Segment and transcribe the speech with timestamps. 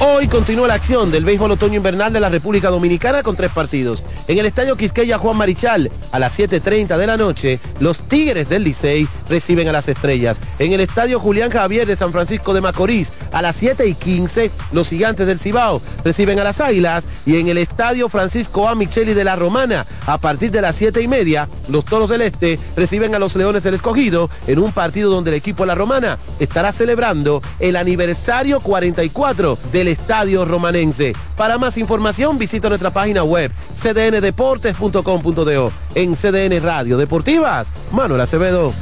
[0.00, 4.04] Hoy continúa la acción del béisbol otoño-invernal de la República Dominicana con tres partidos.
[4.28, 8.62] En el Estadio Quisqueya Juan Marichal, a las 7.30 de la noche, los Tigres del
[8.62, 10.40] Licey reciben a las Estrellas.
[10.60, 15.26] En el Estadio Julián Javier de San Francisco de Macorís, a las 7.15, los Gigantes
[15.26, 17.08] del Cibao reciben a las Águilas.
[17.26, 18.76] Y en el Estadio Francisco A.
[18.76, 22.60] Micheli de la Romana, a partir de las 7 y media, los Toros del Este
[22.76, 26.20] reciben a los Leones del Escogido en un partido donde el equipo de la Romana
[26.38, 31.14] estará celebrando el aniversario 44 del Estadio Romanense.
[31.36, 35.72] Para más información visita nuestra página web cdndeportes.com.do.
[35.94, 38.72] En CDN Radio Deportivas, Manuel Acevedo.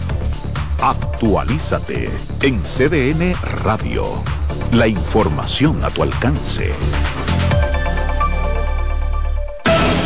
[0.80, 2.10] Actualízate
[2.42, 3.34] en CDN
[3.64, 4.04] Radio.
[4.72, 6.72] La información a tu alcance.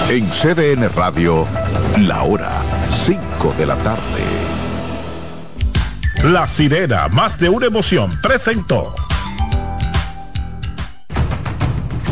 [0.09, 1.47] En CDN Radio,
[1.99, 2.51] la hora
[2.95, 4.01] 5 de la tarde.
[6.25, 8.95] La sirena, más de una emoción, presentó.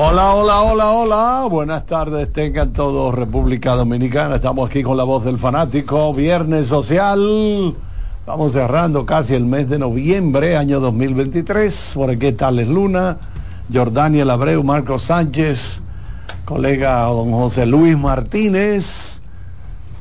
[0.00, 1.48] Hola, hola, hola, hola.
[1.50, 4.36] Buenas tardes, tengan todos República Dominicana.
[4.36, 6.14] Estamos aquí con la voz del fanático.
[6.14, 7.74] Viernes social.
[8.24, 11.94] Vamos cerrando casi el mes de noviembre, año 2023.
[11.96, 13.18] Por aquí está Les Luna,
[13.74, 15.80] Jordaniel Abreu, Marcos Sánchez,
[16.44, 19.20] colega don José Luis Martínez,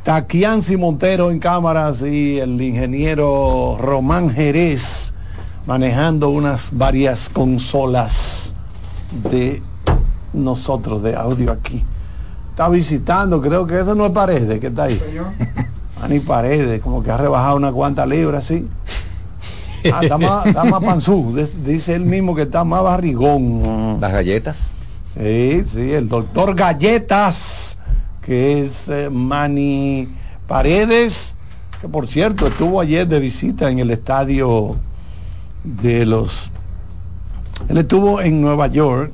[0.03, 5.11] Taquianzi Montero en cámaras y el ingeniero Román Jerez
[5.65, 8.53] manejando unas varias consolas
[9.31, 9.63] de
[10.43, 11.83] nosotros de audio aquí.
[12.51, 15.01] Está visitando, creo que eso no es Paredes, que está ahí.
[16.01, 18.67] Ani Paredes, como que ha rebajado una cuanta libra, sí.
[19.91, 23.97] Ah, está más, está más panzú, dice él mismo que está más barrigón.
[24.01, 24.71] ¿Las galletas?
[25.17, 27.77] Sí, sí, el doctor Galletas,
[28.21, 30.09] que es eh, Mani
[30.47, 31.35] Paredes,
[31.81, 34.75] que por cierto estuvo ayer de visita en el estadio
[35.63, 36.51] de los...
[37.69, 39.11] Él estuvo en Nueva York.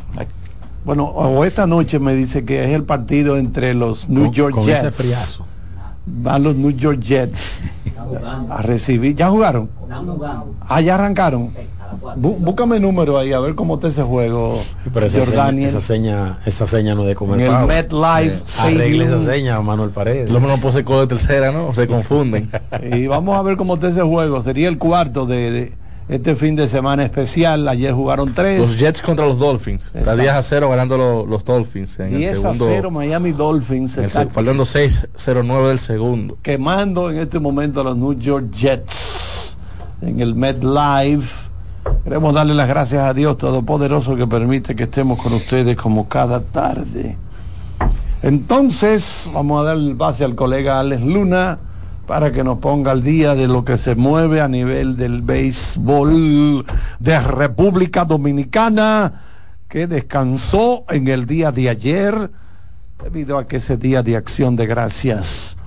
[0.86, 4.54] Bueno, o esta noche me dice que es el partido entre los New con, York
[4.56, 4.80] con Jets.
[4.80, 5.46] Ese friazo.
[6.06, 7.62] Van los New York Jets
[8.50, 9.16] a recibir.
[9.16, 9.70] ¿Ya jugaron?
[10.68, 11.52] Ah, ya arrancaron.
[12.18, 14.56] Bú- búscame el número ahí a ver cómo está ese juego.
[14.84, 17.68] Sí, pero esa seña, esa seña, esa seña no es de comer En el.
[17.68, 20.30] MetLife Eh, Arregle esa seña, Manuel Paredes.
[20.32, 21.74] Lo menos puse con de tercera, ¿no?
[21.76, 22.50] Se confunden.
[22.92, 24.42] Y vamos a ver cómo está ese juego.
[24.42, 25.74] Sería el cuarto de, de
[26.16, 27.68] este fin de semana especial.
[27.68, 28.60] Ayer jugaron tres.
[28.60, 29.86] Los Jets contra los Dolphins.
[29.88, 30.22] Está Exacto.
[30.22, 32.00] 10 a 0 ganando los, los Dolphins.
[32.00, 33.98] En 10 el a segundo, 0 Miami Dolphins.
[33.98, 36.38] el está se- faltando 6-0-9 del segundo.
[36.42, 39.58] quemando en este momento a los New York Jets
[40.02, 41.44] en el MetLife.
[42.04, 46.40] Queremos darle las gracias a Dios Todopoderoso que permite que estemos con ustedes como cada
[46.42, 47.18] tarde.
[48.22, 51.60] Entonces, vamos a dar el pase al colega Alex Luna
[52.08, 56.66] para que nos ponga al día de lo que se mueve a nivel del béisbol
[57.00, 59.22] de República Dominicana,
[59.70, 62.32] que descansó en el día de ayer,
[63.02, 65.58] debido a que ese día de acción de gracias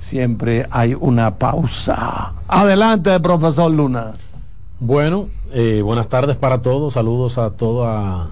[0.00, 2.32] siempre hay una pausa.
[2.48, 4.14] Adelante, profesor Luna.
[4.80, 8.28] Bueno, eh, buenas tardes para todos, saludos a toda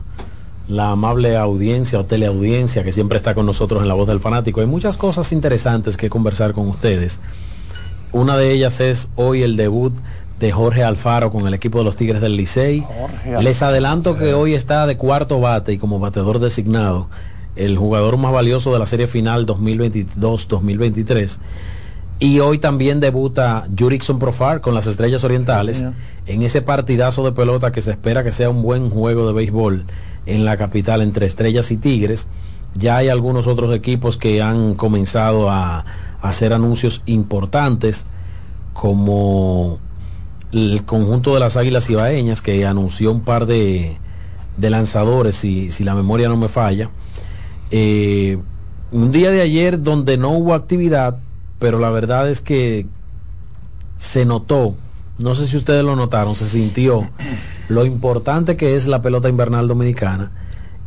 [0.69, 4.61] la amable audiencia o teleaudiencia que siempre está con nosotros en la voz del fanático.
[4.61, 7.21] Hay muchas cosas interesantes que conversar con ustedes.
[8.13, 9.95] Una de ellas es hoy el debut
[10.39, 12.85] de Jorge Alfaro con el equipo de los Tigres del Licey.
[13.41, 17.09] Les adelanto que hoy está de cuarto bate y como bateador designado
[17.57, 21.39] el jugador más valioso de la serie final 2022-2023.
[22.23, 25.85] Y hoy también debuta Jurickson Profar con las Estrellas Orientales
[26.25, 29.87] en ese partidazo de pelota que se espera que sea un buen juego de béisbol
[30.27, 32.29] en la capital entre Estrellas y Tigres.
[32.77, 35.85] Ya hay algunos otros equipos que han comenzado a, a
[36.21, 38.07] hacer anuncios importantes
[38.73, 39.81] como
[40.53, 43.97] el conjunto de las Águilas Ibaeñas que anunció un par de,
[44.57, 46.89] de lanzadores, si, si la memoria no me falla.
[47.73, 48.39] Eh,
[48.93, 51.19] un día de ayer donde no hubo actividad,
[51.63, 52.87] pero la verdad es que
[53.97, 54.75] se notó,
[55.19, 57.09] no sé si ustedes lo notaron, se sintió
[57.69, 60.33] lo importante que es la pelota invernal dominicana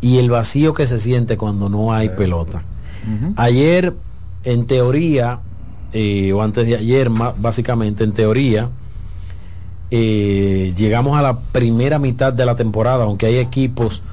[0.01, 2.63] y el vacío que se siente cuando no hay pelota.
[3.37, 3.93] Ayer,
[4.43, 5.39] en teoría,
[5.93, 8.69] eh, o antes de ayer, básicamente, en teoría,
[9.91, 14.03] eh, llegamos a la primera mitad de la temporada, aunque hay equipos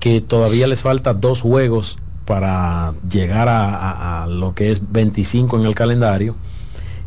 [0.00, 1.96] que todavía les falta dos juegos
[2.32, 6.34] para llegar a, lo que es 25 en el calendario.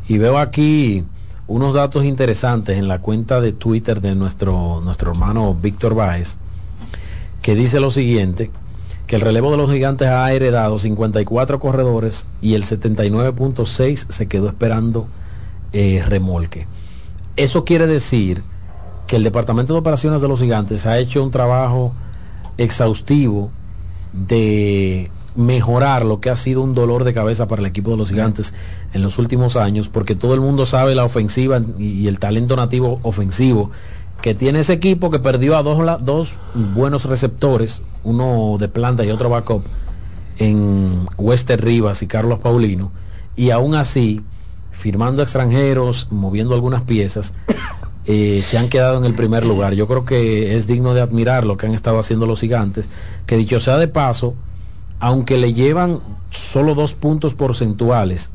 [0.08, 1.04] Y veo aquí
[1.48, 6.38] unos datos interesantes en la cuenta de Twitter de nuestro, nuestro hermano Víctor Báez,
[7.42, 8.52] que dice lo siguiente,
[9.08, 14.48] que el relevo de los gigantes ha heredado 54 corredores y el 79.6 se quedó
[14.48, 15.08] esperando
[15.74, 16.68] eh, remolque.
[17.36, 18.44] Eso quiere decir
[19.08, 21.96] que el Departamento de Operaciones de los Gigantes ha hecho un trabajo
[22.60, 23.50] exhaustivo
[24.14, 28.10] de mejorar lo que ha sido un dolor de cabeza para el equipo de los
[28.10, 28.54] gigantes
[28.94, 33.00] en los últimos años, porque todo el mundo sabe la ofensiva y el talento nativo
[33.04, 33.72] ofensivo
[34.22, 39.12] que tiene ese equipo que perdió a dos, dos buenos receptores, uno de planta y
[39.12, 39.64] otro backup,
[40.40, 42.92] en Wester Rivas y Carlos Paulino,
[43.36, 44.22] y aún así,
[44.72, 47.36] firmando extranjeros, moviendo algunas piezas,
[48.06, 49.74] eh, se han quedado en el primer lugar.
[49.74, 52.90] Yo creo que es digno de admirar lo que han estado haciendo los gigantes,
[53.28, 54.34] que dicho sea de paso,
[55.00, 56.00] aunque le llevan
[56.30, 58.30] solo dos puntos porcentuales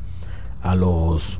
[0.61, 1.39] a los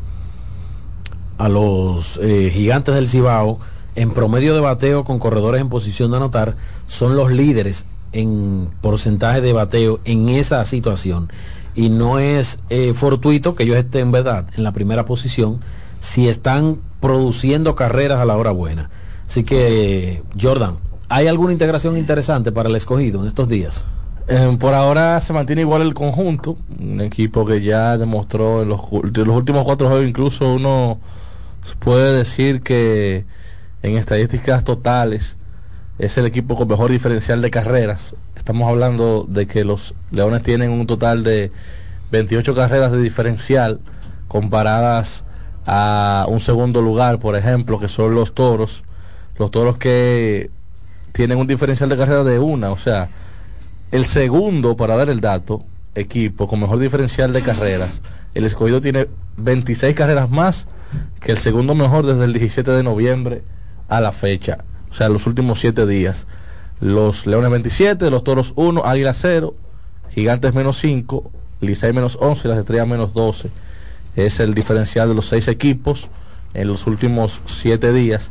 [1.37, 3.59] a los eh, gigantes del Cibao,
[3.95, 6.55] en promedio de bateo con corredores en posición de anotar,
[6.87, 11.31] son los líderes en porcentaje de bateo en esa situación.
[11.73, 15.61] Y no es eh, fortuito que ellos estén en verdad en la primera posición
[15.99, 18.91] si están produciendo carreras a la hora buena.
[19.25, 20.77] Así que, Jordan,
[21.09, 23.85] ¿hay alguna integración interesante para el escogido en estos días?
[24.33, 28.79] Eh, por ahora se mantiene igual el conjunto, un equipo que ya demostró en los,
[28.89, 31.01] los últimos cuatro juegos, incluso uno
[31.79, 33.25] puede decir que
[33.83, 35.35] en estadísticas totales
[35.99, 38.15] es el equipo con mejor diferencial de carreras.
[38.37, 41.51] Estamos hablando de que los Leones tienen un total de
[42.11, 43.81] 28 carreras de diferencial
[44.29, 45.25] comparadas
[45.65, 48.85] a un segundo lugar, por ejemplo, que son los toros.
[49.37, 50.51] Los toros que
[51.11, 53.09] tienen un diferencial de carrera de una, o sea,
[53.91, 55.63] el segundo, para dar el dato,
[55.95, 58.01] equipo con mejor diferencial de carreras,
[58.33, 59.07] el escogido tiene
[59.37, 60.67] 26 carreras más
[61.19, 63.43] que el segundo mejor desde el 17 de noviembre
[63.89, 66.27] a la fecha, o sea, los últimos 7 días.
[66.79, 69.53] Los Leones 27, los Toros 1, Águila 0,
[70.09, 73.51] Gigantes menos 5, Licey menos 11 y las Estrellas menos 12
[74.15, 76.09] es el diferencial de los seis equipos
[76.53, 78.29] en los últimos siete días.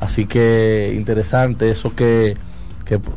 [0.00, 2.36] Así que interesante eso que,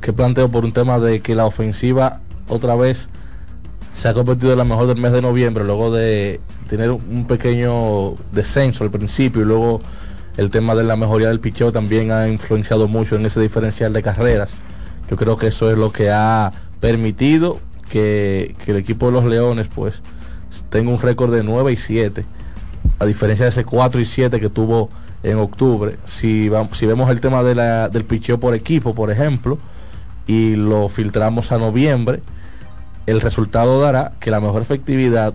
[0.01, 3.09] que, planteo por un tema de que la ofensiva otra vez
[3.95, 8.15] se ha convertido en la mejor del mes de noviembre, luego de tener un pequeño
[8.31, 9.81] descenso al principio y luego
[10.37, 14.03] el tema de la mejoría del picheo también ha influenciado mucho en ese diferencial de
[14.03, 14.55] carreras.
[15.09, 17.59] Yo creo que eso es lo que ha permitido
[17.89, 20.01] que, el equipo de los Leones pues
[20.69, 22.25] tengo un récord de 9 y 7,
[22.99, 24.89] a diferencia de ese 4 y 7 que tuvo
[25.23, 25.97] en octubre.
[26.05, 29.57] Si, vamos, si vemos el tema de la, del picheo por equipo, por ejemplo,
[30.27, 32.21] y lo filtramos a noviembre,
[33.05, 35.33] el resultado dará que la mejor efectividad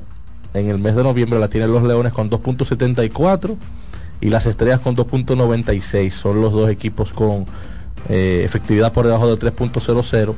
[0.54, 3.56] en el mes de noviembre la tienen los Leones con 2.74
[4.20, 6.10] y las Estrellas con 2.96.
[6.10, 7.46] Son los dos equipos con
[8.08, 10.34] eh, efectividad por debajo de 3.00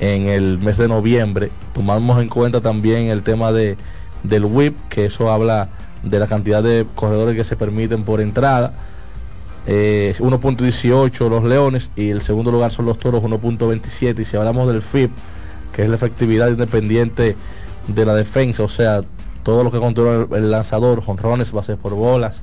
[0.00, 1.50] en el mes de noviembre.
[1.74, 3.76] Tomamos en cuenta también el tema de
[4.22, 5.68] del WIP, que eso habla
[6.02, 8.72] de la cantidad de corredores que se permiten por entrada.
[9.70, 14.68] 1.18 eh, los Leones y el segundo lugar son los Toros 1.27 y si hablamos
[14.68, 15.10] del FIP
[15.72, 17.36] que es la efectividad independiente
[17.86, 19.02] de la defensa o sea
[19.42, 22.42] todo lo que controla el, lanzador jonrones bases por bolas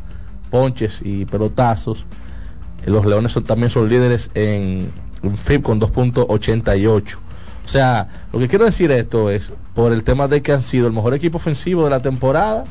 [0.49, 2.05] ponches y pelotazos
[2.85, 4.91] eh, los Leones son, también son líderes en,
[5.21, 7.17] en FIP con 2.88
[7.67, 10.87] o sea, lo que quiero decir esto es, por el tema de que han sido
[10.87, 12.63] el mejor equipo ofensivo de la temporada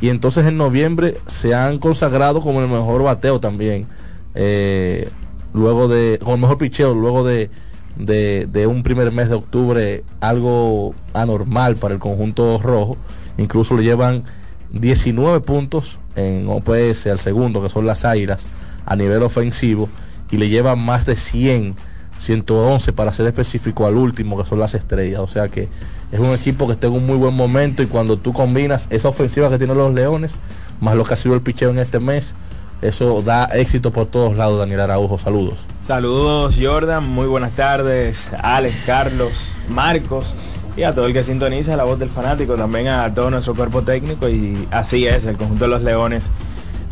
[0.00, 3.86] y entonces en noviembre se han consagrado como el mejor bateo también.
[4.34, 5.08] Eh,
[5.52, 7.50] luego de, como el mejor picheo, luego de,
[7.96, 12.96] de, un primer mes de octubre algo anormal para el conjunto rojo.
[13.38, 14.24] Incluso le llevan
[14.70, 18.46] 19 puntos en OPS al segundo, que son las Águilas,
[18.86, 19.88] a nivel ofensivo,
[20.30, 21.74] y le llevan más de 100
[22.18, 25.20] 111 para ser específico al último, que son las estrellas.
[25.20, 25.68] O sea que
[26.12, 29.08] es un equipo que está en un muy buen momento y cuando tú combinas esa
[29.08, 30.36] ofensiva que tienen los Leones,
[30.80, 32.34] más lo que ha sido el picheo en este mes,
[32.80, 35.18] eso da éxito por todos lados, Daniel Araujo.
[35.18, 35.58] Saludos.
[35.82, 37.04] Saludos, Jordan.
[37.08, 38.30] Muy buenas tardes.
[38.40, 40.36] Alex, Carlos, Marcos.
[40.76, 43.82] y a todo el que sintoniza la voz del fanático, también a todo nuestro cuerpo
[43.82, 46.30] técnico y así es, el conjunto de los Leones.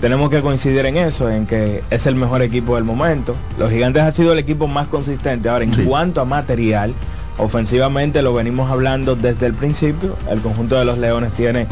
[0.01, 3.37] Tenemos que coincidir en eso, en que es el mejor equipo del momento.
[3.59, 5.49] Los Gigantes ha sido el equipo más consistente.
[5.49, 6.95] Ahora, en cuanto a material,
[7.39, 10.17] ofensivamente lo venimos hablando desde el principio.
[10.31, 11.67] El conjunto de los Leones tiene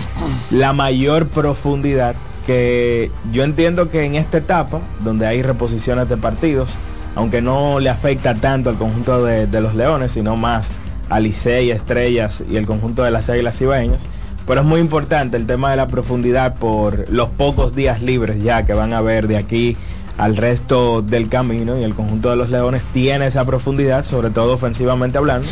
[0.50, 2.14] la mayor profundidad
[2.46, 6.76] que yo entiendo que en esta etapa, donde hay reposiciones de partidos,
[7.14, 10.72] aunque no le afecta tanto al conjunto de, los Leones, sino más
[11.08, 14.06] a Licey, Estrellas y el conjunto de las Águilas Ibaeñas,
[14.46, 18.64] pero es muy importante el tema de la profundidad por los pocos días libres ya
[18.64, 19.76] que van a haber de aquí
[20.16, 24.54] al resto del camino y el conjunto de los Leones tiene esa profundidad, sobre todo
[24.54, 25.48] ofensivamente hablando,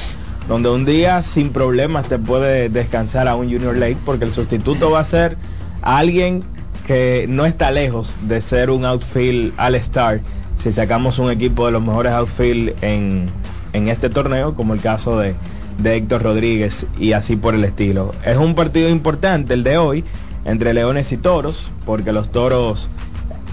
[0.48, 4.90] donde un día sin problemas te puede descansar a un Junior Lake porque el sustituto
[4.90, 5.36] va a ser
[5.82, 6.42] alguien
[6.86, 10.20] que no está lejos de ser un outfield all-star
[10.56, 13.26] si sacamos un equipo de los mejores outfield en,
[13.72, 15.34] en este torneo, como el caso de,
[15.78, 18.12] de Héctor Rodríguez y así por el estilo.
[18.24, 20.04] Es un partido importante el de hoy
[20.44, 22.90] entre Leones y Toros, porque los Toros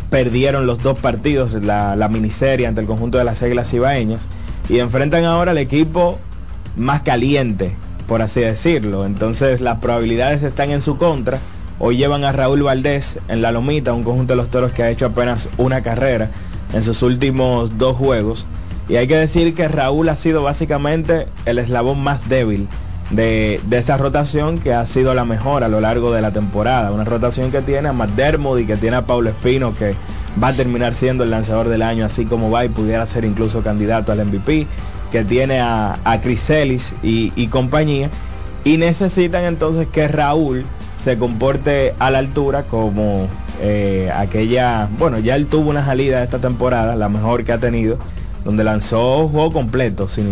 [0.09, 4.27] perdieron los dos partidos, la, miniserie ante el conjunto de las Águilas Ibaeñas,
[4.67, 6.19] y enfrentan ahora al equipo
[6.75, 7.75] más caliente,
[8.07, 9.05] por así decirlo.
[9.05, 11.39] Entonces las probabilidades están en su contra.
[11.79, 14.89] Hoy llevan a Raúl Valdés en la lomita, un conjunto de los toros que ha
[14.89, 16.29] hecho apenas una carrera
[16.73, 18.45] en sus últimos dos juegos.
[18.89, 22.67] Y hay que decir que Raúl ha sido básicamente el eslabón más débil
[23.11, 26.91] de, de, esa rotación que ha sido la mejor a lo largo de la temporada.
[26.91, 29.95] Una rotación que tiene a McDermott y que tiene a Paulo Espino que
[30.41, 33.61] va a terminar siendo el lanzador del año así como va y pudiera ser incluso
[33.61, 34.67] candidato al MVP.
[35.11, 38.11] Que tiene a, a Chris Ellis y, y compañía.
[38.63, 40.65] Y necesitan entonces que Raúl
[40.99, 43.27] se comporte a la altura como
[43.61, 47.97] eh, aquella, bueno, ya él tuvo una salida esta temporada, la mejor que ha tenido,
[48.45, 50.23] donde lanzó un juego completo, si,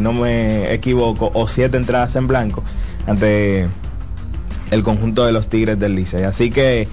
[0.00, 2.62] no me equivoco, o siete entradas en blanco
[3.06, 3.68] ante
[4.70, 6.24] el conjunto de los Tigres del Licey.
[6.24, 6.88] Así que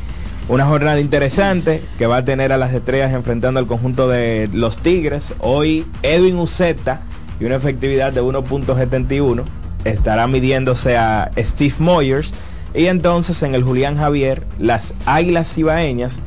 [0.49, 4.77] una jornada interesante que va a tener a las estrellas enfrentando al conjunto de los
[4.77, 5.33] Tigres.
[5.39, 7.01] Hoy Edwin Uceta
[7.39, 9.43] y una efectividad de 1.71
[9.85, 12.33] estará midiéndose a Steve Moyers.
[12.75, 16.19] Y entonces en el Julián Javier, las Águilas Ibaeñas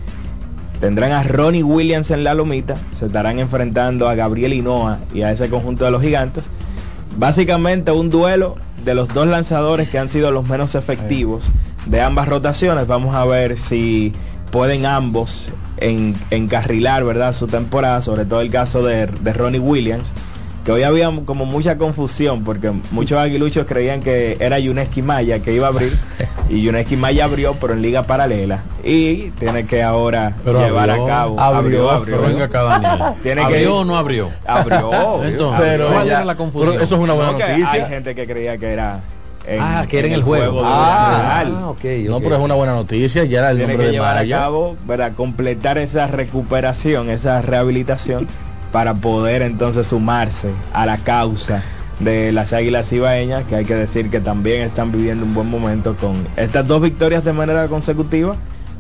[0.81, 5.33] tendrán a Ronnie Williams en la lomita, se estarán enfrentando a Gabriel Hinoa y a
[5.33, 6.49] ese conjunto de los gigantes.
[7.17, 11.51] Básicamente un duelo de los dos lanzadores que han sido los menos efectivos
[11.87, 12.87] de ambas rotaciones.
[12.87, 14.13] Vamos a ver si
[14.51, 17.33] pueden ambos en, encarrilar ¿verdad?
[17.33, 20.13] su temporada, sobre todo el caso de, de Ronnie Williams
[20.67, 25.53] que hoy había como mucha confusión porque muchos aguiluchos creían que era Yuneski Maya que
[25.53, 25.97] iba a abrir
[26.51, 31.05] y Yuneski Maya abrió pero en liga paralela y tiene que ahora Pero llevar abrió,
[31.05, 33.15] a cabo abrió, pero venga acá, Daniel.
[33.23, 34.31] tiene ¿Abrió que o no abrió?
[34.45, 34.91] abrió
[35.25, 35.89] Entonces, Abrió.
[35.93, 36.73] ¿cuál era la confusión?
[36.73, 37.71] Pero eso es una buena No, noticia.
[37.73, 39.01] hay gente que creía que era
[39.47, 40.63] en, Ah, que era en el juego.
[40.65, 41.57] Ah, real.
[41.61, 43.25] ah, ok, No, pero es una buena noticia.
[43.25, 45.13] Ya era el tiene nombre que de llevar a cabo, ¿verdad?
[45.17, 48.27] completar esa recuperación, esa rehabilitación
[48.77, 51.63] para poder entonces sumarse a la causa
[51.99, 55.97] de las Águilas Ibaeñas, que hay que decir que también están viviendo un buen momento
[55.97, 58.37] con estas dos victorias de manera consecutiva,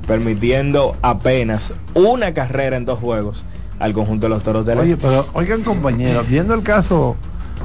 [0.06, 3.46] permitiendo apenas una carrera en dos juegos
[3.78, 5.06] al conjunto de los Toros del Oye, Este.
[5.06, 7.16] pero oigan compañeros, viendo el caso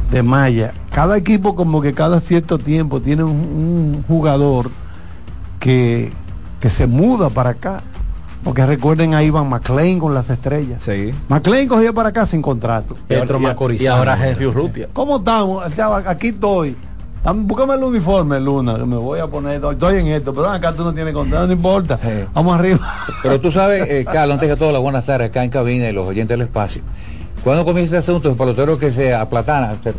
[0.09, 4.71] de Maya, cada equipo como que cada cierto tiempo tiene un, un jugador
[5.59, 6.13] que,
[6.61, 7.83] que se muda para acá.
[8.43, 10.81] Porque recuerden a Ivan McLean con las estrellas.
[10.81, 11.13] Sí.
[11.29, 12.95] McLean cogió para acá sin contrato.
[13.07, 13.83] Petro Y- Macorizano.
[13.89, 14.87] Y ahora Henry Urrutia.
[14.93, 15.63] ¿Cómo estamos?
[16.07, 16.75] Aquí estoy.
[17.23, 19.61] Búscame el uniforme, Luna, que me voy a poner.
[19.63, 21.99] Estoy en esto, pero acá tú no tienes contrato, no importa.
[22.33, 22.79] Vamos arriba.
[23.21, 25.93] Pero tú sabes, eh, Carlos, antes que todo, las buenas tardes acá en cabina y
[25.93, 26.81] los oyentes del espacio.
[27.43, 28.29] ¿Cuándo comienza este asunto?
[28.29, 29.93] El pelotero que se aplatana, se-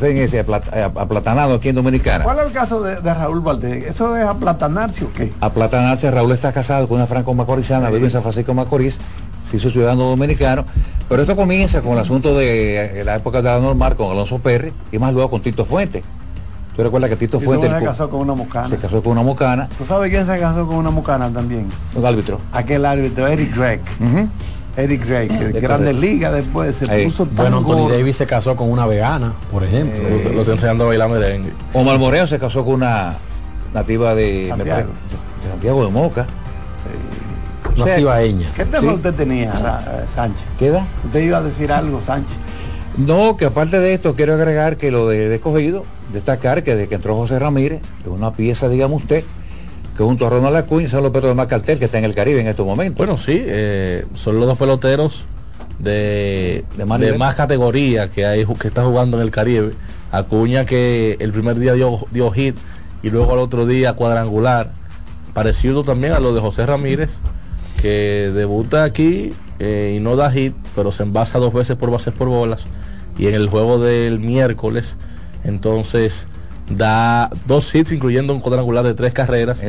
[0.00, 2.24] se- se aplat- eh, aplatanado aquí en Dominicana.
[2.24, 3.84] ¿Cuál es el caso de, de Raúl Valdés?
[3.86, 5.32] ¿Eso es aplatanarse o qué?
[5.40, 8.98] Aplatanarse, Raúl está casado con una franco macorizana, vive en San Francisco de Macorís,
[9.44, 10.64] se hizo ciudadano dominicano,
[11.08, 14.40] pero esto comienza con el asunto de eh, la época de la normal con Alonso
[14.40, 16.02] Perry y más luego con Tito Fuente.
[16.74, 18.68] ¿Tú recuerdas que Tito Y tú Fuente se casó con una mucana.
[18.68, 21.68] se casó con una mocana, ¿Tú sabes quién se casó con una mucana también?
[21.94, 22.40] un árbitro?
[22.52, 23.80] Aquel árbitro, Eric Gregg.
[24.78, 25.96] Eric Gregg, que Es Grandes.
[25.96, 27.04] Ligas después se Ahí.
[27.06, 27.96] puso tan Bueno, Anthony gordo.
[27.96, 30.02] Davis se casó con una vegana, por ejemplo.
[30.08, 31.52] Lo, lo estoy enseñando a bailar merengue.
[31.72, 33.14] Omar Moreno se casó con una
[33.74, 34.90] nativa de, Santiago.
[34.92, 36.26] parece, de Santiago de Moca.
[37.74, 38.48] Una O sea, cibaeña.
[38.56, 38.86] ¿Qué tema Sí.
[38.88, 40.42] usted tenía, eh, Sánchez?
[40.58, 40.84] ¿Qué edad?
[41.04, 42.36] Usted iba a decir algo, Sánchez.
[42.96, 46.88] No, que aparte de esto quiero agregar que lo de, de escogido, destacar que desde
[46.88, 49.22] que entró José Ramírez, es una pieza, digamos usted,
[49.98, 52.40] que junto a Ronald Acuña son los de más cartel que está en el Caribe
[52.40, 52.96] en estos momentos.
[52.96, 55.26] Bueno, sí, eh, son los dos peloteros
[55.80, 56.64] de,
[57.18, 59.72] más categoría que hay que está jugando en el Caribe
[60.12, 62.56] Acuña que el primer día dio, dio hit
[63.02, 64.70] y luego al otro día cuadrangular.
[65.34, 67.18] Parecido también a lo de José Ramírez,
[67.82, 72.14] que debuta aquí eh, y no da hit, pero se envasa dos veces por bases
[72.14, 72.66] por bolas.
[73.18, 74.96] Y en el juego del miércoles,
[75.42, 76.28] entonces
[76.70, 79.62] da dos hits, incluyendo un cuadrangular de tres carreras.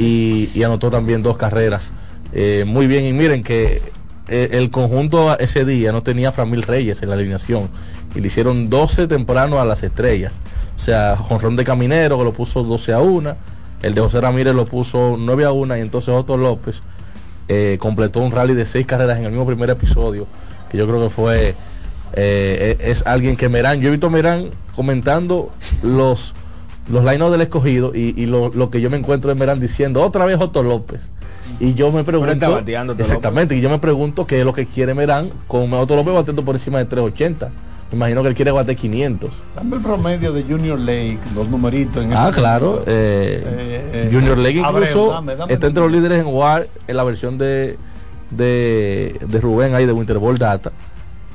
[0.00, 1.92] Y, y anotó también dos carreras.
[2.32, 3.82] Eh, muy bien, y miren que
[4.28, 7.68] eh, el conjunto ese día no tenía a Framil Reyes en la alineación.
[8.14, 10.40] Y le hicieron 12 temprano a las estrellas.
[10.76, 13.36] O sea, Jonrón de Caminero que lo puso 12 a 1.
[13.82, 15.76] El de José Ramírez lo puso 9 a 1.
[15.76, 16.82] Y entonces Otto López
[17.48, 20.26] eh, completó un rally de 6 carreras en el mismo primer episodio.
[20.70, 21.54] Que yo creo que fue.
[22.14, 23.80] eh, es alguien que Merán.
[23.80, 25.50] Yo he visto a Merán comentando
[25.82, 26.34] los
[26.90, 30.02] los line del escogido y, y lo, lo que yo me encuentro en Merán diciendo
[30.02, 31.00] otra vez Otto López.
[31.60, 32.62] Y yo me pregunto
[32.98, 36.44] exactamente y yo me pregunto qué es lo que quiere Merán con Otto López bateando
[36.44, 37.50] por encima de 380
[37.90, 42.04] me imagino que él quiere bater 500 Dame el promedio de Junior Lake, los numeritos.
[42.04, 42.84] En ah este claro momento.
[42.88, 46.68] eh, Eh, eh, Junior League Abreu, incluso dame, dame está entre los líderes en WAR
[46.86, 47.76] en la versión de
[48.30, 50.70] de, de Rubén ahí de Winter Ball Data.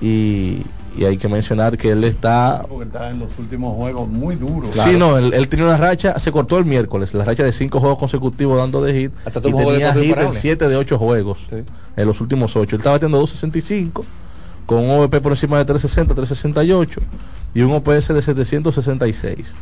[0.02, 0.62] Y,
[0.98, 4.76] y hay que mencionar que él está Porque está en los últimos juegos muy duros.
[4.76, 7.80] Sí, no, él, él tenía una racha, se cortó el miércoles, la racha de cinco
[7.80, 9.12] juegos consecutivos dando de hit.
[9.26, 12.76] Hasta y de tenía hit en siete de ocho juegos, en los últimos ocho.
[12.76, 14.06] Él estaba batiendo 265,
[14.66, 17.02] con un OVP por encima de 360, 368
[17.54, 19.54] y un OPS de 766.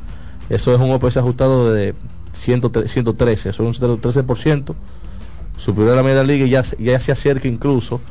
[0.50, 1.96] Eso es un OPS ajustado de
[2.34, 4.74] 103 113, eso es un 13%,
[5.58, 8.02] superior a la media liga y ya, se- ya se acerca incluso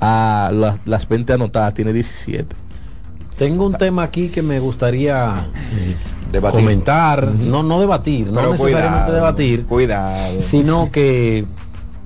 [0.00, 2.54] a las, las 20 anotadas, tiene 17.
[3.40, 5.96] Tengo un tema aquí que me gustaría eh,
[6.30, 6.60] Debatir.
[6.60, 10.40] comentar, no, no debatir, no necesariamente cuidado, debatir, Cuidado.
[10.40, 11.46] sino que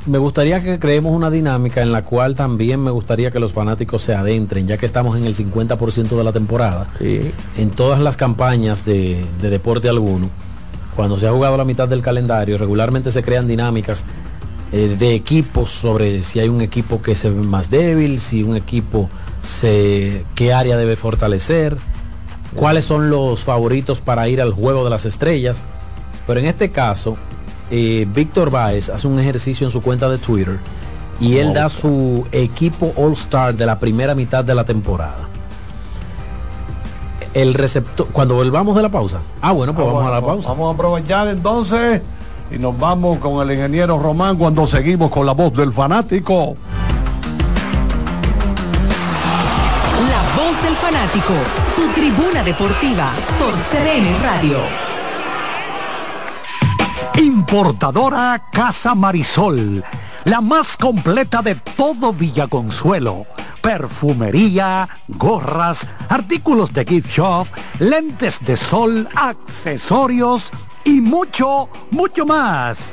[0.07, 4.03] me gustaría que creemos una dinámica en la cual también me gustaría que los fanáticos
[4.03, 7.33] se adentren, ya que estamos en el 50% de la temporada, Sí.
[7.59, 10.31] en todas las campañas de, de deporte alguno,
[10.95, 14.05] cuando se ha jugado la mitad del calendario, regularmente se crean dinámicas
[14.71, 18.55] eh, de equipos sobre si hay un equipo que se ve más débil, si un
[18.57, 19.09] equipo
[19.45, 21.77] se qué área debe fortalecer,
[22.55, 25.65] cuáles son los favoritos para ir al juego de las estrellas.
[26.27, 27.17] Pero en este caso,
[27.71, 30.59] eh, Víctor Báez hace un ejercicio en su cuenta de Twitter
[31.21, 35.29] y él da su equipo All Star de la primera mitad de la temporada.
[37.35, 39.19] El receptor, cuando volvamos de la pausa.
[39.43, 40.49] Ah, bueno, pues Ah, vamos bueno, a la pausa.
[40.51, 42.03] Vamos a aprovechar entonces
[42.51, 46.57] y nos vamos con el ingeniero Román cuando seguimos con la voz del fanático.
[51.77, 54.59] Tu tribuna deportiva por CDN Radio.
[57.17, 59.85] Importadora Casa Marisol,
[60.25, 63.27] la más completa de todo Villaconsuelo.
[63.61, 67.49] Perfumería, gorras, artículos de gift shop,
[67.81, 70.51] lentes de sol, accesorios
[70.85, 72.93] y mucho, mucho más.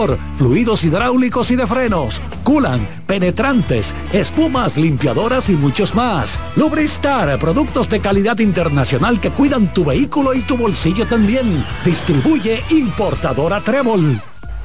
[0.37, 6.39] fluidos hidráulicos y de frenos, culan, penetrantes, espumas, limpiadoras y muchos más.
[6.55, 11.63] Lubristar, productos de calidad internacional que cuidan tu vehículo y tu bolsillo también.
[11.85, 14.21] Distribuye importadora Trébol.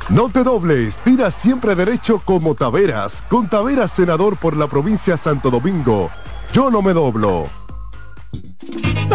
[0.08, 5.50] No te dobles, tira siempre derecho como Taveras, con Taveras senador por la provincia Santo
[5.50, 6.10] Domingo.
[6.52, 7.44] Yo no me doblo.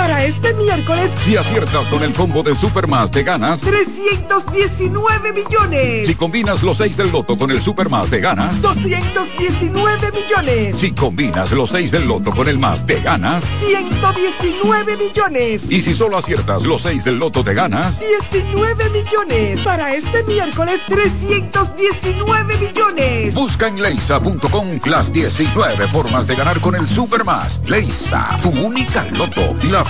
[0.02, 3.62] Para este miércoles, Si aciertas con el combo de Supermás te ganas.
[3.62, 6.08] 319 millones.
[6.08, 8.64] Si combinas los 6 del loto con el Supermás te ganas.
[8.64, 10.76] 219 millones.
[10.76, 13.44] Si combinas los 6 del loto con el más te ganas.
[13.64, 15.70] 119 millones.
[15.70, 18.00] Y si solo aciertas los 6 del loto te ganas.
[18.00, 19.60] 19 millones.
[19.60, 23.36] Para este miércoles, 319 millones.
[23.36, 27.62] Busca en leisa.com las 19 formas de ganar con el Supermás.
[27.68, 29.84] Leisa, tu única loto, la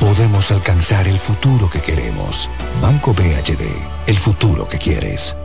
[0.00, 2.50] podemos alcanzar el futuro que queremos.
[2.80, 3.60] Banco BHD,
[4.06, 5.36] el futuro que quieres.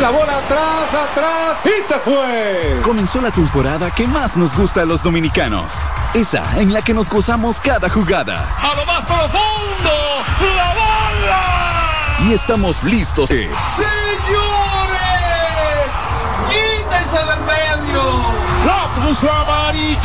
[0.00, 2.80] La bola atrás, atrás y se fue.
[2.82, 5.74] Comenzó la temporada que más nos gusta a los dominicanos.
[6.14, 8.48] Esa en la que nos gozamos cada jugada.
[8.58, 10.22] A lo más profundo,
[10.56, 12.28] la bola.
[12.28, 13.28] Y estamos listos.
[13.28, 13.50] ¡Señores!
[16.48, 18.02] ¡Quítense del medio!
[18.64, 20.04] La cruz amarillita.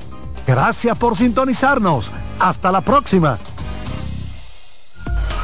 [0.45, 2.11] Gracias por sintonizarnos.
[2.39, 3.37] Hasta la próxima.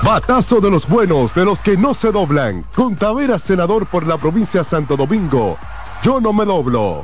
[0.04, 2.64] Batazo de los buenos, de los que no se doblan.
[2.76, 5.58] Con Taveras, senador por la provincia de Santo Domingo.
[6.04, 7.04] Yo no me doblo.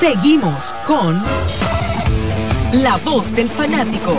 [0.00, 1.22] Seguimos con
[2.72, 4.14] La Voz del Fanático.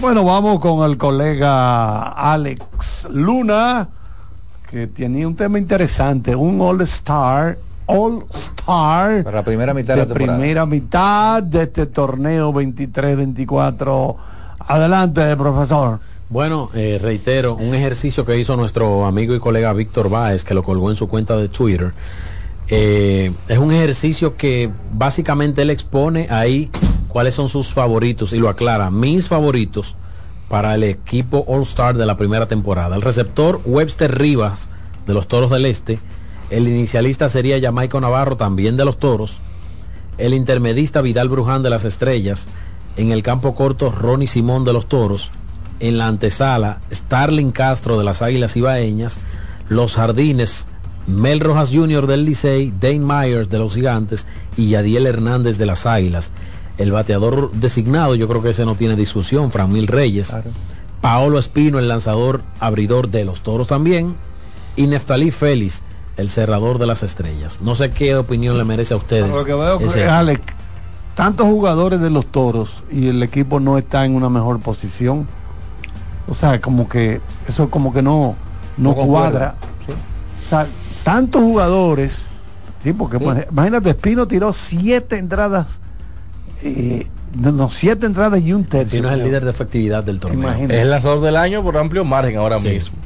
[0.00, 3.88] Bueno, vamos con el colega Alex Luna,
[4.68, 9.24] que tenía un tema interesante, un All Star, All Star.
[9.24, 10.38] Para la primera mitad de de la temporada.
[10.38, 14.16] primera mitad de este torneo 23-24.
[14.58, 16.00] Adelante, profesor.
[16.28, 20.64] Bueno, eh, reitero, un ejercicio que hizo nuestro amigo y colega Víctor Báez, que lo
[20.64, 21.92] colgó en su cuenta de Twitter.
[22.68, 26.68] Eh, es un ejercicio que básicamente él expone ahí
[27.06, 28.90] cuáles son sus favoritos y lo aclara.
[28.90, 29.94] Mis favoritos
[30.48, 32.96] para el equipo All-Star de la primera temporada.
[32.96, 34.68] El receptor Webster Rivas
[35.06, 36.00] de los Toros del Este.
[36.50, 39.38] El inicialista sería Jamaico Navarro también de los Toros.
[40.18, 42.48] El intermedista Vidal Bruján de las Estrellas.
[42.96, 45.30] En el campo corto Ronnie Simón de los Toros.
[45.80, 49.18] En la antesala Starling Castro de las Águilas Ibaeñas.
[49.68, 50.68] Los Jardines
[51.06, 52.08] Mel Rojas Jr.
[52.08, 56.32] del Licey, Dane Myers de los Gigantes y Yadiel Hernández de las Águilas.
[56.78, 60.34] El bateador designado, yo creo que ese no tiene discusión, Framil Reyes.
[61.00, 64.16] Paolo Espino, el lanzador abridor de los Toros también.
[64.74, 65.82] Y Neftalí Félix,
[66.16, 67.60] el cerrador de las estrellas.
[67.60, 69.28] No sé qué opinión le merece a ustedes.
[69.30, 70.40] Lo que veo que, ese- Alex,
[71.14, 75.26] tantos jugadores de los toros y el equipo no está en una mejor posición.
[76.28, 78.34] O sea, como que eso como que no,
[78.76, 79.54] no, cuadra.
[80.44, 80.66] O sea,
[81.04, 82.24] tantos jugadores,
[82.82, 85.80] sí, porque imag- imagínate, Espino tiró siete entradas,
[86.62, 88.86] eh, no, siete entradas y un tercio.
[88.98, 90.40] Espino es el líder de efectividad del torneo.
[90.40, 90.76] Imagínate.
[90.76, 92.68] Es el lanzador del año por amplio margen ahora Sí.
[92.68, 92.96] mismo.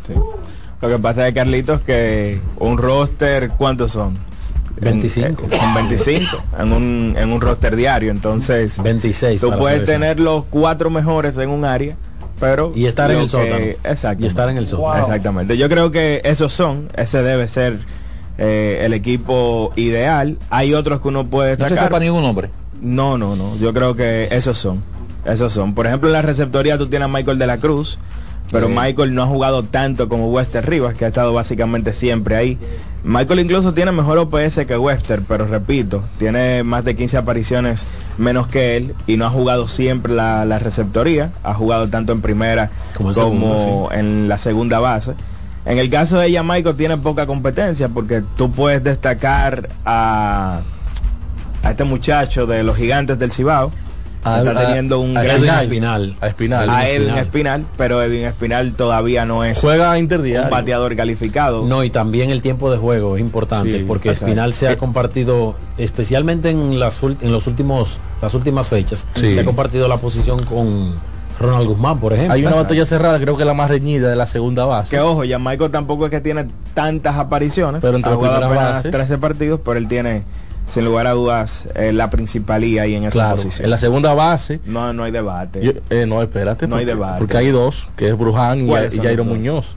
[0.83, 4.17] Lo que pasa es, Carlitos, que un roster, ¿cuántos son?
[4.81, 5.45] 25.
[5.45, 8.11] En- eh, son 25 en un, en un roster diario.
[8.11, 9.41] Entonces, 26.
[9.41, 11.97] tú puedes tener los cuatro mejores en un área,
[12.39, 12.73] pero.
[12.75, 13.57] Y estar en el sótano.
[13.85, 14.25] Exacto.
[14.25, 15.03] Y estar en el sótano.
[15.03, 15.59] Exactamente.
[15.59, 17.79] Yo creo que esos son, ese debe ser
[18.39, 20.39] eh, el equipo ideal.
[20.49, 21.85] Hay otros que uno puede No se destacar.
[21.85, 22.49] escapa ningún hombre.
[22.81, 23.59] No, no, no.
[23.59, 24.81] Yo creo que esos son.
[25.27, 25.75] Esos son.
[25.75, 27.99] Por ejemplo, en la receptoría tú tienes a Michael de la Cruz,
[28.51, 28.75] pero Sí.
[28.77, 32.59] Michael no ha jugado tanto como Wester Rivas, que ha estado básicamente siempre ahí.
[33.03, 37.87] Michael incluso tiene mejor OPS que Wester, pero repito, tiene más de 15 apariciones
[38.19, 41.33] menos que él y no ha jugado siempre la, la receptoría.
[41.43, 45.15] Ha jugado tanto en primera Como en la segunda base.
[45.65, 50.61] En el caso de ella, Michael tiene poca competencia porque tú puedes destacar a,
[51.63, 53.71] a este muchacho de los gigantes del Cibao.
[54.23, 55.63] A- está a- teniendo un a gran Edwin año.
[55.63, 56.17] Espinal.
[56.21, 56.69] A Espinal.
[56.71, 57.19] a Edwin Espinal.
[57.25, 60.09] Espinal, pero Edwin Espinal todavía no es Juega un
[60.51, 61.65] bateador calificado.
[61.67, 64.27] No, y también el tiempo de juego es importante Sí, porque exacto.
[64.27, 69.33] Espinal se ha compartido, especialmente en las en los últimos las últimas fechas, Sí.
[69.33, 70.95] se ha compartido la posición con
[71.39, 72.35] Ronald Guzmán, por ejemplo.
[72.35, 72.65] Hay una Exacto.
[72.65, 74.91] batalla cerrada, creo que la más reñida de la segunda base.
[74.91, 77.81] Que ojo, ya Michael tampoco es que tiene tantas apariciones.
[77.81, 78.91] Pero entre jugado primeras bases.
[78.93, 80.25] 13 partidos, pero él tiene,
[80.71, 83.65] sin lugar a dudas, eh, la principalía ahí en esa Claro, posición.
[83.65, 84.61] en la segunda base.
[84.65, 85.61] No, no hay debate.
[85.63, 86.67] yo- eh, no, espérate.
[86.69, 87.19] No hay debate.
[87.19, 89.25] Porque hay dos, que es Bruján y, ¿Cuáles y Jairo?
[89.25, 89.77] Muñoz.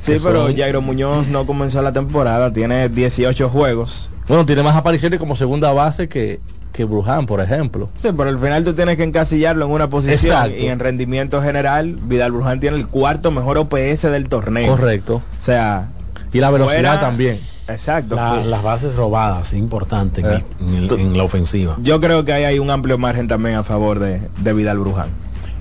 [0.00, 4.10] sí, pero son- Jairo Muñoz no comenzó la temporada, tiene 18 juegos.
[4.28, 6.40] Bueno, tiene más apariciones como segunda base que,
[6.72, 7.88] que Bruján, por ejemplo.
[7.96, 10.56] Sí, pero al final tú tienes que encasillarlo en una posición Exacto.
[10.56, 14.68] y en rendimiento general, Vidal Bruján tiene el cuarto mejor OPS del torneo.
[14.70, 15.16] Correcto.
[15.16, 15.88] O sea,
[16.32, 17.40] Y la velocidad fuera- también.
[17.72, 18.14] Exacto.
[18.16, 20.44] La- las bases robadas, importante en, Eh.
[20.60, 21.76] en el- en la ofensiva.
[21.82, 25.08] Yo creo que ahí hay un amplio margen también a favor de, de Vidal Bruján.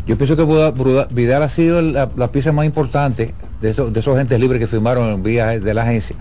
[0.07, 4.15] Yo pienso que Vidal ha sido la, la pieza más importante de esos, de esos
[4.15, 6.15] agentes libres que firmaron en vía de la agencia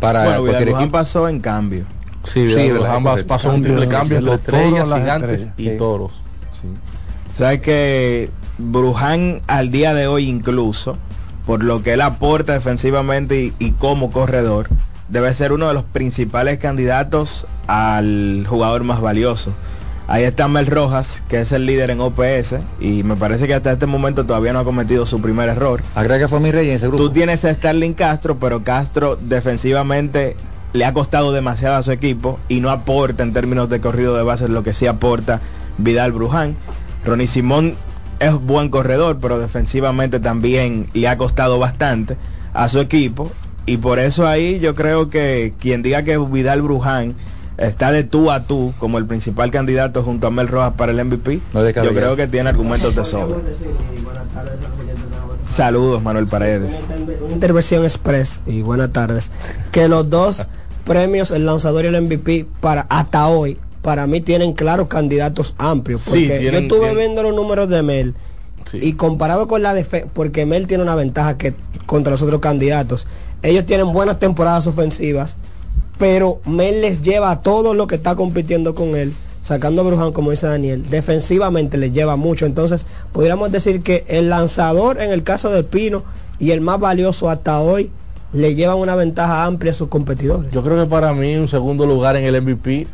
[0.00, 0.92] para bueno, Vidal Bruján equipo.
[0.98, 1.84] pasó en cambio.
[2.24, 2.78] Sí, Sí, Vidal ¿verdad?
[2.80, 3.28] Bruján Correcto.
[3.28, 5.54] pasó un Cambio triple cambio entre estrellas, gigantes estrellas.
[5.58, 5.76] y Sí.
[5.76, 6.12] toros.
[7.28, 10.96] Sabes que Bruján al día de hoy incluso,
[11.46, 14.68] por lo que él aporta defensivamente y, y como corredor,
[15.08, 19.52] debe ser uno de los principales candidatos al jugador más valioso.
[20.08, 23.72] Ahí está Mel Rojas, que es el líder en OPS, y me parece que hasta
[23.72, 25.82] este momento todavía no ha cometido su primer error.
[25.96, 27.02] Agrega a mi Reyes en ese grupo.
[27.02, 30.36] Tú tienes a Starling Castro, pero Castro defensivamente
[30.72, 34.22] le ha costado demasiado a su equipo y no aporta en términos de corrido de
[34.22, 35.40] bases lo que sí aporta
[35.78, 36.56] Vidal Bruján.
[37.04, 37.74] Ronnie Simón
[38.20, 42.16] es buen corredor, pero defensivamente también le ha costado bastante
[42.54, 43.32] a su equipo.
[43.66, 47.14] Y por eso ahí yo creo que quien diga que Vidal Bruján
[47.58, 51.04] está de tú a tú como el principal candidato junto a Mel Rojas para el
[51.04, 53.36] MVP, No yo creo que tiene argumentos de sobra.
[55.50, 56.84] Saludos, Manuel Paredes.
[57.24, 59.30] Una intervención express y buenas tardes.
[59.72, 60.46] Que los dos
[60.84, 66.02] premios, el lanzador y el MVP, para hasta hoy, para mí tienen claros candidatos amplios.
[66.02, 68.14] Sí, Porque yo estuve tienen- viendo los números de Mel
[68.70, 68.80] Sí.
[68.82, 71.54] y comparado con la defensa, porque Mel tiene una ventaja que
[71.86, 73.06] contra los otros candidatos.
[73.46, 75.36] Ellos tienen buenas temporadas ofensivas,
[75.98, 80.12] pero Mel les lleva a todo lo que está compitiendo con él, sacando a Bruján,
[80.12, 82.44] como dice Daniel, defensivamente les lleva mucho.
[82.44, 86.02] Entonces, podríamos decir que el lanzador, en el caso del Pino,
[86.40, 87.92] y el más valioso hasta hoy,
[88.32, 90.50] le llevan una ventaja amplia a sus competidores.
[90.50, 92.88] Yo creo que para mí un segundo lugar en el MVP,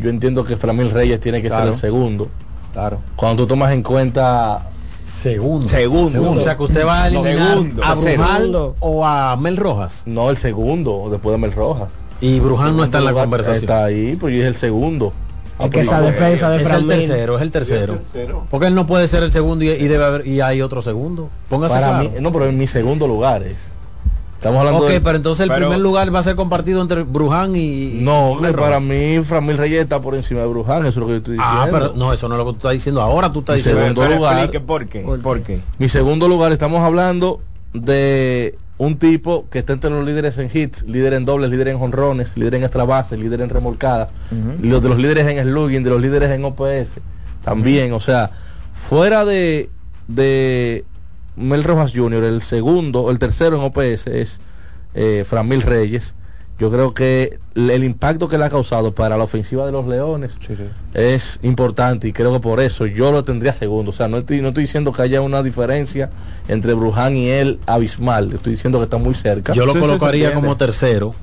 [0.00, 1.64] yo entiendo que Framil Reyes tiene que Claro.
[1.64, 2.28] ser el segundo.
[2.72, 3.00] Claro.
[3.16, 4.62] Cuando tú tomas en cuenta
[5.10, 5.68] Segundo.
[5.68, 6.30] Segundo.
[6.32, 7.84] O sea que usted va a eliminar Segundo.
[7.84, 7.94] a.
[7.94, 10.02] Bruján o a Mel Rojas.
[10.06, 11.90] no el segundo después de Mel Rojas.
[12.20, 13.64] Y Bruján no está en la conversación.
[13.64, 15.12] Está ahí, pues yo dije el segundo.
[15.58, 17.98] Es que esa defensa de es el tercero, es el tercero.
[18.50, 21.28] Porque él no puede ser el segundo y, y debe haber y hay otro segundo.
[21.48, 22.10] Póngase Para claro.
[22.10, 23.56] mí, no, pero en mi segundo lugar es.
[24.40, 27.02] Estamos hablando Ok, de- pero entonces el Pero- primer lugar va a ser compartido entre
[27.02, 27.98] Bruján y.
[28.00, 31.12] No, y para mí Framil Reyes está por encima de Bruján, eso es lo que
[31.12, 31.60] yo estoy diciendo.
[31.62, 33.02] Ah, pero no, eso no es lo que tú estás diciendo.
[33.02, 33.80] Ahora tú estás Mi diciendo.
[33.82, 34.38] segundo Pero lugar.
[34.38, 35.00] explique por qué.
[35.22, 35.60] ¿Por qué?
[35.78, 37.42] Mi segundo lugar, estamos hablando
[37.74, 41.78] de un tipo que está entre los líderes en hits, líder en dobles, líder en
[41.78, 44.10] jonrones, líder en extra bases, líder en remolcadas,
[44.62, 46.94] y los de los líderes en slugging, de los líderes en OPS,
[47.44, 48.30] también, o sea,
[48.72, 49.68] fuera de,
[50.08, 50.86] de
[51.40, 54.40] Mel Rojas Jr., el segundo, el tercero en OPS es
[54.94, 56.14] eh, Framil Reyes.
[56.58, 59.86] Yo creo que el el impacto que le ha causado para la ofensiva de los
[59.86, 60.32] Leones
[60.92, 63.90] es importante y creo que por eso yo lo tendría segundo.
[63.90, 66.10] O sea, no estoy, no estoy diciendo que haya una diferencia
[66.48, 68.32] entre Bruján y él abismal.
[68.34, 69.54] Estoy diciendo que está muy cerca.
[69.54, 71.14] Yo lo Sí, colocaría como tercero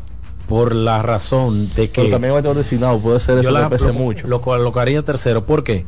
[0.47, 2.01] por la razón de que.
[2.01, 4.27] Pero también va a estar designado, puede ser eso Yo que pese lo, mucho.
[4.27, 5.45] Lo colocaría tercero.
[5.45, 5.85] ¿Por qué?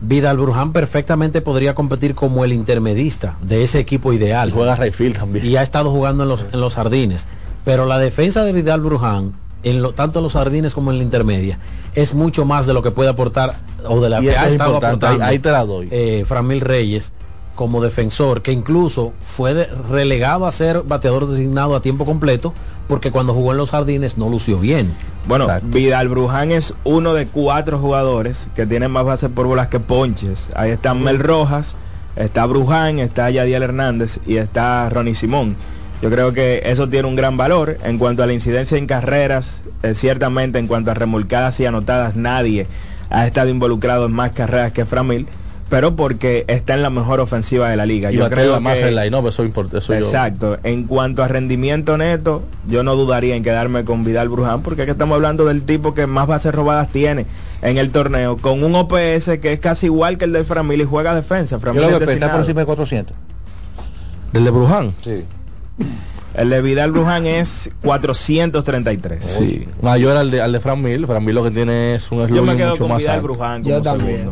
[0.00, 4.50] Vidal Bruján perfectamente podría competir como el intermedista de ese equipo ideal.
[4.52, 5.46] Juega Rayfield también.
[5.46, 7.26] Y ha estado jugando en los, en los jardines.
[7.64, 9.32] Pero la defensa de Vidal Bruján,
[9.62, 11.58] en lo, tanto en los jardines como en la intermedia,
[11.94, 13.54] es mucho más de lo que puede aportar
[13.88, 15.88] o de la Y que ha es estado importante, aportando ahí- ahí te la doy.
[15.90, 17.12] eh, Framil Reyes
[17.56, 22.54] como defensor, que incluso fue relegado a ser bateador designado a tiempo completo,
[22.86, 24.94] porque cuando jugó en los jardines no lució bien.
[25.26, 29.80] Bueno, Vidal Bruján es uno de cuatro jugadores que tienen más bases por bolas que
[29.80, 30.48] ponches.
[30.54, 31.74] Ahí está Mel Rojas,
[32.14, 35.56] está Bruján, está Yadiel Hernández y está Ronnie Simón.
[36.02, 37.78] Yo creo que eso tiene un gran valor.
[37.82, 42.16] En cuanto a la incidencia en carreras, eh, ciertamente en cuanto a remolcadas y anotadas,
[42.16, 42.66] nadie
[43.10, 45.26] ha estado involucrado en más carreras que Framil,
[45.68, 48.12] pero porque está en la mejor ofensiva de la liga.
[48.12, 49.78] Y Yo creo la que- en la line-up, eso importa.
[49.78, 50.58] Eso yo- Exacto.
[50.62, 54.92] En cuanto a rendimiento neto, yo no dudaría en quedarme con Vidal Bruján, porque aquí
[54.92, 57.26] estamos hablando del tipo que más bases robadas tiene
[57.62, 60.84] en el torneo, con un OPS que es casi igual que el de Framil y
[60.84, 61.56] juega defensa.
[61.56, 63.16] Yo Framil lo es que está por encima de 400.
[64.32, 64.92] ¿El de Bruján?
[65.02, 65.24] Sí.
[66.34, 69.24] El de Vidal Bruján es 433.
[69.24, 69.66] Sí.
[69.80, 71.06] Mayor al de, al de Fran Mil.
[71.06, 73.14] Fran Mil lo que tiene es un Yo slugging me quedo mucho con más Vidal
[73.16, 73.22] alto.
[73.26, 74.30] Bruján Yo como también.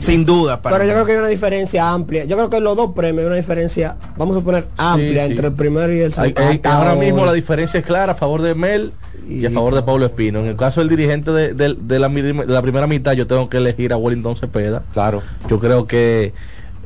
[0.00, 0.62] Sin duda.
[0.62, 2.24] para Pero yo creo que hay una diferencia amplia.
[2.24, 5.30] Yo creo que los dos premios hay una diferencia, vamos a poner amplia sí.
[5.32, 6.40] entre el primero y el segundo.
[6.40, 8.92] hay- ahora mismo la diferencia es clara a favor de Mel
[9.28, 10.40] y, a favor de Pablo Espino.
[10.40, 13.26] En el caso del dirigente de, de- de la, mi- de la primera mitad, yo
[13.26, 14.82] tengo que elegir a Wellington Cepeda.
[14.92, 15.22] Claro.
[15.48, 16.32] Yo creo que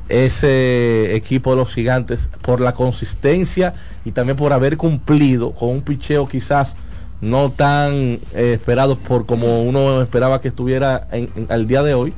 [0.09, 5.83] ese equipo de los gigantes, por la consistencia y también por haber cumplido con un
[5.83, 6.77] picheo quizás
[7.21, 11.95] no tan eh, esperado por como uno esperaba que estuviera en, en- al día de
[11.95, 12.13] hoy,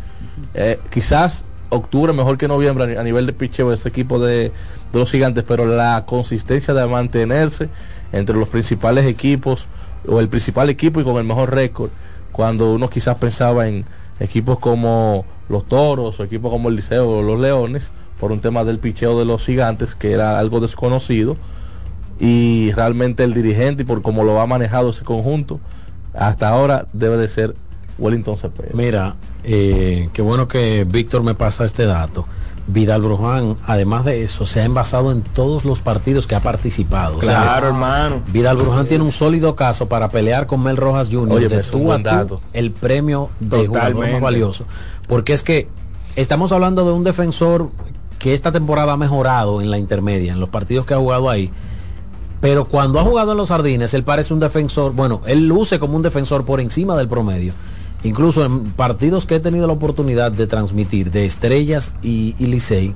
[0.55, 4.53] eh, quizás octubre mejor que noviembre a ni- a nivel de picheo ese equipo de,
[4.93, 7.69] de los gigantes, pero la consistencia de mantenerse
[8.13, 9.67] entre los principales equipos
[10.07, 11.91] o el principal equipo y con el mejor récord,
[12.33, 13.85] cuando uno quizás pensaba en
[14.21, 18.65] equipos como los Toros o equipos como el Liceo o los Leones, por un tema
[18.65, 21.37] del picheo de los gigantes, que era algo desconocido,
[22.21, 25.61] y realmente el dirigente y por cómo lo ha manejado ese conjunto,
[26.15, 27.55] hasta ahora debe de ser
[27.99, 28.71] Wellington Cepeda.
[28.75, 32.27] Mira, eh, qué bueno que Víctor me pasa este dato.
[32.69, 37.17] Vidal Bruján, además de eso, se ha envasado en todos los partidos que ha participado.
[37.17, 38.23] O sea, Claro, hermano.
[38.31, 41.33] Vidal Bruján tiene un sólido caso para pelear con Mel Rojas Jr.
[41.33, 41.99] Oye, de tú a
[42.53, 44.65] el premio de jugador más valioso.
[45.09, 45.69] Porque es que
[46.15, 47.71] estamos hablando de un defensor
[48.19, 51.51] que esta temporada ha mejorado en la intermedia, en los partidos que ha jugado ahí.
[52.41, 55.97] Pero cuando ha jugado en los jardines, él parece un defensor, bueno, él luce como
[55.97, 57.55] un defensor por encima del promedio.
[58.05, 62.95] Incluso en partidos que he tenido la oportunidad de transmitir, de Estrellas y, y Licey,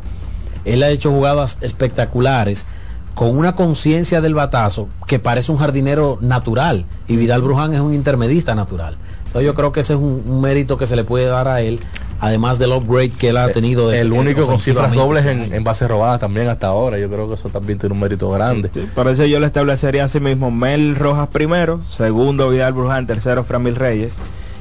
[0.64, 2.66] él ha hecho jugadas espectaculares
[3.14, 6.86] con una conciencia del batazo que parece un jardinero natural.
[7.08, 8.96] Y Vidal Bruján es un intermedista natural.
[9.26, 11.60] Entonces yo creo que ese es un, un mérito que se le puede dar a
[11.62, 11.80] él,
[12.20, 13.88] además del upgrade que él ha tenido.
[13.88, 16.98] de- el único con cifras dobles en, en base robada también hasta ahora.
[16.98, 18.70] Yo creo que eso también tiene un mérito grande.
[18.94, 23.74] Por eso yo le establecería así mismo Mel Rojas primero, segundo Vidal Bruján, tercero Framil
[23.76, 24.16] Reyes.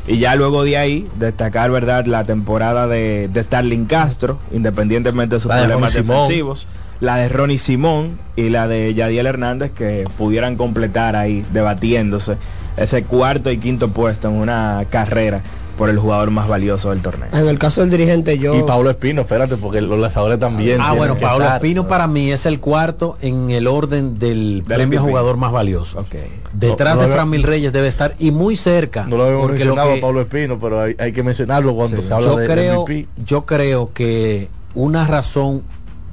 [0.07, 5.39] Y ya luego de ahí destacar, ¿verdad?, la temporada de, de Starling Castro, independientemente de
[5.39, 6.67] sus La problemas defensivos.
[6.99, 12.37] La de Ronnie Simón y la de Yadiel Hernández que pudieran completar ahí debatiéndose
[12.77, 15.41] ese cuarto y quinto puesto en una carrera
[15.77, 17.29] por el jugador más valioso del torneo.
[17.33, 18.53] En el caso del dirigente, yo.
[18.55, 20.79] Y Pablo Espino, espérate, porque los lanzadores también.
[20.81, 21.57] Ah, bueno, Pablo estar.
[21.57, 25.09] Espino para mí es el cuarto en el orden del premio MVP.
[25.09, 26.05] jugador más valioso.
[26.53, 29.05] Detrás No, no de Fran Mil Reyes debe estar y muy cerca.
[29.07, 32.01] No lo habíamos lo mencionado que- a Pablo Espino, pero hay, hay que mencionarlo cuando
[32.01, 33.07] se habla yo de creo, MVP.
[33.25, 35.63] yo creo que una razón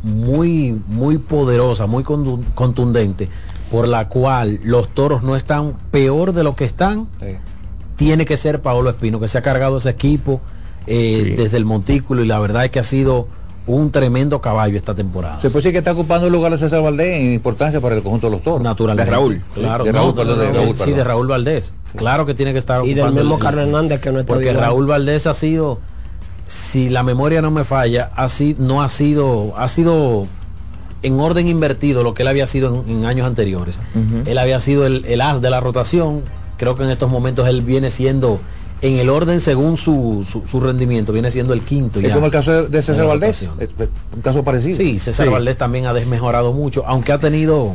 [0.02, 3.28] muy, muy poderosa, muy contundente,
[3.70, 7.08] por la cual los toros no están peor de lo que están,
[7.98, 10.40] tiene que ser Paolo Espino, que se ha cargado ese equipo
[10.86, 13.26] eh, desde el montículo y la verdad es que ha sido
[13.66, 15.40] un tremendo caballo esta temporada.
[15.42, 18.02] Se puede decir que está ocupando el lugar de César Valdés en importancia para el
[18.02, 18.62] conjunto de los toros.
[18.62, 19.10] Naturalmente.
[19.10, 19.42] De Raúl.
[19.52, 21.74] Claro, De no, Raúl, perdón, de Raúl, sí, de Raúl Valdés.
[21.96, 24.64] Claro que tiene que estar Y del mismo Carlos Hernández que no está porque igual.
[24.64, 25.80] Raúl Valdés ha sido
[26.46, 30.26] si la memoria no me falla así no ha sido ha sido
[31.02, 33.80] en orden invertido lo que él había sido en, en años anteriores
[34.24, 36.22] él había sido el, el as de la rotación
[36.58, 38.38] creo que en estos momentos él viene siendo
[38.82, 42.26] en el orden según su, su, su rendimiento viene siendo el quinto Es ya como
[42.26, 43.54] el caso de, César Valdés, rotación.
[43.58, 44.76] es- es un caso parecido.
[44.76, 45.32] Sí, César Sí.
[45.32, 47.74] Valdés también ha desmejorado mucho, aunque ha tenido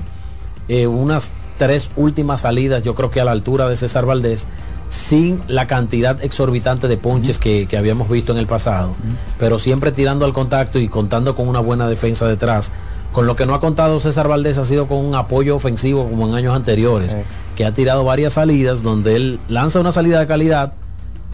[0.69, 4.45] eh, unas tres últimas salidas, yo creo que a la altura de César Valdés,
[4.89, 8.91] sin la cantidad exorbitante de ponches que, que habíamos visto en el pasado,
[9.39, 12.71] pero siempre tirando al contacto y contando con una buena defensa detrás.
[13.11, 16.27] Con lo que no ha contado César Valdés ha sido con un apoyo ofensivo como
[16.27, 17.15] en años anteriores,
[17.55, 20.73] que ha tirado varias salidas donde él lanza una salida de calidad,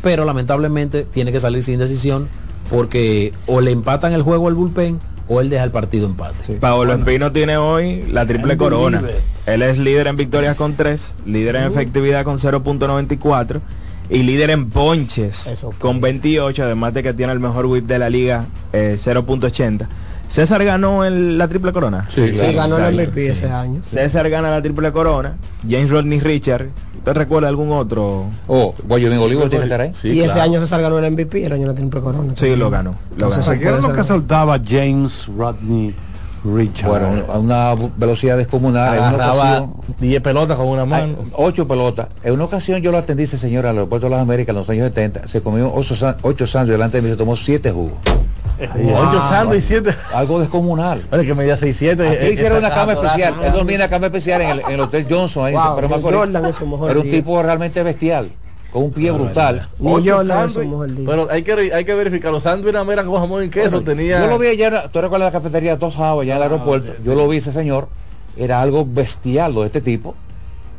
[0.01, 2.27] pero lamentablemente tiene que salir sin decisión
[2.69, 6.55] porque o le empatan el juego al bullpen o él deja el partido empate.
[6.55, 9.01] Paolo Espino tiene hoy la triple corona.
[9.45, 13.61] Él es líder en victorias con 3, líder en efectividad con 0.94
[14.09, 18.09] y líder en ponches con 28, además de que tiene el mejor whip de la
[18.09, 19.87] liga, eh, 0.80.
[20.29, 22.07] César ganó el- la triple corona.
[22.09, 23.31] Sí, ganó el MVP sí.
[23.31, 23.81] ese año.
[23.83, 25.35] César gana la triple corona.
[25.67, 26.67] James Rodney Richard.
[26.97, 28.25] ¿Usted recuerda algún otro?
[28.47, 29.91] Oh, Guayomín Olivo tiene que estar ahí.
[30.03, 32.33] y ese año César ganó el MVP, el año de la triple corona.
[32.35, 32.91] Sí, lo ganó.
[32.91, 33.59] Lo Entonces, ganó.
[33.59, 35.95] ¿Qué era lo que soltaba James Rodney
[36.45, 36.89] Richard?
[36.89, 38.93] Bueno, a una velocidad descomunal.
[38.93, 41.15] En una Agarraba ocasión, 10 pelotas con una mano.
[41.33, 42.07] ocho pelotas.
[42.23, 44.69] En una ocasión yo lo atendí ese señor al aeropuerto de las Américas en los
[44.69, 45.27] años 70.
[45.27, 47.93] Se comió ocho, san- ocho sándwiches delante de mí, se tomó siete jugos.
[48.59, 49.95] Ocho sándwiches, siete.
[50.13, 51.03] Algo descomunal.
[51.11, 51.91] Oye, que medía 6'7".
[52.07, 53.33] Aquí eh, hicieron esa una cama especial.
[53.43, 55.75] Él dormía en una cama especial en el, en el Hotel Johnson ahí en Wow,
[56.53, 57.11] su mejor Era un día.
[57.19, 58.31] tipo realmente bestial,
[58.71, 59.67] con un pie brutal.
[59.79, 60.17] Ni Ocho.
[61.05, 64.19] Pero hay que, hay que verificar, los sándwiches eran con jamón y queso, tenía...
[64.21, 66.93] Yo lo vi allá, tú recuerdas la cafetería Dos Aguas, allá en el aeropuerto.
[67.03, 67.87] Yo lo vi ese señor,
[68.37, 70.15] era algo bestial lo de este tipo,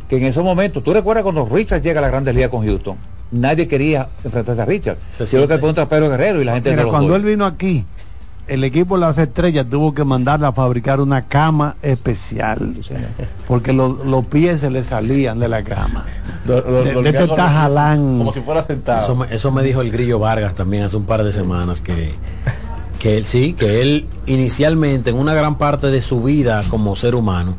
[0.09, 2.97] que en esos momentos, tú recuerdas cuando Richard llega a la Grandes Ligas con Houston,
[3.31, 4.99] nadie quería enfrentarse a Richard.
[5.11, 5.81] Se Yo creo que siente.
[5.83, 7.85] el Pedro Guerrero y la gente cuando él vino aquí,
[8.49, 12.75] el equipo de las estrellas tuvo que mandarle a fabricar una cama especial.
[13.47, 16.05] Porque lo- los pies se le salían de la cama.
[16.47, 18.19] Lo- lo- De- este tajalán.
[18.19, 18.99] Como si fuera sentado.
[19.05, 22.13] Eso me, eso me dijo el Grillo Vargas también hace un par de semanas que,
[22.99, 27.15] que él sí, que él inicialmente en una gran parte de su vida como ser
[27.15, 27.55] humano,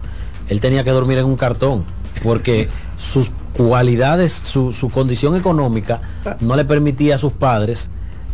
[0.49, 1.85] él tenía que dormir en un cartón
[2.23, 2.67] porque
[2.97, 6.01] sus cualidades, su, su condición económica
[6.39, 7.89] no le permitía a sus padres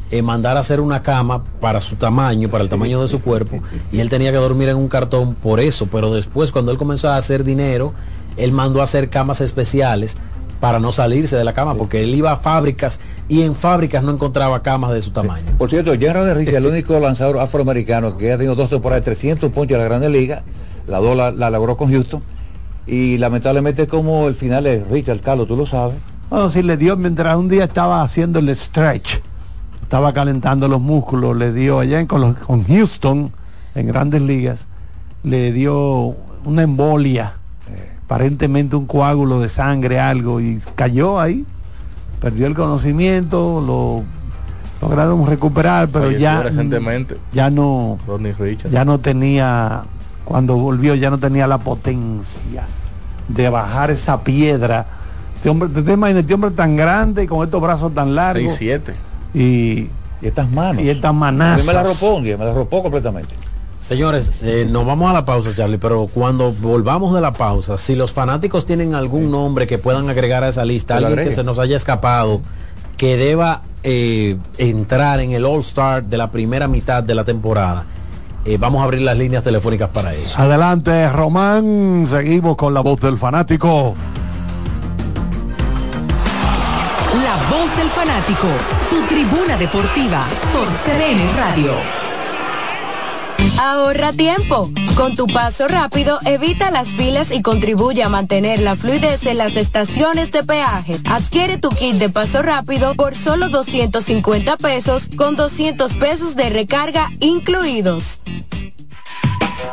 [0.10, 3.60] eh, mandar a hacer una cama para su tamaño, para el tamaño de su cuerpo,
[3.92, 7.10] y él tenía que dormir en un cartón por eso, pero después cuando él comenzó
[7.10, 7.94] a hacer dinero,
[8.38, 10.16] él mandó a hacer camas especiales
[10.62, 14.12] para no salirse de la cama, porque él iba a fábricas y en fábricas no
[14.12, 15.46] encontraba camas de su tamaño.
[15.58, 19.52] Por cierto, General Richard, el único lanzador afroamericano que ha tenido dos temporadas de 300
[19.52, 20.44] ponches en la Grande Liga,
[20.88, 22.24] la dos la, la logró con Houston,
[22.88, 25.96] y lamentablemente como el final de Richard, Carlos, tú lo sabes,
[26.30, 29.20] Bueno, si le dio mientras un día estaba haciendo el stretch,
[29.82, 33.32] estaba calentando los músculos, le dio allá en- con, los- con Houston,
[33.76, 34.68] en grandes ligas,
[35.24, 36.16] le dio
[36.46, 37.34] una embolia,
[38.06, 41.46] aparentemente un coágulo de sangre, algo, y cayó ahí,
[42.22, 44.04] perdió el conocimiento, lo
[44.82, 47.18] lograron recuperar, pero Falleció ya, recientemente.
[47.34, 47.98] ya no,
[48.70, 49.84] ya no tenía,
[50.28, 52.66] cuando volvió ya no tenía la potencia
[53.28, 54.86] de bajar esa piedra.
[55.36, 58.94] Este hombre, te imaginas, este hombre tan grande y con estos brazos tan largos 6'7".
[59.34, 59.90] y, y
[60.22, 60.84] estas manos.
[60.84, 61.66] y estas manazas.
[61.66, 61.84] me la
[62.22, 63.34] día, me la arropó completamente.
[63.80, 67.96] Señores, eh, nos vamos a la pausa, Charlie, pero cuando volvamos de la pausa, si
[67.96, 71.60] los fanáticos tienen algún nombre que puedan agregar a esa lista, alguien que se nos
[71.60, 72.42] haya escapado,
[72.98, 77.86] que deba eh, entrar en el All Star de la primera mitad de la temporada,
[78.48, 80.40] eh, vamos a abrir las líneas telefónicas para eso.
[80.40, 82.08] Adelante, Román.
[82.10, 83.94] Seguimos con la voz del fanático.
[87.24, 88.48] La voz del fanático,
[88.90, 90.24] tu tribuna deportiva
[90.54, 92.07] por CDN Radio.
[93.60, 94.70] Ahorra tiempo.
[94.96, 99.56] Con tu paso rápido, evita las filas y contribuye a mantener la fluidez en las
[99.58, 101.00] estaciones de peaje.
[101.06, 107.10] Adquiere tu kit de paso rápido por solo 250 pesos con 200 pesos de recarga
[107.20, 108.22] incluidos.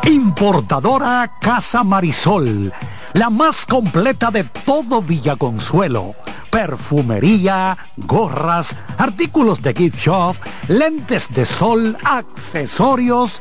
[0.04, 2.72] Importadora Casa Marisol,
[3.12, 6.14] la más completa de todo Villaconsuelo.
[6.50, 10.36] Perfumería, gorras, artículos de gift shop,
[10.68, 13.40] lentes de sol, accesorios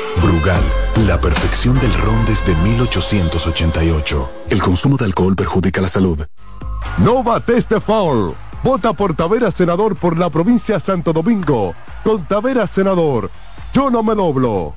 [0.17, 0.63] Brugal,
[1.07, 4.31] la perfección del ron desde 1888.
[4.49, 6.25] El consumo de alcohol perjudica la salud.
[6.97, 8.33] No bates de foul.
[8.63, 11.73] Vota por Tavera Senador por la provincia de Santo Domingo.
[12.03, 13.31] Con Tavera Senador.
[13.73, 14.73] Yo no me doblo.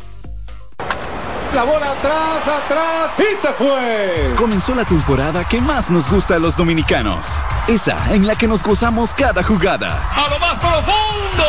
[1.55, 4.35] La bola atrás, atrás y se fue.
[4.37, 7.26] Comenzó la temporada que más nos gusta a los dominicanos.
[7.68, 10.03] Esa en la que nos gozamos cada jugada.
[10.14, 11.45] A lo más profundo,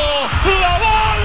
[0.62, 1.25] la bola.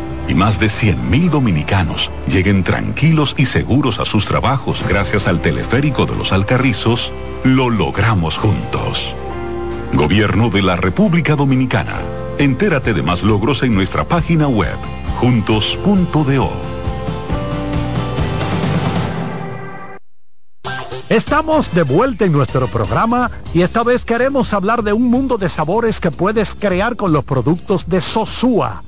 [0.31, 6.05] y más de 100.000 dominicanos lleguen tranquilos y seguros a sus trabajos gracias al teleférico
[6.05, 7.11] de los Alcarrizos,
[7.43, 9.13] lo logramos juntos.
[9.91, 11.99] Gobierno de la República Dominicana.
[12.37, 14.77] Entérate de más logros en nuestra página web,
[15.17, 16.49] juntos.do.
[21.09, 25.49] Estamos de vuelta en nuestro programa y esta vez queremos hablar de un mundo de
[25.49, 28.81] sabores que puedes crear con los productos de Sosúa.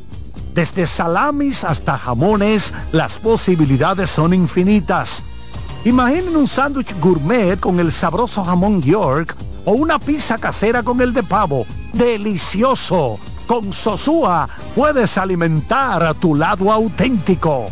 [0.53, 5.23] Desde salamis hasta jamones, las posibilidades son infinitas.
[5.83, 9.35] Imaginen un sándwich gourmet con el sabroso jamón York
[9.65, 11.65] o una pizza casera con el de pavo.
[11.93, 13.19] ¡Delicioso!
[13.47, 17.71] Con Sosúa puedes alimentar a tu lado auténtico.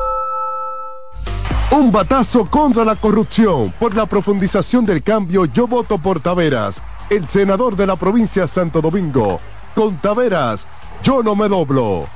[1.71, 3.73] Un batazo contra la corrupción.
[3.79, 8.47] Por la profundización del cambio, yo voto por Taveras, el senador de la provincia de
[8.49, 9.39] Santo Domingo.
[9.73, 10.67] Con Taveras,
[11.01, 12.09] yo no me doblo.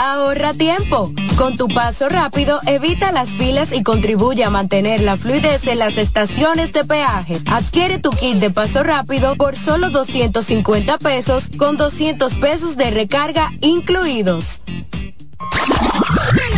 [0.00, 1.10] Ahorra tiempo.
[1.36, 5.98] Con tu paso rápido, evita las filas y contribuye a mantener la fluidez en las
[5.98, 7.40] estaciones de peaje.
[7.46, 13.50] Adquiere tu kit de paso rápido por solo 250 pesos con 200 pesos de recarga
[13.60, 14.62] incluidos.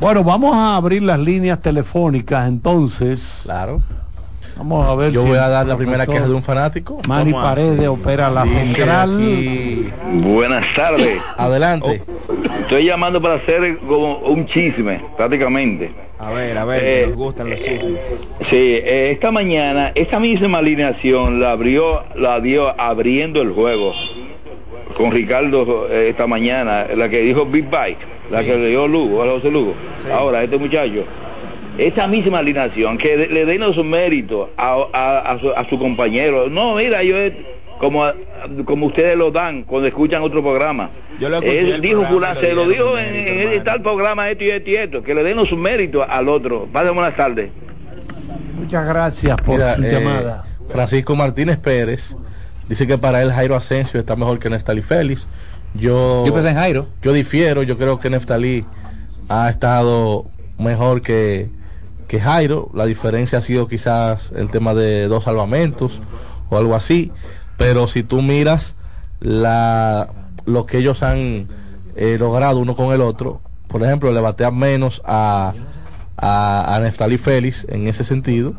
[0.00, 3.40] Bueno, vamos a abrir las líneas telefónicas entonces.
[3.44, 3.82] Claro.
[4.56, 7.00] Vamos a ver Yo si voy a dar la primera queja de un fanático.
[7.06, 9.16] Mari Paredes opera la Dice central.
[9.16, 9.90] aquí-
[10.22, 11.18] Buenas tardes.
[11.36, 12.02] Adelante.
[12.62, 15.92] Estoy llamando para hacer como un chisme, prácticamente.
[16.18, 18.00] A ver, a ver, Eh, nos gustan los chismes.
[18.50, 23.92] Sí, eh, esta mañana, esta misma alineación la abrió, la dio abriendo el juego
[24.96, 27.98] con Ricardo eh, esta mañana, la que dijo Big Bike,
[28.30, 29.74] la que le dio Lugo, a José Lugo.
[30.12, 31.04] Ahora, este muchacho,
[31.78, 35.78] esta misma alineación, que de- le den su mérito a, a- a su, a su
[35.78, 36.48] compañero.
[36.48, 38.04] No, mira, yo he- como,
[38.66, 40.90] como ustedes lo dan cuando escuchan otro programa.
[41.18, 44.44] Yo lo Él el dijo, programa, se lo dijo en, mérito, en tal programa esto
[44.44, 46.68] y esto y esto, que le den su mérito al otro.
[46.72, 47.50] Pasen buenas tardes.
[48.58, 50.44] Muchas gracias por Mira, su eh, llamada.
[50.68, 52.14] Francisco Martínez Pérez
[52.68, 55.26] Dice que para él Jairo Asensio está mejor que Neftali Félix.
[55.74, 56.88] Yo, Yo pensé en Jairo.
[57.02, 58.64] Yo difiero, yo creo que Neftali
[59.28, 60.26] ha estado
[60.58, 61.50] mejor que,
[62.08, 62.70] que Jairo.
[62.74, 66.00] La diferencia ha sido quizás el tema de dos salvamentos
[66.48, 67.12] o algo así.
[67.56, 68.74] Pero si tú miras
[69.20, 70.10] la,
[70.46, 71.48] lo que ellos han
[71.94, 75.52] eh, logrado uno con el otro, por ejemplo, le batean menos a,
[76.16, 78.54] a, a Neftali Félix en ese sentido.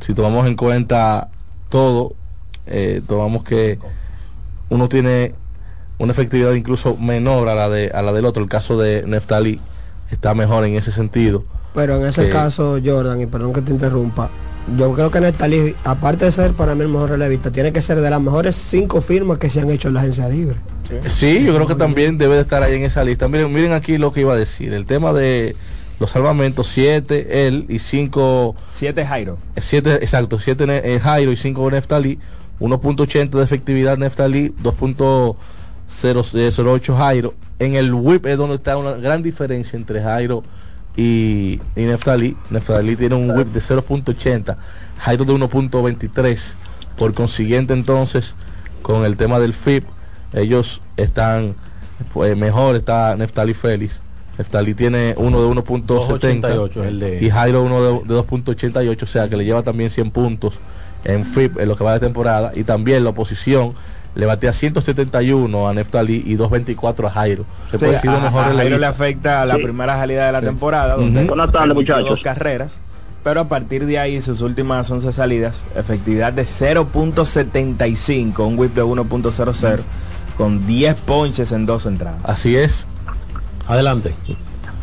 [0.00, 1.30] Si tomamos en cuenta
[1.70, 2.14] todo,
[2.66, 3.78] eh, tomamos que
[4.68, 5.34] uno tiene
[5.98, 8.42] una efectividad incluso menor a la de a la del otro.
[8.42, 9.60] El caso de Neftali
[10.10, 11.44] está mejor en ese sentido.
[11.74, 14.30] Pero en ese que- caso, Jordan, y perdón que te interrumpa,
[14.76, 18.00] yo creo que Nestalí, aparte de ser para mí el mejor relevista, tiene que ser
[18.00, 20.56] de las mejores cinco firmas que se han hecho en la agencia libre.
[21.06, 23.26] Sí, yo creo que también debe de estar ahí en esa lista.
[23.28, 24.72] Miren, miren aquí lo que iba a decir.
[24.72, 25.56] El tema de
[25.98, 28.54] los salvamentos, 7 él y 5...
[28.70, 29.38] 7 Jairo.
[29.56, 32.18] 7, exacto, 7 Jairo y 5 Neftali.
[32.60, 34.54] 1.80 de efectividad Neftali,
[36.02, 37.34] 2.08 Jairo.
[37.58, 40.42] En el whip es donde está una gran diferencia entre Jairo
[40.96, 42.36] y, y Neftali.
[42.50, 44.56] Neftali tiene un whip de 0.80,
[44.98, 46.54] Jairo de 1.23.
[46.96, 48.34] Por consiguiente, entonces,
[48.82, 49.84] con el tema del FIP,
[50.32, 51.54] ellos están
[52.12, 54.00] pues, mejor, está Neftali Félix.
[54.38, 59.02] Neftali tiene uno de 1.70 2.88 es el de- y Jairo uno de, de 2.88,
[59.02, 60.58] o sea que le lleva también 100 puntos
[61.04, 62.52] en FIP en lo que va de temporada.
[62.54, 63.74] Y también la oposición
[64.14, 67.44] le batea 171 a Neftali y 224 a Jairo.
[67.70, 69.62] Se puede decir mejor la Jairo le afecta a la Sí.
[69.62, 70.46] primera salida de la Sí.
[70.46, 72.16] temporada, donde Buenas tardes, permitió muchachos.
[72.16, 72.80] dos carreras,
[73.24, 78.82] pero a partir de ahí sus últimas 11 salidas, efectividad de 0.75, un whip de
[78.82, 79.80] 1.00
[80.36, 82.20] con 10 ponches en dos entradas.
[82.24, 82.86] Así es.
[83.66, 84.14] Adelante.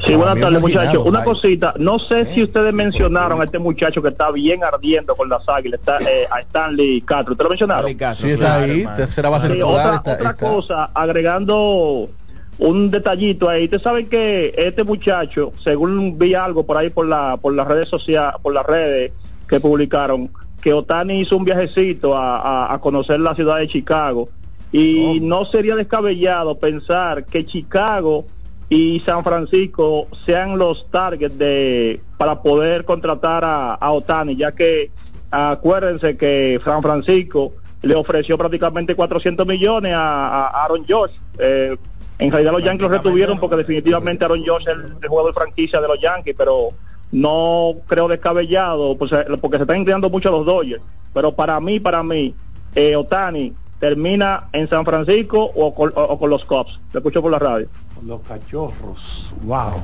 [0.05, 1.05] Sí, buenas Bien tardes muchachos.
[1.05, 5.29] Una cosita, no sé si ustedes mencionaron a este muchacho que está bien ardiendo con
[5.29, 7.33] las águilas, está, eh, a Stanley Castro.
[7.33, 8.15] ¿Ustedes lo mencionaron?
[8.15, 10.47] Sí, está ahí, tercera base Sí, titular, otra, está- otra está.
[10.49, 12.09] cosa, agregando
[12.57, 13.65] un detallito ahí.
[13.65, 17.87] Ustedes saben que este muchacho, según vi algo por ahí por la por las redes
[17.89, 19.11] sociales, por las redes
[19.47, 20.31] que publicaron,
[20.61, 24.29] que Otani hizo un viajecito a, a- a conocer la ciudad de Chicago
[24.71, 28.25] y no sería descabellado pensar que Chicago
[28.71, 34.91] y San Francisco sean los targets de para poder contratar a, a Otani, ya que
[35.29, 37.51] acuérdense que San Francisco
[37.81, 41.11] le ofreció prácticamente 400 millones a, a Aaron Josh.
[41.37, 41.75] Eh,
[42.19, 45.81] en realidad los Yankees lo retuvieron porque definitivamente Aaron Josh es el, el jugador franquicia
[45.81, 46.69] de los Yankees, pero
[47.11, 50.81] no creo descabellado, pues, eh, porque se están inclinando mucho los Dodgers.
[51.13, 52.33] Pero para mí, para mí,
[52.75, 56.79] eh, Otani termina en San Francisco o con, o- o con los Cubs.
[56.93, 57.67] Lo escucho por la radio.
[58.05, 59.31] Los cachorros.
[59.43, 59.83] Wow.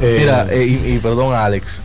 [0.00, 1.80] Mira, eh, y, y perdón Alex,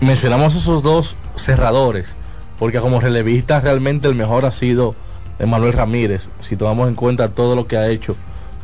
[0.00, 2.16] mencionamos esos dos cerradores,
[2.58, 4.96] porque como relevista realmente el mejor ha sido
[5.38, 8.16] Emanuel Ramírez, si tomamos en cuenta todo lo que ha hecho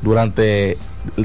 [0.03, 0.77] durante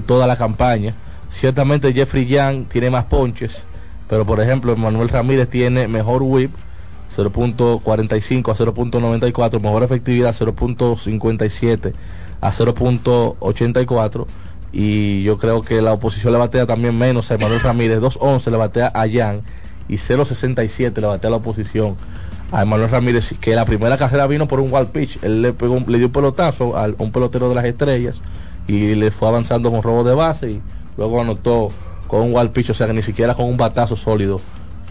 [0.05, 0.93] toda la campaña.
[1.29, 3.63] Ciertamente Jeffrey Young tiene más ponches,
[4.07, 6.51] pero por ejemplo Emanuel Ramírez tiene mejor whip,
[7.15, 11.93] 0.45 a 0.94, mejor efectividad 0.57
[12.41, 14.25] a 0.84
[14.73, 18.57] y yo creo que la oposición le batea también menos a Emanuel Ramírez, 2.11 le
[18.57, 19.41] batea a Jan
[19.89, 21.95] y 0.67 le batea a la oposición
[22.51, 25.73] a Emanuel Ramírez, que la primera carrera vino por un wild pitch, él le, pegó,
[25.75, 28.19] un- le dio un pelotazo a un pelotero de las estrellas
[28.67, 30.61] y le fue avanzando con robo de base y
[30.97, 31.69] luego anotó
[32.07, 34.39] con un wild pitch, o sea que ni siquiera con un batazo sólido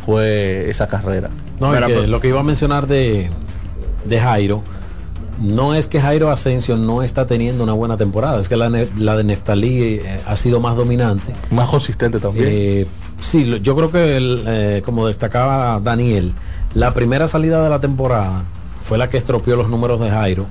[0.04, 1.28] fue esa carrera.
[1.58, 3.30] No, que lo que iba a mencionar de,
[4.06, 4.62] de Jairo,
[5.40, 9.24] no es que Jairo Asensio no está teniendo una buena temporada, es que la, de
[9.24, 11.32] Neftalí eh, ha sido más dominante.
[11.50, 12.46] Más consistente también.
[12.48, 12.86] Eh,
[13.20, 16.34] sí, yo creo que, el, eh, como destacaba Daniel,
[16.74, 18.44] la primera salida de la temporada
[18.84, 20.46] fue la que estropeó los números de Jairo,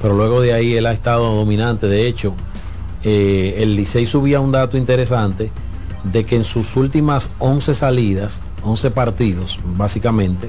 [0.00, 1.88] pero luego de ahí él ha estado dominante.
[1.88, 2.34] De hecho,
[3.02, 5.50] el Licey subía un dato interesante
[6.04, 10.48] de que en sus últimas 11 salidas, 11 partidos básicamente,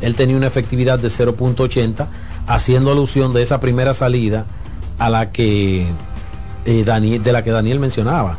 [0.00, 2.06] él tenía una efectividad de 0.80,
[2.46, 4.46] haciendo alusión de esa primera salida
[4.98, 5.86] a la que
[6.64, 8.36] eh, Daniel, de la que Daniel mencionaba.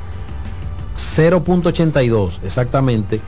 [0.97, 3.21] 0.82 exactamente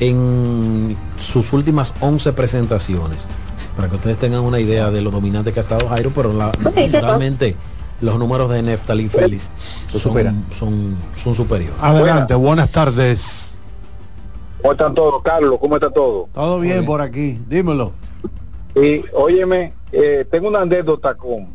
[0.00, 3.26] en sus últimas 11 presentaciones.
[3.76, 6.52] Para que ustedes tengan una idea de lo dominante que ha estado Jairo, pero la-
[6.52, 7.56] realmente
[8.00, 9.50] los números de Neftalí Félix
[9.88, 11.76] son, son, son superiores.
[11.80, 13.56] Adelante, buenas tardes.
[14.60, 15.58] ¿Cómo están todos, Carlos?
[15.60, 16.28] ¿Cómo está todo?
[16.34, 17.92] Todo bien por aquí, dímelo.
[18.74, 21.48] Y óyeme, eh, tengo una anécdota con,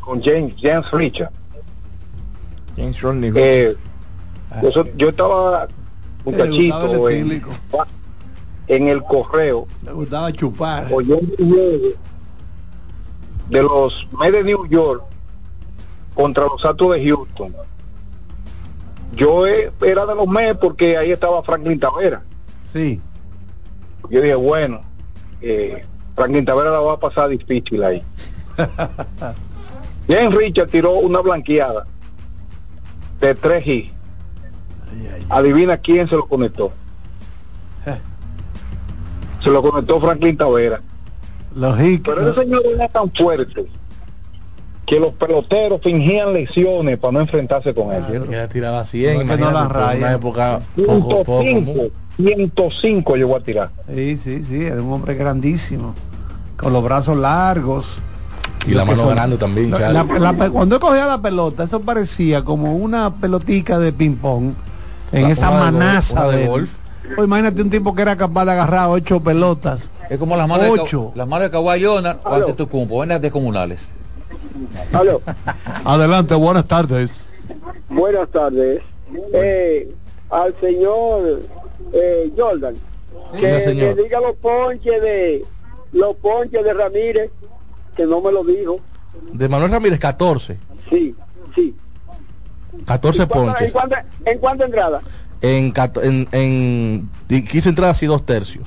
[0.00, 1.30] con James, James Richard.
[2.76, 3.76] James Rodney Eh,
[4.62, 5.68] yo, so- yo estaba
[6.24, 7.42] muchachito el en,
[8.66, 10.88] en el correo Le gustaba chupar.
[10.90, 11.34] oyendo
[13.48, 15.02] de los Mets de New York
[16.14, 17.54] contra los Astros de Houston.
[19.14, 22.22] Yo eh, era de los Mets porque ahí estaba Franklin Tavera.
[22.64, 23.00] Sí.
[24.10, 24.80] Yo dije, bueno,
[25.40, 25.84] eh,
[26.14, 28.02] Franklin Tavera la va a pasar difícil ahí.
[30.06, 31.86] Jen Richard tiró una blanqueada
[33.20, 33.92] de 3 y
[35.28, 36.72] Adivina quién se lo conectó.
[39.42, 40.80] Se lo conectó Franklin Tavera.
[41.54, 43.66] Pero ese señor era tan fuerte
[44.86, 48.02] que los peloteros fingían lesiones para no enfrentarse con él.
[48.28, 49.98] Que la tiraba 100, No, que no la raya.
[49.98, 51.90] una época poco, poco 105, común.
[52.16, 53.70] 105 llegó a tirar.
[53.94, 55.94] Sí, sí, sí, era un hombre grandísimo.
[56.56, 57.98] Con los brazos largos.
[58.66, 62.42] Y la que mano grande también, La- la- cuando él cogía la pelota, eso parecía
[62.44, 64.52] como una pelotica de ping-pong
[65.12, 66.70] en esa manaza de de golf.
[67.14, 69.90] Pues imagínate un tipo que era capaz de agarrar ocho pelotas.
[70.08, 71.12] Es como las manos, de, Ocho.
[71.14, 73.90] Las manos de Kawhi Leonard o ante tu cumpo, buenas descomunales.
[74.92, 75.20] Aló.
[75.84, 77.24] Adelante, buenas tardes.
[77.88, 78.80] Buenas tardes.
[79.32, 79.92] Eh,
[80.30, 81.42] al señor
[81.92, 82.74] eh, Jordan,
[83.32, 83.96] que Diga, señor.
[83.96, 85.44] diga los ponches de
[85.92, 87.30] los ponches de Ramírez,
[87.96, 88.80] que no me lo dijo.
[89.32, 90.56] De Manuel Ramírez, 14.
[90.90, 91.14] Sí,
[91.54, 91.74] sí.
[92.86, 93.74] 14 ¿En cuánto- ponches.
[94.24, 95.02] ¿En cuánto, en entrada?
[95.40, 95.72] En,
[96.32, 98.66] en, en 15 entradas y dos tercios.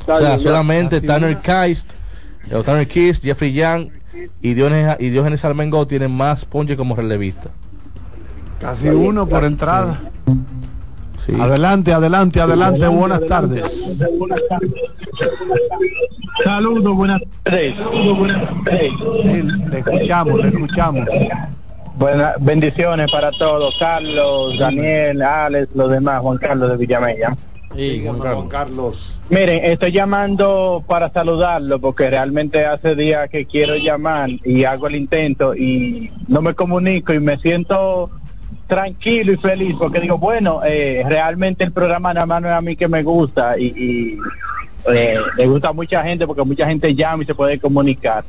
[0.00, 1.42] Está o sea, bien, solamente Tanner una.
[1.42, 1.92] Keist,
[2.50, 3.90] eh, Tanner Keist, Jeffrey Young
[4.40, 7.50] y Diogenes, y Diogenes Armengo tienen más ponches como relevista.
[8.60, 10.00] Casi uno por entrada.
[11.24, 11.32] Sí.
[11.38, 13.96] Adelante, adelante, adelante, buenas tardes.
[16.44, 17.74] Saludos, buenas tardes.
[19.22, 21.06] Sí, le escuchamos, le escuchamos.
[21.96, 23.76] Buenas bendiciones para todos.
[23.78, 27.36] Carlos, Daniel, Alex, los demás, Juan Carlos de Villamella.
[27.74, 29.18] Dígame, Juan Carlos.
[29.28, 34.96] Miren, estoy llamando para saludarlo porque realmente hace días que quiero llamar y hago el
[34.96, 38.10] intento y no me comunico y me siento
[38.66, 42.60] tranquilo y feliz porque digo, bueno, eh, realmente el programa nada más no es a
[42.60, 44.18] mí que me gusta y, y,
[44.92, 48.24] eh, le gusta a mucha gente porque mucha gente llama y se puede comunicar.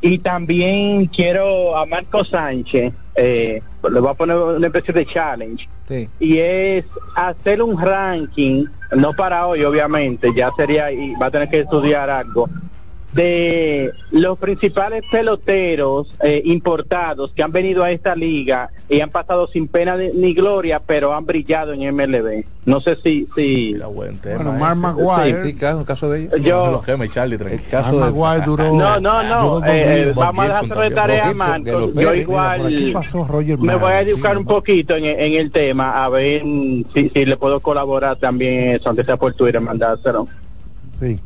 [0.00, 2.92] Y también quiero a Marco Sánchez,
[3.22, 3.62] eh,
[3.92, 6.08] le voy a poner una especie de challenge Sí.
[6.20, 6.84] y es
[7.16, 8.64] hacer un ranking,
[8.96, 12.48] no para hoy obviamente, ya sería y va a tener que estudiar algo,
[13.12, 19.48] de los principales peloteros eh, importados que han venido a esta liga y han pasado
[19.52, 22.44] sin pena de- ni gloria, pero han brillado en MLB.
[22.66, 23.28] No sé si...
[23.34, 25.42] si Bueno, Mark Maguire.
[25.42, 26.34] Sí, claro, un caso de ellos.
[26.40, 26.82] Yo-
[27.12, 27.62] Charlie, tranquilo.
[27.70, 28.74] caso Mark de- Maguire duró.
[28.74, 29.66] No, no, no.
[29.66, 31.94] eh, eh, vamos a dejar de tarea a Marcos.
[31.94, 33.26] Yo igual pasó
[33.58, 37.36] me voy a educar un poquito en, en el tema, a ver si, si le
[37.36, 40.28] puedo colaborar también eso, aunque sea por Twitter, mandárselo.
[41.00, 41.18] Sí.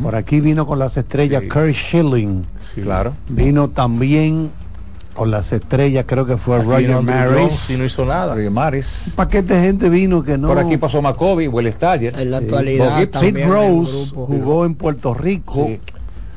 [0.00, 2.46] Por aquí vino con las estrellas Kurt Schilling.
[2.82, 3.12] Claro.
[3.28, 4.50] Vino también
[5.14, 7.68] con las estrellas, creo que fue Aquí Roger Maris.
[7.70, 8.34] Y no hizo nada.
[8.34, 9.04] Roger Maris.
[9.08, 10.48] Un paquete de gente vino que no.
[10.48, 12.18] Por aquí pasó Macoby, Will Staller.
[12.18, 12.44] En la Sí.
[12.44, 13.20] actualidad Gibson.
[13.22, 14.26] Sid en Rose grupo.
[14.26, 15.66] jugó en Puerto Rico.
[15.66, 15.80] Sí.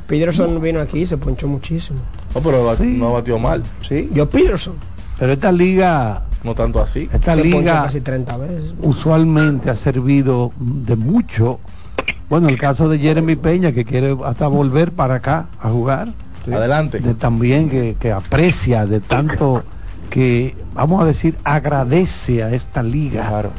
[0.08, 2.00] Peterson vino aquí y se ponchó muchísimo.
[2.36, 2.96] No, pero bat- Sí.
[2.98, 3.64] no batió mal.
[3.88, 4.10] Sí.
[4.14, 4.76] Yo Peterson
[5.18, 7.08] Pero esta liga, No tanto así.
[7.14, 8.74] esta se liga casi 30 veces.
[8.82, 11.62] usualmente ha servido de mucho.
[12.30, 16.10] Bueno, el caso de Jeremy Peña, que quiere hasta volver para acá a jugar.
[16.52, 17.00] Adelante.
[17.00, 19.64] de también que, que aprecia de tanto
[20.12, 23.50] que vamos a decir agradece a esta liga Claro.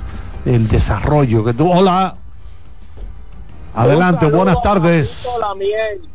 [0.45, 2.15] el desarrollo que tú hola
[3.75, 6.09] adelante buenas tardes La miel.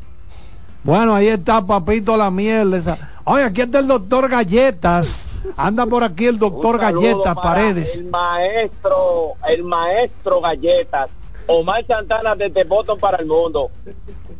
[0.83, 2.97] bueno ahí está papito la miel esa.
[3.25, 9.33] oye aquí está el doctor galletas anda por aquí el doctor galletas paredes El maestro,
[9.49, 11.09] el maestro Galletas.
[11.51, 13.69] Omar Santana desde Boston para el mundo.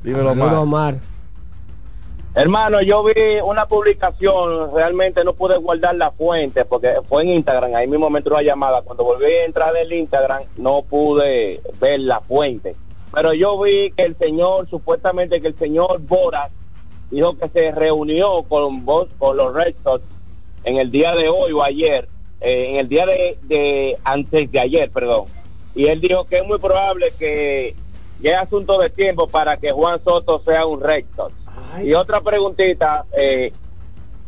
[0.03, 0.32] Dímelo.
[0.62, 0.95] Omar.
[2.34, 3.12] Hermano, yo vi
[3.43, 8.20] una publicación, realmente no pude guardar la fuente porque fue en Instagram, ahí mismo me
[8.20, 8.82] entró la llamada.
[8.84, 12.76] Cuando volví a entrar en el Instagram no pude ver la fuente.
[13.14, 16.49] Pero yo vi que el señor, supuestamente que el señor Boras
[17.09, 20.01] dijo que se reunió con, vos- con los Red Sox
[20.64, 22.07] en el día de hoy o ayer,
[22.39, 25.26] eh, en el día de, de antes de ayer, perdón.
[25.74, 27.76] Y él dijo que es muy probable que
[28.19, 31.34] ya es asunto de tiempo para que Juan Soto sea un Red Sox.
[31.84, 33.53] Y otra preguntita, eh,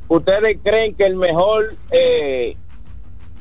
[0.07, 2.55] ¿ustedes creen que el mejor eh,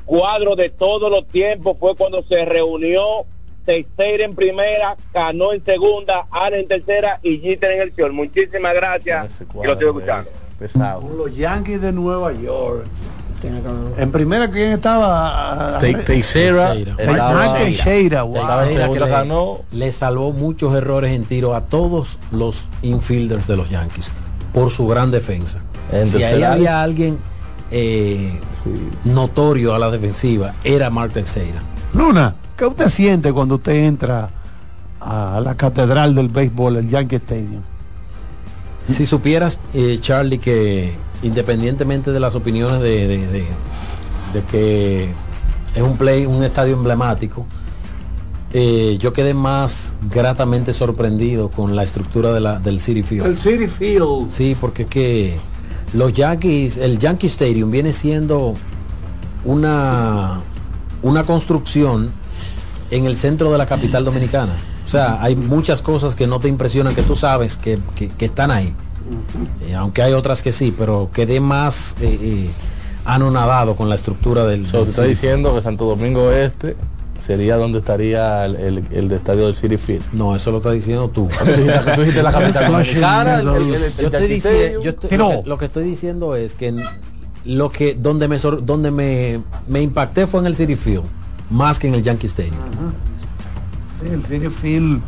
[0.05, 3.25] cuadro de todos los tiempos fue cuando se reunió
[3.65, 8.13] Teixeira en primera, Cano en segunda, Ana en tercera y Jeter en el señor?
[8.13, 9.41] Muchísimas gracias.
[9.41, 10.31] Y lo cuadro estoy escuchando.
[10.59, 11.01] Pesado.
[11.03, 12.87] Con los Yankees de Nueva York
[13.99, 16.75] en primera quién estaba Te- Teixeira.
[16.75, 18.35] Estaba- Teixeira, wow.
[18.61, 19.61] Teixeira que le- ganó.
[19.73, 24.11] le salvó muchos errores en tiro a todos los infielders de los Yankees.
[24.53, 25.61] por su gran defensa.
[25.91, 27.19] En si ahí había alguien
[27.71, 28.39] eh,
[29.05, 31.63] notorio a la defensiva, era Mark Teixeira.
[31.95, 34.29] Luna, ¿qué usted siente cuando usted entra
[35.01, 37.63] a la catedral del béisbol, el Yankee Stadium?
[38.89, 40.93] Si supieras, eh, Charlie, que
[41.23, 43.47] independientemente de las opiniones de, de- de-
[44.35, 45.11] de que
[45.75, 47.47] es un play, un estadio emblemático,
[48.55, 53.27] eh, yo quedé más gratamente sorprendido con la estructura de la, del City Field.
[53.27, 54.29] El City Field.
[54.31, 55.37] Sí, porque es que
[55.95, 58.55] los Yankees, el Yankee Stadium viene siendo
[59.45, 60.41] una,
[61.03, 62.11] una construcción
[62.91, 64.53] en el centro de la capital dominicana.
[64.85, 68.27] O sea, hay muchas cosas que no te impresionan, que tú sabes que, que- que
[68.27, 68.75] están ahí.
[69.69, 72.51] Eh, aunque hay otras que sí, pero quedé más eh, eh,
[73.05, 74.67] anonadado con la estructura del...
[74.67, 76.77] So, del está diciendo que Santo Domingo Este
[77.21, 80.03] sería donde estaría el, el, el de estadio del City Field.
[80.13, 81.29] No, eso lo está diciendo tú.
[81.29, 83.57] Dijiste- la capital dominicana, yo
[84.83, 85.43] yo estoy- lo, no.
[85.43, 86.75] que, lo que estoy diciendo es que
[87.45, 91.05] lo que donde me donde me, me impacté fue en el City Field,
[91.51, 92.57] más que en el Yankee Stadium.
[94.01, 95.01] Sí, el City Field,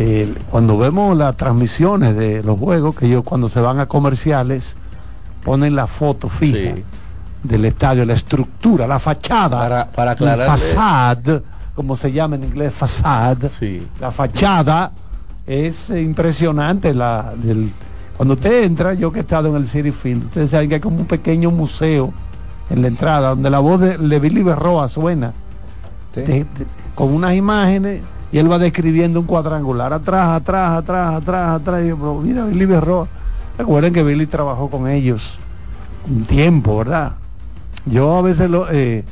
[0.00, 4.76] eh, cuando vemos las transmisiones de los juegos, que ellos cuando se van a comerciales
[5.44, 6.74] ponen la foto fija
[7.42, 11.42] del estadio, la estructura, la fachada, Para- para aclararle- fasad,
[11.74, 13.38] como se llama en inglés, fasad,
[14.00, 14.92] la fachada
[15.46, 16.94] es impresionante.
[16.94, 17.72] La, del,
[18.16, 20.80] cuando usted entra, yo que he estado en el City Field, ustedes saben que hay
[20.80, 22.12] como un pequeño museo
[22.70, 25.32] en la entrada, donde la voz de, de Billy Berroa suena
[26.14, 28.00] de- de- con unas imágenes
[28.32, 31.82] y él va describiendo un cuadrangular atrás, atrás, atrás, atrás, atrás.
[31.84, 33.06] Y yo, pero mira, Billy Berroa.
[33.56, 35.38] Recuerden que Billy trabajó con ellos
[36.08, 37.12] un tiempo, ¿verdad?
[37.86, 39.04] Yo a veces lo, eh,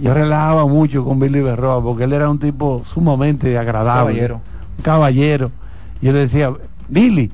[0.00, 4.14] yo relajaba mucho con Billy Berroa porque él era un tipo sumamente agradable.
[4.14, 4.40] Caballero.
[4.78, 5.50] Un caballero.
[6.00, 6.52] Y yo le decía,
[6.88, 7.30] Billy,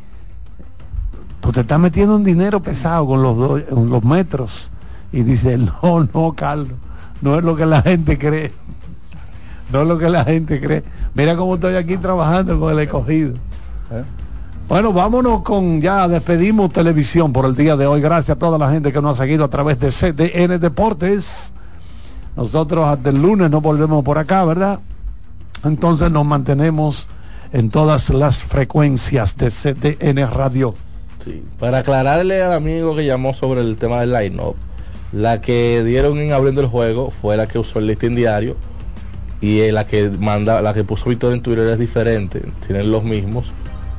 [1.41, 4.70] tú te estás metiendo un dinero pesado con los, do- con los metros.
[5.12, 6.68] Y dice, no, no, Carlos,
[7.22, 8.53] no es lo que la gente cree.
[9.72, 10.82] No lo que la gente cree.
[11.14, 13.34] Mira cómo estoy aquí trabajando con el escogido.
[14.68, 18.00] Bueno, vámonos con ya despedimos televisión por el día de hoy.
[18.00, 21.52] Gracias a toda la gente que nos ha seguido a través de CDN Deportes.
[22.36, 24.80] Nosotros hasta el lunes nos volvemos por acá, ¿verdad?
[25.64, 27.08] Entonces nos mantenemos
[27.52, 30.74] en todas las frecuencias de CDN Radio.
[31.24, 34.56] Sí, para aclararle al amigo que llamó sobre el tema del line-up,
[35.12, 38.56] la que dieron en abriendo el juego fue la que usó el listing diario
[39.41, 43.03] y eh, la que manda, la que puso Víctor en Twitter es diferente, tienen los
[43.03, 43.53] mismos,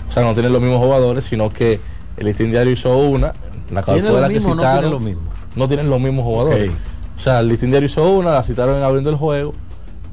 [0.09, 1.79] o sea, no tienen los mismos jugadores, sino que
[2.17, 3.33] el listing diario hizo una,
[3.71, 5.21] la cual ¿Tiene fue la que no citaron, tiene lo mismo?
[5.55, 6.71] no tienen los mismos jugadores.
[7.17, 9.53] O sea, el listing diario hizo una, la citaron en abriendo el juego,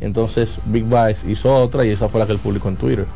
[0.00, 3.06] entonces Big Vice hizo otra y esa fue la que él publicó en Twitter.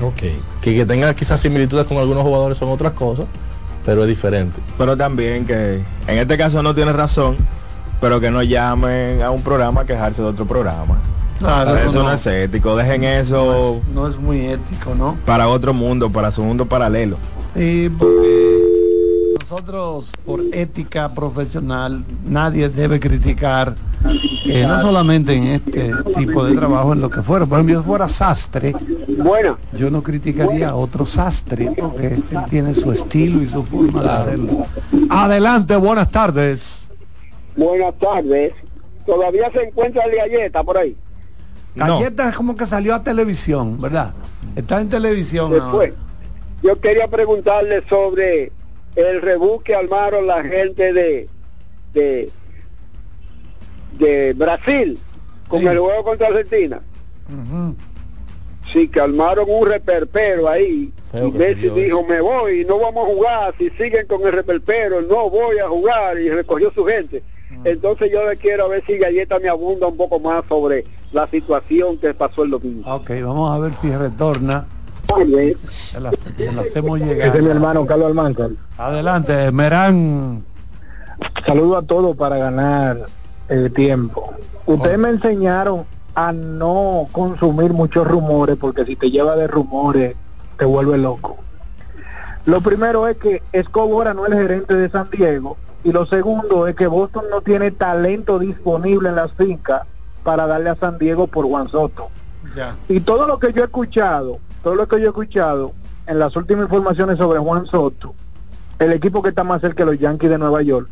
[0.00, 0.22] Ok.
[0.60, 3.26] Que, que tenga quizás similitudes con algunos jugadores son otras cosas,
[3.84, 4.60] pero es diferente.
[4.76, 7.36] Pero también que en este caso no tiene razón,
[8.00, 10.98] pero que no llamen a un programa a quejarse de otro programa.
[11.38, 12.12] Claro, eso eso no no.
[12.14, 15.16] es ético, dejen eso No es muy ético, ¿no?
[15.24, 17.16] para otro mundo, para su mundo paralelo.
[17.54, 23.74] Sí, porque nosotros por ética profesional nadie debe criticar,
[24.46, 27.46] eh, no solamente en este tipo de trabajo, en lo que fuera.
[27.46, 28.74] Por ejemplo, si fuera sastre,
[29.18, 29.58] bueno.
[29.72, 34.10] yo no criticaría a otro sastre, porque él tiene su estilo y su forma de
[34.10, 34.66] hacerlo.
[35.08, 36.86] Adelante, buenas tardes.
[37.56, 38.52] Buenas tardes.
[39.06, 40.94] Todavía se encuentra el galleta por ahí.
[41.78, 44.12] Galleta es como que salió a televisión, ¿verdad?
[44.56, 45.50] Está en televisión.
[45.50, 45.92] Después,
[46.62, 48.52] yo quería preguntarle sobre
[48.96, 51.28] el rebú que armaron la gente de
[51.94, 52.30] de,
[53.98, 54.98] de Brasil
[55.48, 56.80] con el juego contra Argentina.
[58.72, 60.92] Sí, que armaron un reperpero ahí.
[61.10, 63.54] Feo y Messi dijo, me voy, no vamos a jugar.
[63.56, 66.18] Si siguen con el reperpero, no voy a jugar.
[66.18, 67.22] Y recogió su gente.
[67.64, 71.98] Entonces yo le quiero ver si Galleta me abunda un poco más sobre la situación
[71.98, 72.94] que pasó el domingo.
[72.94, 74.66] Ok, vamos a ver si retorna.
[75.16, 77.28] Se la, se la hacemos llegar.
[77.28, 78.50] Ese es mi hermano Carlos Almanzar.
[78.76, 80.44] Adelante, Merán.
[81.46, 83.06] Saludo a todos para ganar
[83.48, 84.34] eh, tiempo.
[84.66, 90.14] Ustedes me enseñaron a no consumir muchos rumores porque si te lleva de rumores
[90.58, 91.38] te vuelve loco.
[92.44, 95.56] Lo primero es que Escobar no es el gerente de San Diego
[95.88, 99.84] y lo segundo es que Boston no tiene talento disponible en las fincas
[100.22, 102.10] para darle a San Diego por Juan Soto.
[102.54, 102.76] Ya.
[102.90, 105.72] Y todo lo que yo he escuchado, todo lo que yo he escuchado
[106.06, 108.14] en las últimas informaciones sobre Juan Soto,
[108.78, 110.90] el equipo que está más cerca de los Yankees de Nueva York,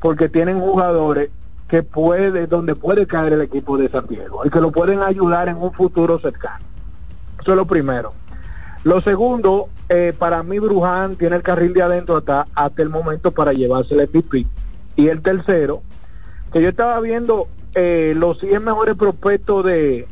[0.00, 1.30] porque tienen jugadores
[1.68, 5.50] que puede, donde puede caer el equipo de San Diego, y que lo pueden ayudar
[5.50, 6.64] en un futuro cercano.
[7.40, 8.12] Eso es lo primero.
[8.84, 13.30] Lo segundo, eh, para mí Bruján tiene el carril de adentro hasta, hasta el momento
[13.30, 14.46] para llevarse el MVP.
[14.96, 15.82] Y el tercero,
[16.52, 20.08] que yo estaba viendo eh, los 100 mejores prospectos de,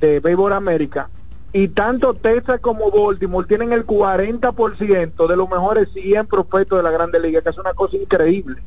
[0.00, 1.08] de Béisbol América,
[1.52, 6.90] y tanto Texas como Baltimore tienen el 40% de los mejores 100 prospectos de la
[6.92, 8.62] Grande Liga, que es una cosa increíble.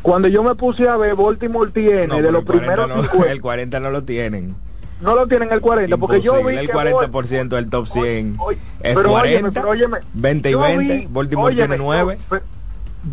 [0.00, 3.02] Cuando yo me puse a ver, Baltimore tiene No, de los el 40 primeros no-
[3.10, 4.56] 50, el 40 no lo tienen.
[5.02, 8.36] No lo tienen el 40, porque yo vi Imposible, el que 40% del top 100
[8.82, 12.16] es pero 40, óyeme, pero óyeme, 20 y yo 20, vi- Baltimore óyeme, tiene 9.
[12.18, 12.44] yo- pero-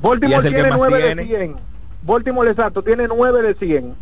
[0.01, 1.21] Baltimore Y es el que tiene más 9 tiene.
[1.23, 1.55] de 100.
[2.03, 3.95] Baltimore exacto tiene 9 de 100.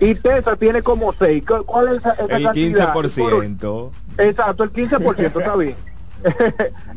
[0.00, 1.44] y Texas tiene como 6.
[1.66, 2.92] ¿Cuál es esa, esa el cantidad?
[2.94, 3.90] 15%.
[4.18, 5.76] Exacto, el 15% está bien.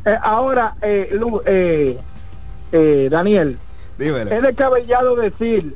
[0.05, 1.97] Eh, Ahora, eh, Lu- eh,
[2.71, 3.57] eh, Daniel,
[3.97, 4.29] Dímelo.
[4.31, 5.75] es descabellado decir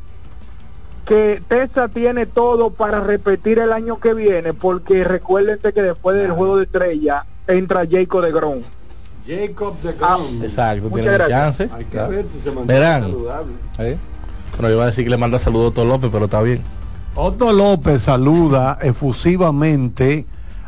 [1.05, 6.31] que Texas tiene todo para repetir el año que viene, porque recuérdense que después del
[6.31, 8.61] juego de estrella entra Jacob de Gron.
[9.27, 9.89] Jacob de
[10.45, 11.29] Exacto, Muchas tiene gracias.
[11.57, 11.69] chance.
[11.73, 13.01] Hay que ver si se mantiene Verán.
[13.03, 13.53] saludable.
[13.79, 13.97] ¿Eh?
[14.53, 16.61] Bueno, yo iba a decir que le manda saludos a Otto López, pero está bien.
[17.15, 20.25] Otto López saluda efusivamente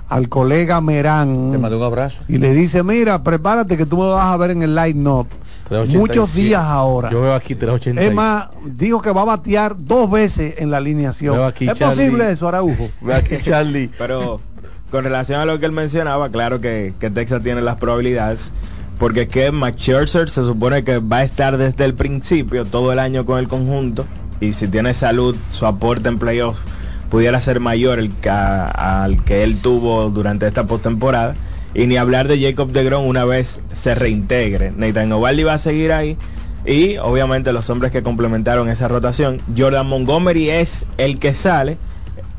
[0.10, 1.52] al colega Merán.
[1.52, 2.20] Te mando un abrazo.
[2.28, 5.28] Y le dice, mira, prepárate que tú me vas a ver en el line-up.
[5.28, 5.41] 387.
[5.88, 7.10] Muchos días ahora.
[7.10, 8.02] Yo veo aquí 380.
[8.02, 11.36] Es más, dijo que va a batear dos veces en la alineación.
[11.36, 12.06] Veo aquí, ¿Es Charlie.
[12.06, 12.90] posible eso, Araujo?
[13.02, 13.90] Ve aquí, Charlie.
[13.98, 14.42] Pero
[14.90, 18.52] con relación a lo que él mencionaba, claro que, que Texas tiene las probabilidades.
[19.00, 23.26] Porque que McCherser se supone que va a estar desde el principio, todo el año
[23.26, 24.06] con el conjunto.
[24.40, 26.62] Y si tiene salud, su aporte en playoffs
[27.10, 31.36] pudiera ser mayor el que, al que él tuvo durante esta postemporada.
[31.74, 34.72] Y ni hablar de Jacob de Gron una vez se reintegre.
[34.76, 36.18] Nathan Ovaldi va a seguir ahí.
[36.66, 39.42] Y obviamente los hombres que complementaron esa rotación.
[39.58, 41.78] Jordan Montgomery es el que sale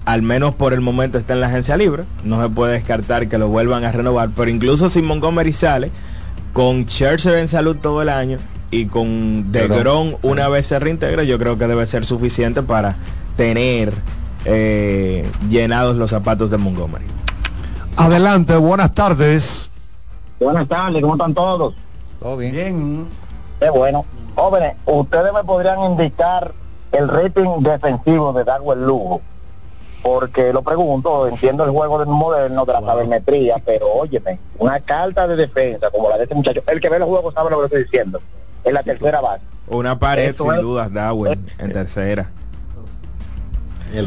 [0.04, 2.04] al menos por el momento está en la agencia libre.
[2.24, 4.30] No se puede descartar que lo vuelvan a renovar.
[4.36, 5.90] Pero incluso si Montgomery sale,
[6.52, 8.38] con Scherzer en salud todo el año
[8.70, 12.96] y con DeGrom una vez se reintegre, yo creo que debe ser suficiente para
[13.36, 13.92] tener
[14.44, 17.04] eh, llenados los zapatos de Montgomery.
[17.96, 19.70] Adelante, buenas tardes.
[20.40, 21.74] Buenas tardes, ¿cómo están todos?
[22.20, 22.52] Todo bien.
[22.52, 23.08] Bien.
[23.60, 24.04] Qué bueno.
[24.34, 26.52] Jóvenes, ustedes me podrían indicar
[26.90, 29.20] el rating defensivo de Darwin Lugo.
[30.02, 35.28] Porque lo pregunto, entiendo el juego del moderno, de la sabermetría, pero óyeme, una carta
[35.28, 37.66] de defensa como la de este muchacho, el que ve los juegos sabe lo que
[37.66, 38.20] estoy diciendo,
[38.64, 39.44] en la tercera base.
[39.68, 42.30] Una pared sin es- dudas, Dawel, en tercera.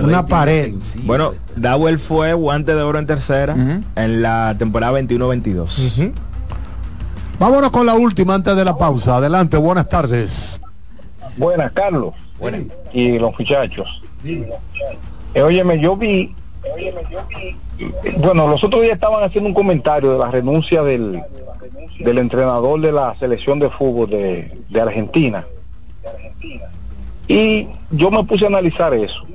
[0.01, 0.73] Una pared.
[1.03, 3.55] Bueno, Dawel fue guante de oro en tercera
[3.95, 6.11] en la temporada 21-22.
[7.39, 9.17] Vámonos con la última antes de la pausa.
[9.17, 10.61] Adelante, buenas tardes.
[11.37, 12.13] Buenas, Carlos.
[12.93, 14.01] Y los muchachos.
[14.23, 16.33] Eh, óyeme, yo vi.
[18.17, 21.21] Bueno, los otros días estaban haciendo un comentario de la renuncia del,
[21.99, 25.45] del entrenador de la selección de fútbol de, de Argentina.
[27.27, 29.25] Y yo me puse a analizar eso.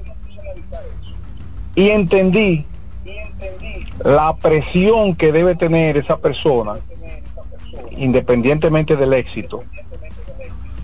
[1.81, 2.67] Y entendí
[4.05, 6.77] la presión que debe tener esa persona,
[7.93, 9.65] independientemente del éxito,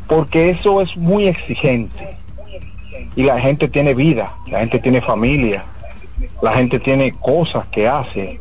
[0.07, 2.17] porque eso es muy exigente.
[3.15, 5.67] Y la gente tiene vida, la gente tiene familia,
[6.41, 8.41] la gente tiene cosas que hace,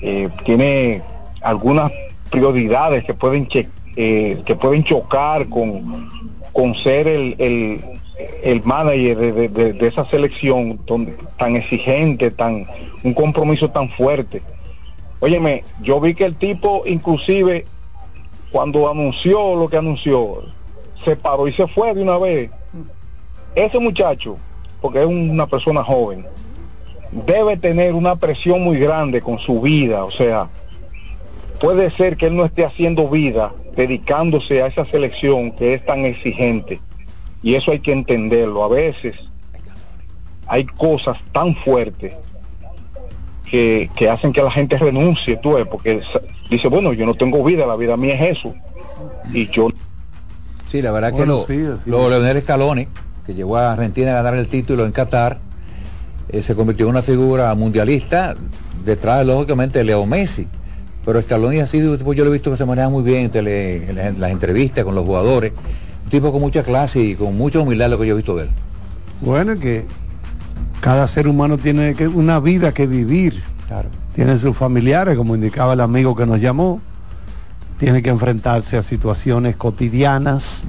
[0.00, 1.02] eh, tiene
[1.40, 1.90] algunas
[2.30, 6.08] prioridades que pueden che- eh, que pueden chocar con,
[6.52, 7.99] con ser el, el,
[8.42, 10.78] el manager de, de- de- esa selección
[11.38, 12.66] tan exigente, tan
[13.02, 14.42] un compromiso tan fuerte.
[15.20, 17.66] Óyeme, yo vi que el tipo inclusive
[18.50, 20.42] cuando anunció lo que anunció,
[21.04, 22.50] se paró y se fue de una vez.
[23.54, 24.38] Ese muchacho,
[24.80, 26.26] porque es una persona joven,
[27.12, 30.48] debe tener una presión muy grande con su vida, o sea,
[31.60, 36.04] puede ser que él no esté haciendo vida dedicándose a esa selección que es tan
[36.04, 36.80] exigente.
[37.42, 38.64] Y eso hay que entenderlo.
[38.64, 39.14] A veces
[40.46, 42.12] hay cosas tan fuertes
[43.50, 46.02] que, que hacen que la gente renuncie, tú ves, porque
[46.50, 48.54] dice, bueno, yo no tengo vida, la vida mía es eso.
[49.32, 49.68] Y yo
[50.68, 51.82] Sí, la verdad Bueno, que lo, sí.
[51.86, 52.86] lo Leonel Scaloni,
[53.26, 55.38] que llevó a Argentina a ganar el título en Qatar,
[56.28, 58.36] eh, se convirtió en una figura mundialista,
[58.84, 60.46] detrás de, lógicamente de Leo Messi.
[61.04, 63.88] Pero Scaloni ha sido, yo lo he visto que se maneja muy bien en, tele-
[63.88, 65.52] en las, en las entrevistas con los jugadores,
[66.10, 68.50] tipo con mucha clase y con mucha humildad lo que yo he visto de él.
[69.22, 69.86] Bueno, que
[70.80, 73.42] cada ser humano tiene que, una vida que vivir.
[74.14, 76.80] Tiene sus familiares, como indicaba el amigo que nos llamó.
[77.78, 80.64] Tiene que enfrentarse a situaciones cotidianas.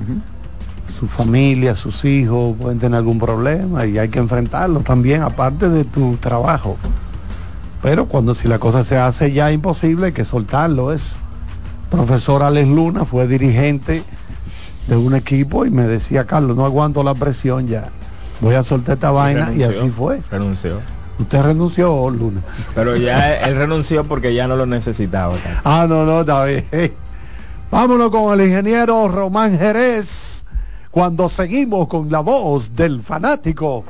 [0.98, 5.84] Su familia, sus hijos pueden tener algún problema y hay que enfrentarlo también, aparte de
[5.84, 6.78] tu trabajo.
[7.82, 11.16] Pero cuando si la cosa se hace ya imposible, hay que soltarlo eso.
[11.90, 14.04] profesor Alex Luna fue dirigente
[14.92, 17.90] de un equipo y me decía, Carlos, no aguanto la presión ya.
[18.42, 20.22] Voy a soltar esta vaina y así fue.
[20.30, 20.82] Renunció.
[21.18, 22.42] Usted renunció, Luna.
[22.76, 25.36] Pero ya él renunció porque ya no lo necesitaba.
[25.64, 26.66] Ah, no, no, está bien.
[27.72, 30.44] Vámonos con el ingeniero Román Jerez
[30.90, 33.86] cuando seguimos con la voz del fanático.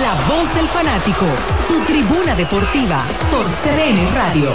[0.00, 1.26] La voz del fanático,
[1.66, 3.02] tu tribuna deportiva
[3.32, 4.50] por CDN Radio.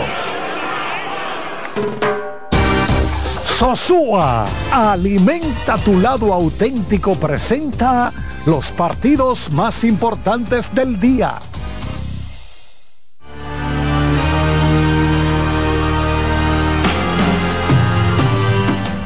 [3.57, 8.11] Sosúa, alimenta tu lado auténtico, presenta
[8.47, 11.35] los partidos más importantes del día.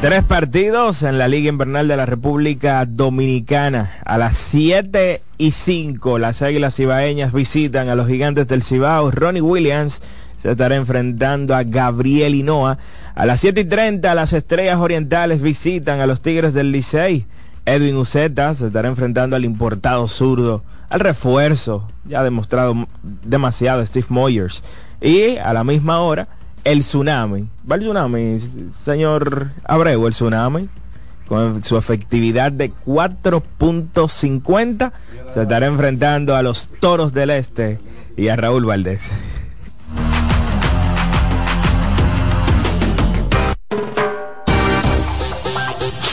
[0.02, 4.00] Tres partidos en la Liga Invernal de la República Dominicana.
[4.06, 9.12] A las 7 y 5, las Águilas Cibaeñas visitan a los Gigantes del Cibao.
[9.12, 10.02] Ronnie Williams
[10.38, 12.78] se estará enfrentando a Gabriel Hinoa.
[13.16, 17.26] A las 7 y 30, las Estrellas Orientales visitan a los Tigres del Licey.
[17.66, 24.06] Edwin Uceta se estará enfrentando al importado zurdo, al refuerzo, ya ha demostrado demasiado Steve
[24.08, 24.64] Moyers.
[25.02, 26.30] Y a la misma hora,
[26.64, 27.50] el tsunami.
[27.70, 28.40] ¿Va el tsunami,
[28.72, 30.70] señor Abreu, el tsunami?
[31.28, 34.94] Con su efectividad de 4.50,
[35.34, 37.82] se estará enfrentando a los Toros del Este
[38.16, 39.12] y a Raúl Valdés.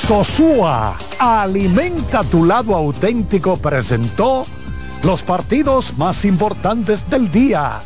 [0.07, 4.45] Sosúa, alimenta tu lado auténtico, presentó
[5.03, 7.81] los partidos más importantes del día.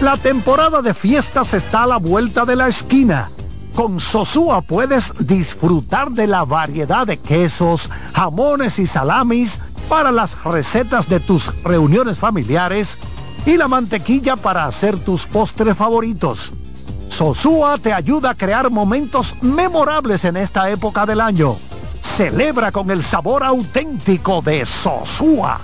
[0.00, 3.28] La temporada de fiestas está a la vuelta de la esquina.
[3.74, 11.10] Con Sosúa puedes disfrutar de la variedad de quesos, jamones y salamis para las recetas
[11.10, 12.96] de tus reuniones familiares
[13.44, 16.52] y la mantequilla para hacer tus postres favoritos.
[17.10, 21.56] Sosúa te ayuda a crear momentos memorables en esta época del año.
[22.02, 25.60] Celebra con el sabor auténtico de Sosúa.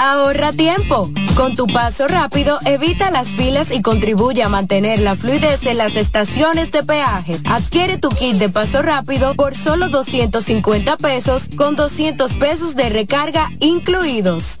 [0.00, 1.08] Ahorra tiempo.
[1.36, 5.96] Con tu paso rápido, evita las filas y contribuye a mantener la fluidez en las
[5.96, 7.38] estaciones de peaje.
[7.44, 13.50] Adquiere tu kit de paso rápido por solo 250 pesos con 200 pesos de recarga
[13.60, 14.60] incluidos.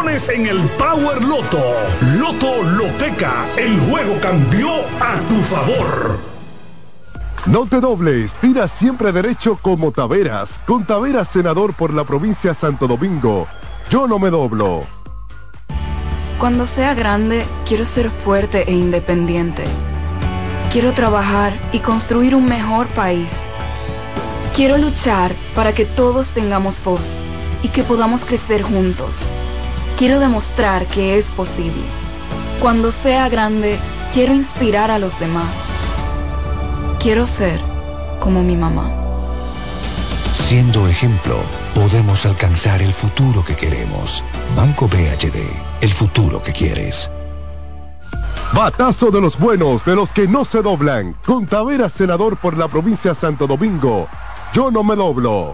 [0.09, 1.61] en el Power Loto.
[2.17, 4.67] Loto Loteca, el juego cambió
[4.99, 6.17] a tu favor.
[7.45, 10.59] No te dobles, tira siempre derecho como Taveras.
[10.65, 13.47] Con Taveras, senador por la provincia Santo Domingo.
[13.91, 14.81] Yo no me doblo.
[16.39, 19.63] Cuando sea grande, quiero ser fuerte e independiente.
[20.71, 23.31] Quiero trabajar y construir un mejor país.
[24.55, 27.21] Quiero luchar para que todos tengamos voz
[27.61, 29.31] y que podamos crecer juntos.
[30.01, 31.83] Quiero demostrar que es posible.
[32.59, 33.77] Cuando sea grande,
[34.11, 35.53] quiero inspirar a los demás.
[36.99, 37.61] Quiero ser
[38.19, 38.89] como mi mamá.
[40.33, 41.37] Siendo ejemplo,
[41.75, 44.23] podemos alcanzar el futuro que queremos.
[44.55, 45.37] Banco BHD,
[45.81, 47.11] el futuro que quieres.
[48.55, 51.15] Batazo de los buenos, de los que no se doblan.
[51.23, 54.07] Con Taveras, senador por la provincia Santo Domingo.
[54.51, 55.53] Yo no me doblo.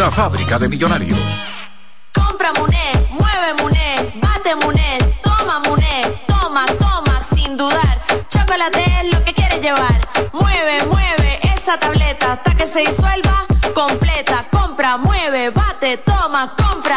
[0.00, 1.18] la fábrica de millonarios.
[2.14, 8.00] Compra Muné, mueve Muné, bate Muné, toma Muné, toma, toma, sin dudar.
[8.30, 10.00] Chocolate es lo que quieres llevar.
[10.32, 14.46] Mueve, mueve esa tableta hasta que se disuelva completa.
[14.50, 16.96] Compra, mueve, bate, toma, compra,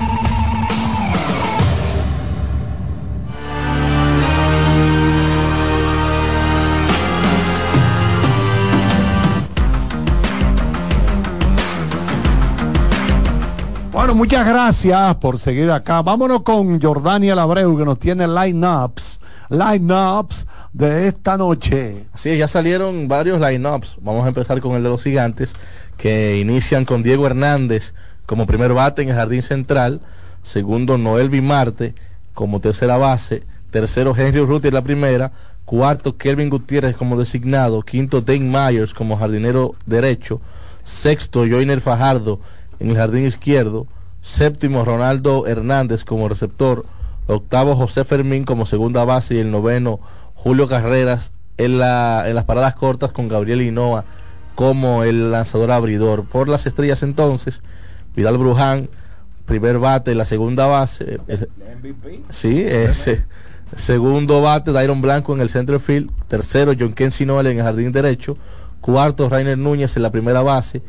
[14.15, 16.01] Muchas gracias por seguir acá.
[16.01, 22.07] Vámonos con Jordania Labreu que nos tiene line-ups, line-ups de esta noche.
[22.13, 23.97] Es, ya salieron varios lineups.
[24.01, 25.53] Vamos a empezar con el de los gigantes,
[25.97, 27.93] que inician con Diego Hernández
[28.25, 30.01] como primer bate en el jardín central,
[30.43, 31.95] segundo Noel Bimarte
[32.33, 35.31] como tercera base, tercero Henry Urruti en la primera,
[35.63, 40.41] cuarto Kelvin Gutiérrez como designado, quinto Dane Myers como jardinero derecho,
[40.83, 42.41] sexto Joiner Fajardo
[42.79, 43.87] en el jardín izquierdo,
[44.21, 46.85] séptimo Ronaldo Hernández como receptor,
[47.27, 49.99] octavo José Fermín como segunda base y el noveno
[50.35, 54.05] Julio Carreras en, la, en las paradas cortas con Gabriel Hinoa
[54.55, 56.25] como el lanzador abridor.
[56.25, 57.61] Por las estrellas entonces,
[58.15, 58.89] Vidal Bruján,
[59.45, 61.19] primer bate, la segunda base.
[61.27, 61.47] eh,
[62.29, 63.25] sí, ese.
[63.75, 66.11] Segundo bate, Dairon Blanco en el center field.
[66.27, 68.37] Tercero, John Kensi Noel en el jardín derecho.
[68.81, 70.81] Cuarto, Rainer Núñez en la primera base.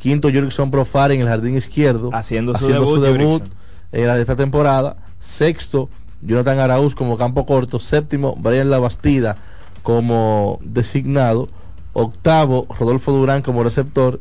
[0.00, 2.10] Quinto, Jurickson Profar en el jardín izquierdo.
[2.12, 3.44] Haciendo su debut,
[3.92, 4.96] en la de esta temporada.
[5.18, 5.88] Sexto,
[6.22, 7.78] Jonathan Araúz como campo corto.
[7.78, 9.36] Séptimo, Brian Labastida
[9.82, 11.48] como designado.
[11.92, 14.20] Octavo, Rodolfo Durán como receptor.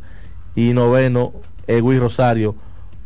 [0.56, 1.34] Y noveno,
[1.68, 2.56] Edwin Rosario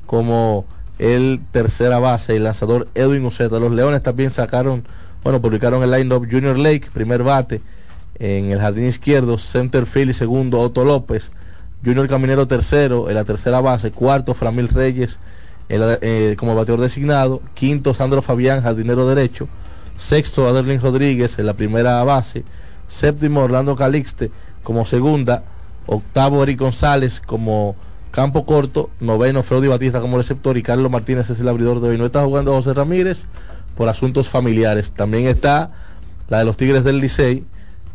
[0.06, 0.66] como
[1.00, 3.60] el tercera base, el lanzador Edwin Uceta.
[3.60, 4.86] Los Leones también sacaron,
[5.24, 7.62] bueno, publicaron el line-up Junior Lake, primer bate,
[8.20, 11.32] en el jardín izquierdo, center field y segundo Otto López,
[11.84, 15.20] Junior Caminero tercero, en la tercera base, cuarto Framil Reyes
[15.70, 19.48] eh, como bateador designado, quinto Sandro Fabián, jardinero derecho,
[19.98, 22.44] sexto Adelín Rodríguez en la primera base,
[22.88, 24.32] séptimo Orlando Calixte
[24.64, 25.44] como segunda,
[25.86, 27.76] octavo Eric González como
[28.12, 31.98] campo corto, noveno Freudy Batista como receptor y Carlos Martínez es el abridor de hoy.
[31.98, 33.26] No está jugando José Ramírez
[33.76, 34.92] por asuntos familiares.
[34.92, 35.72] También está
[36.30, 37.44] la de los Tigres del Licey,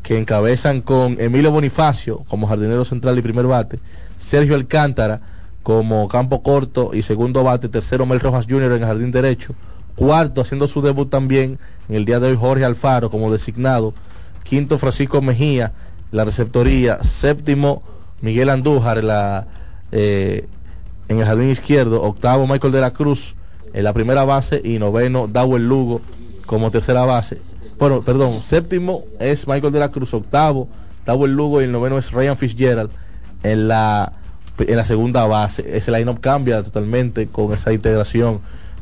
[0.02, 3.78] que encabezan con Emilio Bonifacio como jardinero central y primer bate,
[4.18, 5.20] Sergio Alcántara
[5.62, 8.72] como campo corto y segundo bate, tercero Mel Rojas Jr.
[8.72, 9.54] en el jardín derecho,
[9.96, 11.58] cuarto haciendo su debut también
[11.88, 13.92] en el día de hoy Jorge Alfaro como designado,
[14.44, 15.72] quinto Francisco Mejía,
[16.10, 17.82] la receptoría, séptimo
[18.20, 19.46] Miguel Andújar la
[19.92, 20.48] eh,
[21.08, 23.34] en el jardín izquierdo, octavo Michael de la Cruz
[23.72, 26.00] en la primera base y noveno Dawel Lugo
[26.46, 27.40] como tercera base.
[27.78, 30.68] Bueno, perdón, séptimo es Michael de la Cruz, octavo
[31.06, 32.90] Dawel Lugo y el noveno es Ryan Fitzgerald
[33.42, 34.12] en la
[34.58, 35.64] en la segunda base.
[35.76, 38.40] Ese line-up cambia totalmente con esa integración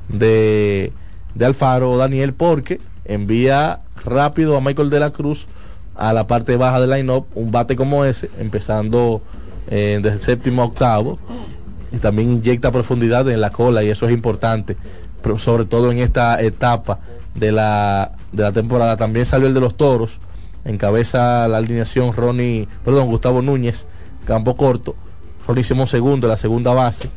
[0.09, 0.93] de,
[1.35, 5.47] de Alfaro Daniel porque envía rápido a Michael de la Cruz
[5.95, 9.21] a la parte baja del line-up un bate como ese, empezando
[9.69, 11.19] eh, desde el séptimo a octavo
[11.93, 14.77] y también inyecta profundidad en la cola y eso es importante
[15.23, 17.01] pero sobre todo en esta etapa
[17.37, 18.97] de la, de la temporada.
[18.97, 20.21] También salió el de los toros,
[20.65, 23.87] encabeza la alineación Ronnie, perdón, Gustavo Núñez,
[24.27, 24.97] campo corto,
[25.47, 27.09] Ronnie Simón segundo, la segunda base,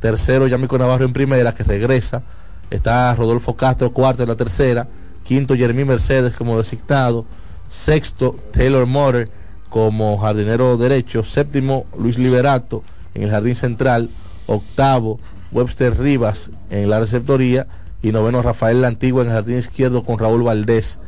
[0.00, 2.22] tercero Yamico Navarro en primera, que regresa,
[2.70, 4.88] está Rodolfo Castro cuarto en la tercera,
[5.22, 7.26] quinto Jeremy Mercedes como designado,
[7.68, 9.28] sexto Taylor Moore
[9.68, 12.84] como jardinero derecho, séptimo Luis Liberato
[13.14, 14.10] en el jardín central,
[14.46, 15.18] octavo
[15.52, 17.66] Webster Rivas en la receptoría
[18.04, 20.98] y noveno Rafael La Antigua en el jardín izquierdo con Raúl Valdés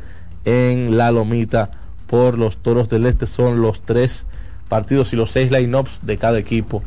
[0.45, 1.69] en la lomita
[2.07, 4.25] por los Toros del Este son los tres
[4.67, 6.81] partidos y los seis line-ups de cada equipo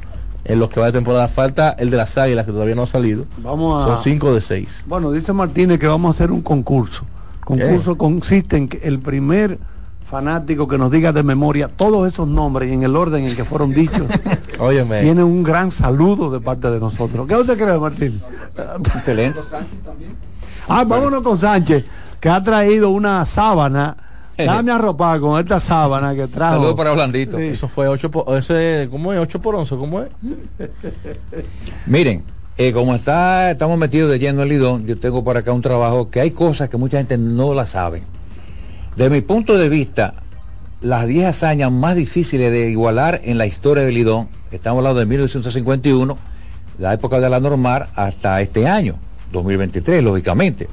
[0.45, 1.29] en los que va de temporada.
[1.29, 3.27] Falta el de las Águilas que todavía no ha salido.
[3.39, 4.83] Vamos a- Son cinco de seis.
[4.87, 7.05] Bueno, dice Martínez que vamos a hacer un concurso.
[7.45, 9.59] Concurso consiste en que el primer
[10.11, 13.45] fanático que nos diga de memoria todos esos nombres y en el orden en que
[13.45, 14.03] fueron dichos
[14.59, 15.03] Óyeme.
[15.03, 17.27] tiene un gran saludo de parte de nosotros.
[17.29, 18.21] ¿Qué usted cree, Martín?
[18.97, 19.41] Excelente.
[20.69, 21.85] Ah, vámonos con Sánchez,
[22.21, 23.97] que ha traído una sábana.
[24.37, 26.55] Dame arropar con esta sábana que trajo.
[26.55, 27.37] Saludos para Blandito.
[27.37, 27.45] Sí.
[27.45, 29.19] Eso fue 8 por, ese, ¿cómo es?
[29.21, 30.09] 8 por 11, ¿cómo es?
[31.87, 32.25] Miren,
[32.57, 36.09] eh, como está, estamos metidos de lleno en Lidón, yo tengo por acá un trabajo
[36.09, 38.03] que hay cosas que mucha gente no la sabe.
[38.97, 40.15] De mi punto de vista,
[40.81, 45.07] las 10 hazañas más difíciles de igualar en la historia de Lidón, estamos hablando de
[45.07, 46.19] 1951,
[46.79, 48.97] la época de la normal, hasta este año,
[49.33, 50.69] 2023, lógicamente.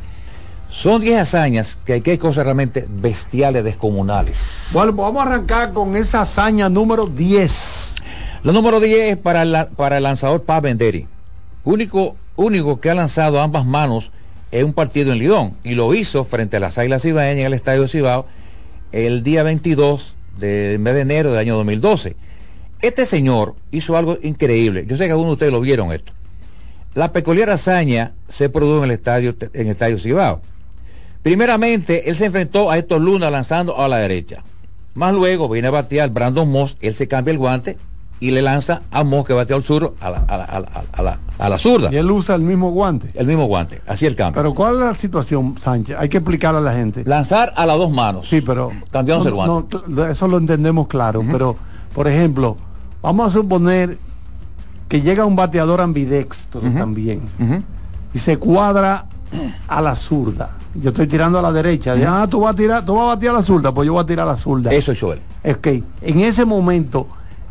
[0.70, 4.70] Son 10 hazañas que hay cosas realmente bestiales, descomunales.
[4.74, 7.96] Bueno, pues vamos a arrancar con esa hazaña número 10.
[8.44, 11.08] La número 10 es para, la- para el lanzador Paz Benderi.
[11.64, 14.12] Único, único que ha lanzado a ambas manos
[14.52, 15.58] en un partido en Lidón.
[15.64, 18.26] Y lo hizo frente a las Águilas Cibaeñas en el Estadio Cibao
[18.92, 22.16] el día 22 del mes de enero del año 2012.
[22.82, 24.86] Este señor hizo algo increíble.
[24.88, 26.14] Yo sé que algunos de ustedes lo vieron esto.
[26.94, 30.42] La peculiar hazaña se produjo en el estadio, en el estadio Cibao.
[31.24, 34.44] Primeramente, él se enfrentó a Héctor Luna lanzando a la derecha.
[34.94, 37.78] Más luego viene a batear Brandon Moss, él se cambia el guante
[38.20, 40.70] y le lanza a Moss que batea al sur a la, a la, a la,
[40.92, 41.90] a la- a la zurda.
[41.92, 43.10] Y él usa el mismo guante.
[43.14, 44.42] El mismo guante, así el cambio.
[44.42, 45.96] Pero ¿cuál es la situación, Sánchez?
[46.00, 47.04] Hay que explicarle a la gente.
[47.06, 48.28] Lanzar a las dos manos.
[48.28, 48.72] Sí, pero...
[48.92, 49.78] Cambiándose no, el guante.
[49.88, 51.56] no, eso lo entendemos claro, pero,
[51.94, 52.58] por ejemplo,
[53.04, 54.00] vamos a suponer
[54.88, 57.22] que llega un bateador ambidextro también
[58.16, 59.06] y se cuadra
[59.68, 60.52] a la zurda.
[60.74, 61.96] Yo estoy tirando a la derecha.
[61.96, 63.94] Y, Ah, tú vas a tirar, tú vas a batear a la zurda, pues yo
[63.94, 64.72] voy a tirar a la zurda.
[64.72, 65.20] Eso es él.
[65.44, 67.08] Es que en ese momento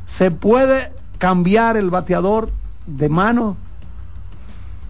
[0.07, 2.51] se puede cambiar el bateador
[2.87, 3.57] de mano.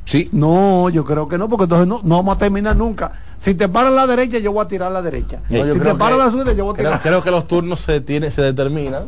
[0.04, 0.28] Sí.
[0.32, 3.12] No, yo creo que no, porque entonces no, no vamos a terminar nunca.
[3.38, 5.40] Si te paras a la derecha, yo voy a tirar a la derecha.
[5.48, 7.02] No, yo si creo te a la zurda, yo voy a Creo, tirar.
[7.02, 9.04] creo que los turnos se tiene, se determinan.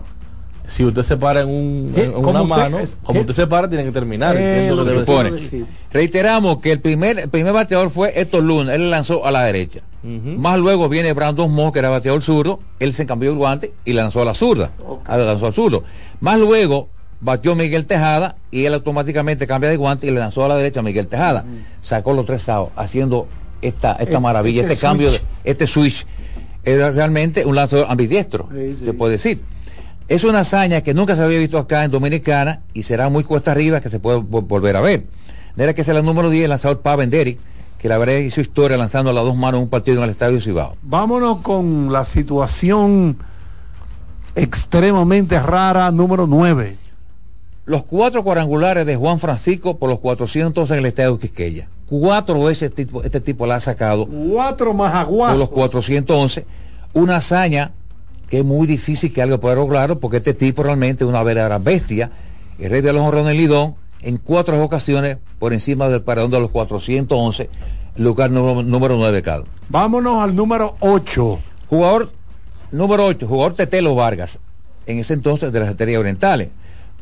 [0.67, 3.33] Si usted se para en, un, Sí, en como una usted- mano, es- como usted
[3.33, 4.37] se para, tiene que terminar.
[4.39, 5.67] Eh, lo que debe.
[5.91, 9.81] Reiteramos que el primer, el primer bateador fue Héctor Luna, él lanzó a la derecha.
[10.03, 13.93] Más luego viene Brandon Moss, que era bateador zurdo, él se cambió el guante y
[13.93, 14.71] le lanzó a la zurda.
[15.05, 15.83] Ah, le lanzó al zurdo.
[16.21, 16.89] Más luego
[17.21, 20.81] batió Miguel Tejada y él automáticamente cambia de guante y le lanzó a la derecha
[20.81, 21.45] a Miguel Tejada.
[21.83, 23.27] Sacó los tres outs, haciendo
[23.61, 26.07] esta, esta Este- maravilla, este, este cambio, de, este switch.
[26.65, 28.49] Era realmente un lanzador ambidiestro,
[28.85, 29.41] se puede decir.
[30.07, 33.51] Es una hazaña que nunca se había visto acá en Dominicana y será muy cuesta
[33.53, 35.05] arriba que se puede vo- volver a ver.
[35.57, 37.39] De era que es la número 10, el lanzador Paven Derrick,
[37.79, 40.41] que la verdad hizo historia lanzando a las dos manos un partido en el Estadio
[40.41, 40.77] Cibao.
[40.83, 43.19] Vámonos con la situación
[44.35, 46.77] extremadamente rara número 9.
[47.67, 51.69] Los cuatro cuadrangulares de Juan Francisco por los 400 en el Estadio Quisqueya.
[51.87, 55.39] Cuatro veces este tipo, este tipo la ha sacado Cuatro más por aguas.
[55.39, 56.47] los 411.
[56.95, 57.73] Una hazaña
[58.29, 61.59] que es muy difícil que alguien pueda lograrlo porque este tipo realmente es una verdadera
[61.59, 62.11] bestia.
[62.59, 66.51] El rey de los honrones Lidón en cuatro ocasiones por encima del paredón de los
[66.51, 67.49] 411,
[67.97, 69.45] lugar número, número 9 Cal.
[69.69, 71.39] Vámonos al número 8.
[71.69, 72.11] Jugador
[72.71, 74.39] número 8, jugador Tetelo Vargas,
[74.87, 76.49] en ese entonces de las estrellas orientales.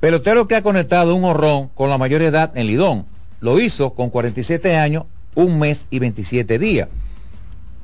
[0.01, 3.07] Pelotero que ha conectado un horrón con la mayor edad en Lidón.
[3.41, 5.05] Lo hizo con 47 años,
[5.35, 6.89] un mes y 27 días.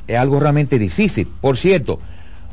[0.09, 1.29] Es algo realmente difícil.
[1.41, 1.99] Por cierto,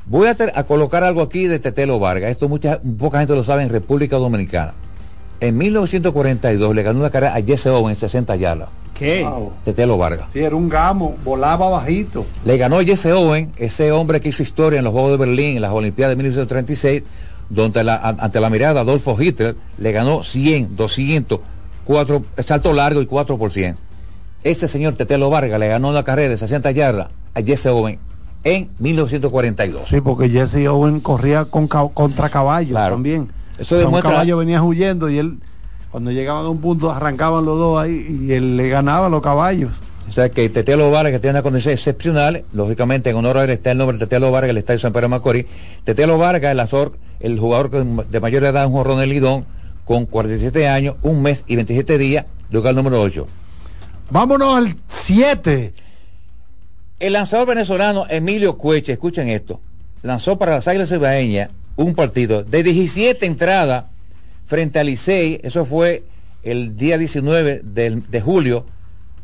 [0.06, 2.32] voy a, ter- a colocar algo aquí de Tetelo Vargas.
[2.32, 4.74] Esto mucha, poca gente lo sabe en República Dominicana.
[5.42, 8.70] En 1942 le ganó una carrera a Jesse Owen en 60 yardas.
[8.94, 9.26] ¿Qué?
[9.64, 10.28] Tetelo Vargas.
[10.34, 12.26] Sí, era un gamo, volaba bajito.
[12.44, 15.62] Le ganó Jesse Owen, ese hombre que hizo historia en los Juegos de Berlín, en
[15.62, 17.04] las Olimpiadas de 1936,
[17.50, 21.40] donde la- ante la mirada de Adolfo Hitler le ganó 100, 200,
[21.86, 23.78] 4, salto largo y 4 por 100.
[24.44, 28.00] Ese señor Tetelo Vargas le ganó una carrera de 60 yardas a Jesse Owen
[28.44, 29.88] en 1942.
[29.88, 33.30] Sí, porque Jesse Owen corría con ca- contra caballos también.
[33.60, 35.40] Eso O sea, demuestra- Un caballo venía huyendo y él,
[35.92, 39.22] cuando llegaban a un punto, arrancaban los dos ahí y él le ganaba a los
[39.22, 39.72] caballos.
[40.08, 43.52] O sea que Tetelo Vargas, que tiene una condición excepcional, lógicamente en honor a él
[43.52, 45.46] está el nombre de Tetelo Vargas, el Estadio San Pedro Macorís.
[45.84, 49.46] Tetelo Vargas, el, azor, el jugador de mayor edad, un jorrón del Lidón,
[49.86, 53.28] con 47 años, un mes y 27 días, lugar número 8.
[54.10, 55.74] Vámonos al 7.
[57.00, 59.62] El lanzador venezolano Emilio Cueche, escuchen esto,
[60.02, 61.50] lanzó para las Águilas Ibaeñas
[61.84, 63.86] un partido de 17 entradas
[64.46, 66.04] frente al Licey, eso fue
[66.44, 68.66] el día 19 de, julio,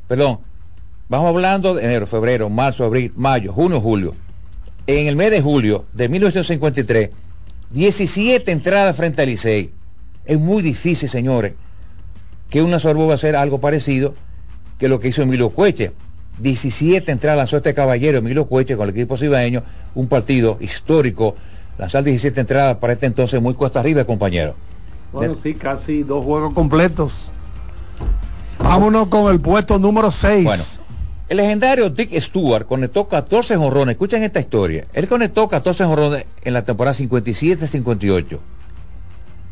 [0.08, 0.40] perdón,
[1.10, 4.16] vamos hablando de enero, febrero, marzo, abril, mayo, junio, julio.
[4.88, 7.10] En el mes de julio de 1953,
[7.72, 9.72] 17 entradas frente al Licey.
[10.24, 11.54] Es muy difícil, señores,
[12.50, 14.16] que una sorbo va a hacer algo parecido
[14.80, 15.92] que lo que hizo Emilio Cueche.
[16.40, 19.64] 17 entradas lanzó este caballero Emilio Cueche con el equipo cibaeño,
[19.94, 21.36] un partido histórico.
[21.78, 24.56] Lanzar 17 entradas para este entonces muy cuesta arriba, compañero.
[25.12, 27.32] Bueno, sí, casi dos juegos completos.
[28.60, 30.44] Vámonos con el puesto número 6.
[30.46, 30.64] Bueno,
[31.28, 33.94] el legendario Dick Stewart conectó 14 jonrones.
[33.94, 34.86] Escuchen esta historia.
[34.94, 38.40] Él conectó 14 jonrones en la temporada 57-58.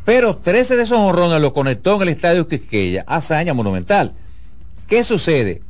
[0.06, 4.14] Pero 13 de esos jonrones los conectó en el estadio Quisqueya, hazaña monumental.
[4.88, 5.62] ¿Qué sucede?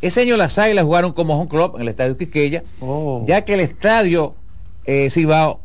[0.00, 3.24] Ese año las Águilas jugaron como home club en el estadio Quisqueya, Oh.
[3.26, 4.34] ya que el estadio
[4.84, 5.60] eh, Cibao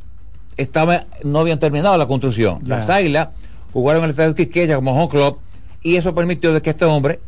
[0.58, 2.60] estaba, no habían terminado la construcción.
[2.64, 2.78] Ya.
[2.78, 3.30] Las Águilas
[3.72, 5.38] jugaron en el estadio Quisqueya como home club
[5.82, 7.20] y eso permitió de que este hombre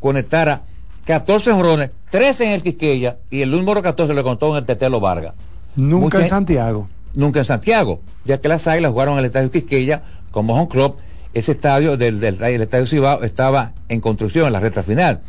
[0.00, 0.62] conectara
[1.04, 5.00] 14 jonrones, 13 en el Quisqueya y el número 14 le contó en el Tetelo
[5.00, 5.34] Vargas.
[5.76, 6.88] Nunca Mucha- en Santiago.
[7.14, 10.96] nunca en Santiago, ya que las Águilas jugaron en el Estadio Quisqueya como home club.
[11.34, 15.20] Ese estadio del, del, del Estadio Cibao estaba en construcción en la recta final.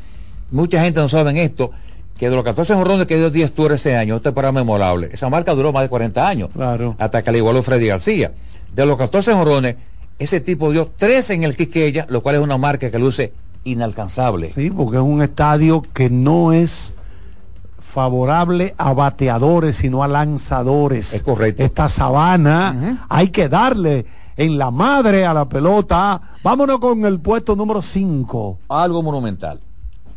[0.51, 1.71] Mucha gente no sabe esto,
[2.17, 5.09] que de los 14 jorrones que dio 10 Tours ese año, este para memorable.
[5.11, 6.95] Esa marca duró más de 40 años, Claro.
[6.99, 8.31] hasta que le igualó Freddy García.
[8.73, 9.75] De los 14 jorrones,
[10.19, 13.33] ese tipo dio 13 en el Quisqueya, lo cual es una marca que luce
[13.65, 14.51] inalcanzable.
[14.51, 16.93] Sí, porque es un estadio que no es
[17.81, 21.13] favorable a bateadores, sino a lanzadores.
[21.13, 21.63] Es correcto.
[21.63, 26.19] Esta sabana hay que darle en la madre a la pelota.
[26.43, 28.59] Vámonos con el puesto número 5.
[28.69, 29.59] algo monumental.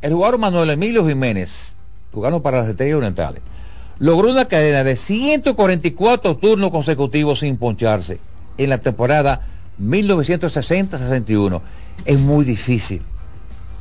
[0.01, 1.76] El jugador Manuel Emilio Jiménez,
[2.17, 3.43] jugando para las Estrellas Orientales,
[3.99, 8.19] logró una cadena de 144 turnos consecutivos sin poncharse
[8.57, 9.43] en la temporada
[9.83, 11.61] 1960-61.
[12.07, 13.03] Es muy difícil,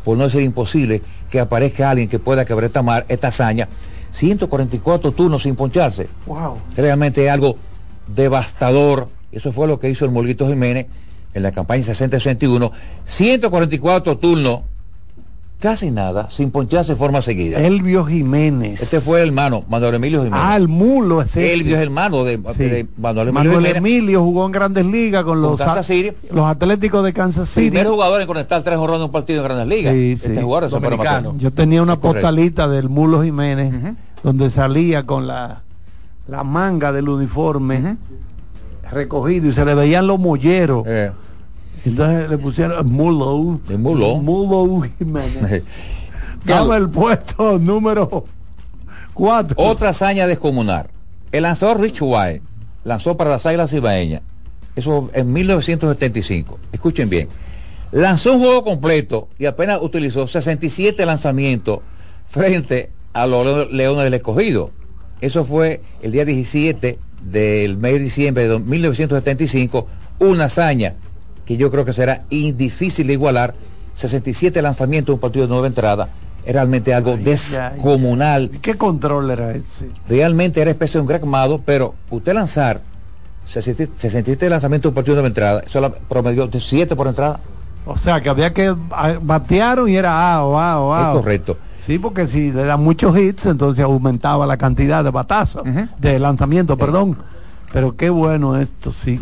[0.03, 3.69] por no decir imposible, que aparezca alguien que pueda quebrar esta, mar- esta hazaña.
[4.11, 6.09] 144 turnos sin poncharse.
[6.25, 6.57] Wow.
[6.75, 7.55] Realmente es algo
[8.07, 9.07] devastador.
[9.31, 10.87] Eso fue lo que hizo el Molguito Jiménez
[11.33, 12.71] en la campaña 60-61.
[13.05, 14.59] 144 turnos,
[15.65, 17.59] casi nada, sin poncharse de forma seguida.
[17.59, 18.83] Elvio Jiménez.
[18.83, 20.39] Este fue el hermano, Manuel Emilio Jiménez.
[20.47, 21.55] Ah, el mulo ese.
[21.55, 22.63] Elvio es hermano de, Sí.
[22.63, 23.77] de Manuel Emilio Manuel Jiménez.
[23.77, 26.11] Emilio jugó en Grandes Ligas con los, Kansas City.
[26.31, 27.71] los Atléticos de Kansas City.
[27.71, 29.93] Primer jugador en conectar tres jorrones en un partido en Grandes Ligas.
[29.95, 30.39] Sí, Este sí.
[30.39, 31.41] jugador es.
[31.41, 33.73] Yo tenía una postalita del Mulo Jiménez
[34.21, 35.63] donde salía con la,
[36.27, 37.97] la manga del uniforme
[38.91, 40.83] recogido y se le veían los molleros.
[40.85, 41.11] Eh.
[41.85, 43.59] Entonces le pusieron Mulo.
[43.69, 44.17] El Mulo.
[44.17, 45.63] Mulo Jiménez.
[46.45, 48.25] Dame el puesto número
[49.13, 49.55] 4.
[49.57, 50.87] Otra hazaña descomunal.
[51.31, 52.41] El lanzador Rich White
[52.83, 54.21] lanzó para las Águilas Ibaeñas.
[54.75, 56.59] Eso en 1975.
[56.71, 57.29] Escuchen bien.
[57.91, 61.79] Lanzó un juego completo y apenas utilizó 67 lanzamientos
[62.25, 64.71] frente a los Leo- Leones del Escogido.
[65.21, 69.87] Eso fue el día 17 del mes de diciembre de 1975.
[70.19, 70.95] Una hazaña
[71.45, 73.53] que yo creo que será difícil de igualar.
[73.93, 76.09] 67 lanzamientos, un partido de nueva entrada.
[76.45, 78.51] Es realmente algo descomunal.
[78.61, 79.89] ¿Qué control era ese?
[80.07, 82.81] Realmente era especie de un Greg Mado, pero usted lanzar
[83.45, 87.39] 67 67 lanzamientos un partido de nueva entrada, eso la promedió de 7 por entrada.
[87.85, 91.13] O sea, que había que ah, batearon y era ao, ao, Es ao.
[91.21, 91.57] correcto.
[91.85, 95.63] Sí, porque si le dan muchos hits, entonces aumentaba la cantidad de batazos,
[95.99, 97.15] de lanzamiento, perdón.
[97.71, 99.19] Pero qué bueno esto, sí.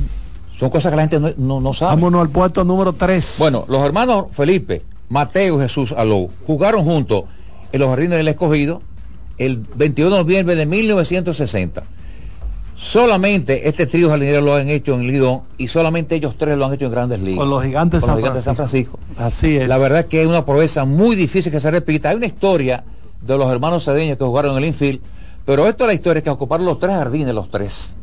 [0.58, 1.96] Son cosas que la gente no, no, no sabe.
[1.96, 3.36] Vámonos al puesto número 3.
[3.40, 7.24] Bueno, los hermanos Felipe, Mateo y Jesús Alou jugaron juntos
[7.72, 8.82] en los jardines del escogido
[9.38, 11.84] el 21 de noviembre de 1960.
[12.76, 16.74] Solamente este trío jardinero lo han hecho en Lidón y solamente ellos tres lo han
[16.74, 17.40] hecho en grandes ligas.
[17.40, 19.00] Con los gigantes, Con San, los gigantes de San Francisco.
[19.18, 19.68] Así es.
[19.68, 22.10] La verdad que es una proeza muy difícil que se repita.
[22.10, 22.84] Hay una historia
[23.22, 25.00] de los hermanos cedeños que jugaron en el infield,
[25.46, 27.96] pero esto es la historia que ocuparon los tres jardines, los tres.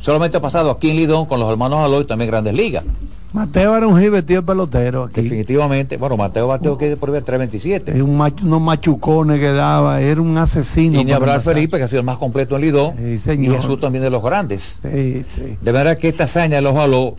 [0.00, 2.84] Solamente ha pasado aquí en Lidón con los hermanos Aloy, también grandes ligas.
[3.32, 5.20] Mateo era un de pelotero aquí.
[5.22, 7.92] Definitivamente, bueno, Mateo bateó que por ver 327.
[7.96, 11.00] Es un machu- unos machucones que daba, era un asesino.
[11.00, 11.40] Y ni hablar.
[11.40, 12.94] Felipe, que ha sido el más completo en Lidón.
[12.98, 13.18] y.
[13.56, 14.80] Jesús también de los grandes.
[14.82, 15.56] Sí, sí.
[15.60, 17.14] De verdad que esta hazaña de los Aló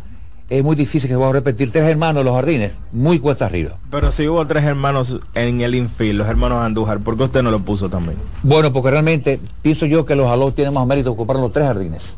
[0.50, 1.72] es muy difícil que se va a repetir.
[1.72, 3.78] Tres hermanos en los jardines, muy cuesta arriba.
[3.90, 7.52] Pero si hubo tres hermanos en el infield, los hermanos Andújar, ¿por qué usted no
[7.52, 8.18] lo puso también?
[8.44, 11.68] Bueno, porque realmente pienso yo que los Aló tienen más mérito que ocupar los tres
[11.68, 12.18] jardines.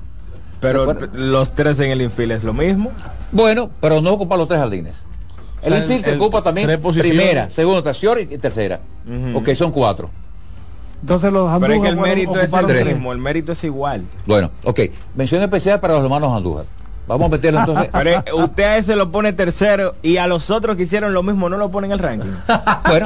[0.64, 2.92] Pero los tres en el infield es lo mismo.
[3.32, 5.04] Bueno, pero no ocupar los tres jardines.
[5.62, 8.80] El O sea, infield se el- ocupa también primera, segunda, tercera y tercera.
[9.06, 9.38] Ujú.
[9.38, 10.10] Ok, son cuatro.
[11.02, 12.86] Entonces los Pero es que Andújar el mérito es el tres.
[12.86, 14.04] mismo, el mérito es igual.
[14.26, 14.80] Bueno, ok.
[15.16, 16.66] Mención especial para los hermanos Andújar.
[17.08, 17.90] Vamos a meterlo entonces.
[17.94, 21.22] Pero eh, usted a ese lo pone tercero y a los otros que hicieron lo
[21.22, 22.30] mismo no lo ponen en el ranking.
[22.88, 23.06] bueno,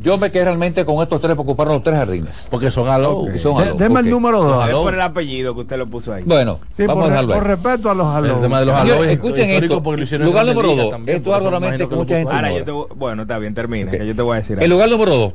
[0.00, 2.46] yo me quedé realmente con estos tres para ocupar los tres jardines.
[2.50, 3.22] Porque son Aló.
[3.22, 4.10] Porque son De- deme el ok.
[4.12, 4.68] número dos.
[4.68, 6.22] Es por el apellido que usted lo puso ahí.
[6.24, 8.34] Bueno, Sí, vamos por, a dejarlo por respeto a los Aló.
[8.36, 9.82] El tema de los Señores, Aló es escuchen esto.
[9.82, 10.90] porque Lugar número dos.
[10.90, 13.90] también, Esto es algo realmente que mucha gente Ahora yo te bueno, está bien, termina,
[13.90, 14.56] que yo te voy a decir.
[14.58, 14.74] El algo.
[14.74, 15.32] lugar número dos.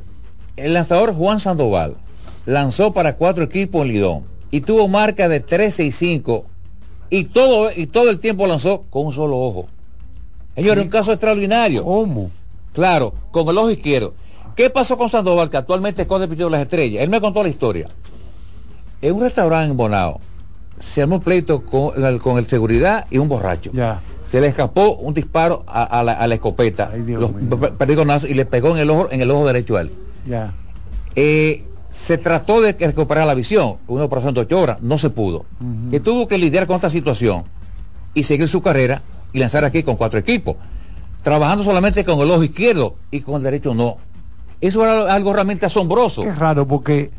[0.56, 1.96] El lanzador Juan Sandoval
[2.46, 6.46] lanzó para cuatro equipos en Lidón y tuvo marca de 13 y 5
[7.10, 9.66] y todo, y todo el tiempo lanzó con un solo ojo.
[10.54, 11.84] Señores, un caso extraordinario.
[11.84, 12.30] ¿Cómo?
[12.72, 14.14] Claro, con el ojo izquierdo.
[14.56, 17.02] ¿Qué pasó con Sandoval, que actualmente es de de las Estrellas?
[17.02, 17.88] Él me contó la historia.
[19.02, 20.20] En un restaurante en Bonao
[20.78, 23.70] se armó un pleito con, la- con el seguridad y un borracho.
[23.72, 24.00] Ya.
[24.22, 27.30] Se le escapó un disparo a, a la, a la escopeta, Ay, Dios los
[28.24, 29.92] y le pegó en el ojo, en el ojo derecho a él.
[30.26, 30.52] Ya.
[31.16, 35.10] Eh, se trató de que recuperar la visión, una operación de ocho horas, no se
[35.10, 35.44] pudo.
[35.92, 37.44] Y tuvo que lidiar con esta situación
[38.14, 39.02] y seguir su carrera
[39.32, 40.56] y lanzar aquí con cuatro equipos,
[41.22, 43.98] trabajando solamente con el ojo izquierdo y con el derecho no.
[44.66, 46.22] Eso era algo realmente asombroso.
[46.22, 47.10] Qué raro, porque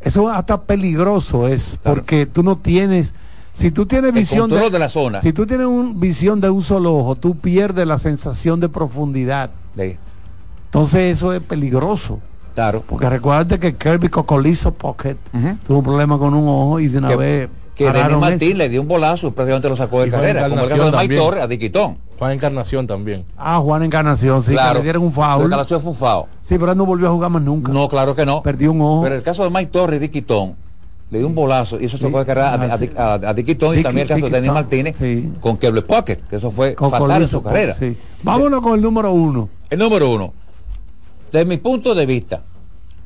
[0.00, 3.14] eso hasta peligroso es, porque tú no tienes,
[3.54, 5.22] si tú tienes visión control de la zona.
[5.22, 9.48] si tú tienes un, visión de un solo ojo, tú pierdes la sensación de profundidad.
[9.78, 9.96] Sí,
[10.66, 12.20] Entonces eso es peligroso.
[12.54, 12.84] claro.
[12.86, 15.16] Porque recuerda que Kirby Cocolizo Pocket
[15.66, 17.48] tuvo un problema con un ojo y de una Que- vez
[17.86, 18.58] Que Denis Martín eso.
[18.58, 21.16] le dio un bolazo y prácticamente lo sacó de carrera, como el caso de Mike.
[21.16, 21.98] Torres a Diquitón.
[22.18, 23.24] Juan Encarnación también.
[23.38, 25.44] Ah, Juan Encarnación, sí, que le dieron un La foul.
[25.46, 26.24] Encarnación fue un foul.
[26.44, 27.72] Sí, pero él no volvió a jugar más nunca.
[27.72, 28.42] No, claro que no.
[28.42, 29.02] Perdió un ojo.
[29.02, 30.54] Pero el caso de Mike Torres y Tom
[31.10, 32.90] le dio un bolazo y eso tocó de carrera a, Ah, a, sí.
[32.96, 35.32] a, a Dicky Tom y también el caso de Denis Martínez sí.
[35.40, 37.74] con Keble Pocket, que eso fue Con fatal en su carrera.
[37.74, 37.96] sí.
[38.22, 39.48] Vámonos con el número uno.
[39.70, 40.32] El número uno,
[41.32, 42.42] desde mi punto de vista,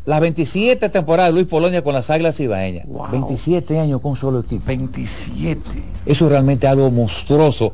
[0.05, 2.87] las 27 temporadas de Luis Polonia con las Águilas Ibaeñas.
[2.87, 3.07] Wow.
[3.13, 4.63] 27 años con un solo equipo.
[4.67, 5.61] 27.
[6.07, 7.73] Eso es realmente algo monstruoso.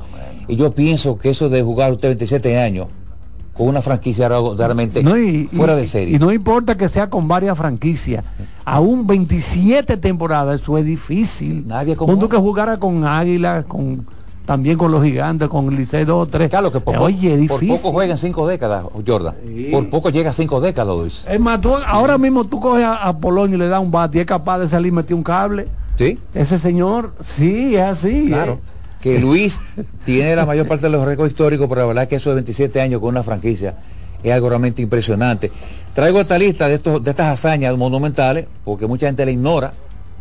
[0.49, 2.87] Y yo pienso que eso de jugar usted 27 años
[3.53, 6.17] con una franquicia realmente No, y, fuera y- de serie.
[6.17, 8.25] Y no importa que sea con varias franquicias.
[8.65, 11.67] Aún 27 temporadas, eso es difícil.
[11.67, 14.07] Nadie como que jugara con Águila, con
[14.47, 16.51] también con los gigantes, con el Licey 2 o 3.
[16.51, 19.35] Claro que por, po- Oye, por poco juegan cinco décadas, Jordan.
[19.71, 21.25] Por poco llega a cinco décadas, Luis.
[21.29, 24.19] Es más, tú- ahora mismo tú coges a, a Polonio y le das un bate
[24.19, 25.69] y es capaz de salir y meter un cable.
[25.97, 26.19] ¿Sí?
[26.35, 28.27] Ese señor, sí, es así.
[28.29, 28.55] Claro.
[28.55, 28.59] eh.
[29.01, 29.61] Que Luis
[30.05, 32.81] tiene la mayor parte de los récords históricos, pero la verdad es que esos 27
[32.81, 33.75] años con una franquicia
[34.23, 35.51] es algo realmente impresionante.
[35.95, 39.73] Traigo esta lista de, estos, de estas hazañas monumentales, porque mucha gente le ignora.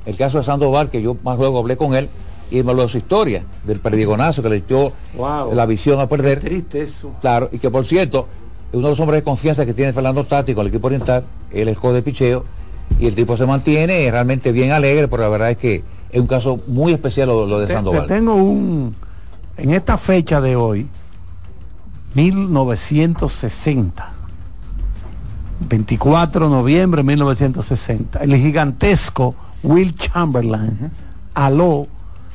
[0.05, 2.09] El caso de Sandoval, que yo más luego hablé con él,
[2.51, 5.53] y me habló de su historia, del perdigonazo que le echó Wow.
[5.53, 6.39] la visión a perder.
[6.39, 7.11] Triste eso.
[7.21, 8.27] Claro, y que por cierto,
[8.71, 11.23] es uno de los hombres de confianza que tiene Fernando Tati con el equipo oriental,
[11.51, 12.45] él es de picheo,
[12.99, 16.27] y el tipo se mantiene realmente bien alegre, pero la verdad es que es un
[16.27, 18.07] caso muy especial lo, lo de Te- Sandoval.
[18.07, 18.95] te tengo un.
[19.57, 20.87] En esta fecha de hoy,
[22.15, 24.13] 1960.
[25.67, 28.19] 24 de noviembre de 1960.
[28.23, 30.89] El gigantesco Will Chamberlain
[31.33, 31.87] aló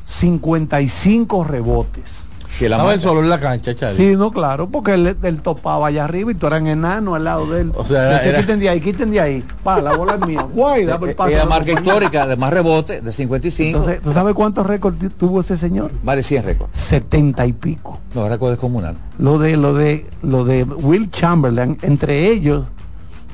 [0.07, 2.25] 55 rebotes.
[2.59, 3.97] Que la Estaba solo en la cancha, Charlie.
[4.13, 7.47] Sí, no, claro, porque él, él topaba allá arriba y tú eras enano al lado
[7.47, 7.73] de él.
[7.75, 9.45] O sea, era- era- quiten de ahí, quiten de ahí.
[9.65, 10.43] Pa, la bola es mía.
[10.55, 13.77] Guay, dame el pase es a la la marca histórica de más rebotes, de 55,
[13.79, 15.91] Entonces, ¿tú sabes cuántos récords tu- tuvo ese señor?
[16.05, 16.71] más de 100 récords.
[16.79, 17.99] 70 y pico.
[18.15, 18.95] No, récord descomunal.
[19.19, 22.67] Lo de, lo de, lo de Will Chamberlain, entre ellos,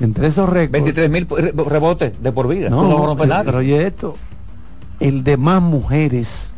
[0.00, 0.72] entre esos récords.
[0.72, 1.26] 23 mil
[1.68, 2.70] rebotes de por vida.
[2.70, 3.44] No, No, no rompe pero- nada.
[3.44, 4.14] Pero oye esto,
[4.98, 6.49] el de más mujeres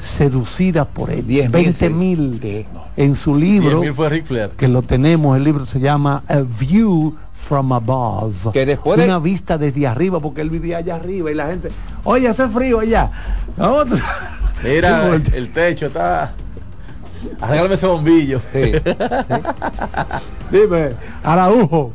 [0.00, 1.24] seducidas por él.
[1.26, 1.88] 10.000, 20 sí.
[1.94, 2.66] mil Sí.
[2.96, 4.50] en su libro, 10.000 fue Ric Flair.
[4.50, 7.14] que lo tenemos, el libro se llama A View
[7.48, 8.52] from Above.
[8.52, 11.68] Que después de- Una vista desde arriba, porque él vivía allá arriba y la gente,
[12.04, 13.10] oye, hace frío allá.
[14.64, 16.32] Mira, Sí, el, el techo está.
[17.40, 18.40] Arréglame ese bombillo.
[18.52, 18.72] Sí.
[20.50, 20.90] Dime,
[21.24, 21.94] Araujo.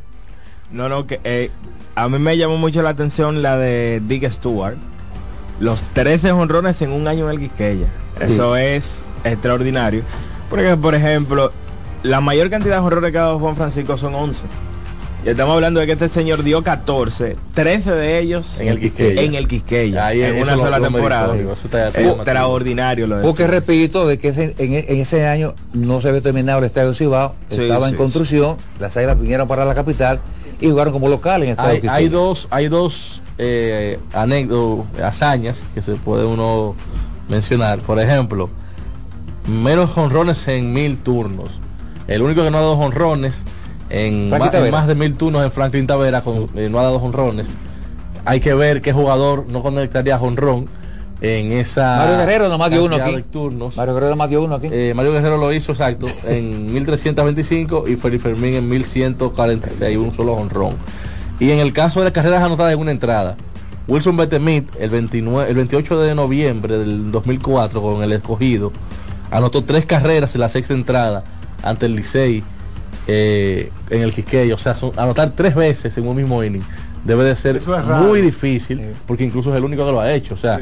[0.72, 1.52] No, no, que eh,
[1.96, 4.76] a mí me llamó mucho la atención la de Dick Stewart.
[5.60, 7.88] Los 13 honrones en un año en el Quisqueya.
[8.20, 10.04] Eso es extraordinario.
[10.50, 11.52] Porque, por ejemplo,
[12.04, 14.44] la mayor cantidad de honrones que ha dado Juan Francisco son 11.
[15.26, 19.22] Y estamos hablando de que este señor dio 14, 13 de ellos En el Quisqueya.
[19.24, 21.36] En el Quisqueya, Ahí en una lo- sola lo temporada.
[21.96, 26.22] Extraordinario lo de Porque repito, de que ese- en, en ese año no se había
[26.22, 30.20] terminado el estadio Cibao, Sí, estaba en sí, construcción, las águilas vinieron para la capital
[30.62, 31.96] y jugaron como locales en el estadio hay, Quisqueya.
[31.96, 36.76] hay dos hay dos eh, anécdotas hazañas que se puede uno
[37.30, 38.50] mencionar por ejemplo
[39.48, 41.50] menos honrones en mil turnos
[42.08, 43.42] el único que no ha dado honrones
[43.90, 44.30] en,
[44.72, 47.48] más de mil turnos en Franklin Tavera con- eh, no ha dado honrones
[48.26, 50.68] hay que ver qué jugador no conectaría honrón
[51.22, 53.24] en esa Mario Guerrero nomás dio uno aquí.
[53.32, 53.76] turnos.
[53.76, 54.68] Mario Guerrero nomás dio uno aquí.
[54.72, 60.34] Eh, Mario Guerrero lo hizo exacto en 1325 y Felipe Fermín en 1146, un solo
[60.34, 60.76] honrón.
[61.40, 63.36] Y en el caso de las carreras anotadas en una entrada,
[63.88, 68.72] Wilson Betemit el, 29, el 28 de noviembre del 2004 con el escogido,
[69.32, 71.24] anotó tres carreras en la sexta entrada
[71.64, 72.44] ante el Licey
[73.08, 74.56] eh, en el Quisqueya.
[74.56, 76.64] O sea, son- anotar tres veces en un mismo inning
[77.06, 80.34] debe de ser es muy difícil porque incluso es el único que lo ha hecho.
[80.34, 80.60] O sea,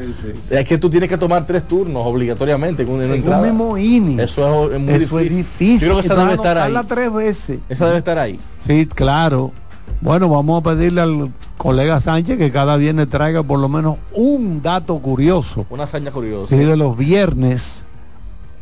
[0.50, 3.38] es que tú tienes que tomar tres turnos obligatoriamente en una, en entrada.
[3.42, 4.20] un mismo inning.
[4.20, 5.26] Eso es muy Eso difícil.
[5.26, 5.80] es difícil.
[5.80, 6.64] Yo creo que esa debe estar ahí.
[6.70, 7.58] anotarla tres veces.
[7.68, 8.38] Esa debe estar ahí.
[8.58, 9.50] Sí, claro.
[10.00, 14.62] Bueno, vamos a pedirle al colega Sánchez que cada viernes traiga por lo menos un
[14.62, 15.66] dato curioso.
[15.70, 16.48] Una hazaña curiosa.
[16.54, 17.84] Sí, de los viernes,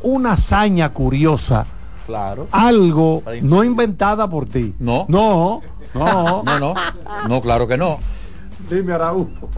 [0.03, 1.67] una hazaña curiosa,
[2.07, 2.47] Claro.
[2.53, 4.75] algo no inventada por ti.
[4.79, 5.07] No.
[5.09, 5.63] No,
[5.95, 6.43] no.
[6.45, 6.75] No, no.
[7.29, 7.99] No, claro que no.
[8.71, 9.49] Dime, Araújo.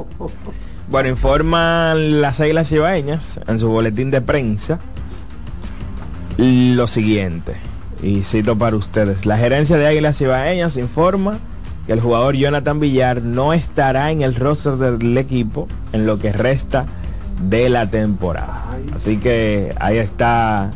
[0.90, 4.78] Bueno, informan las Águilas Cibaeñas en su boletín de prensa
[6.38, 7.56] lo siguiente,
[8.02, 11.38] y cito para ustedes, la gerencia de Águilas Cibaeñas informa
[11.86, 16.32] que el jugador Jonathan Villar no estará en el roster del equipo en lo que
[16.32, 16.86] resta
[17.48, 18.64] de la temporada.
[18.94, 20.70] Así que ahí está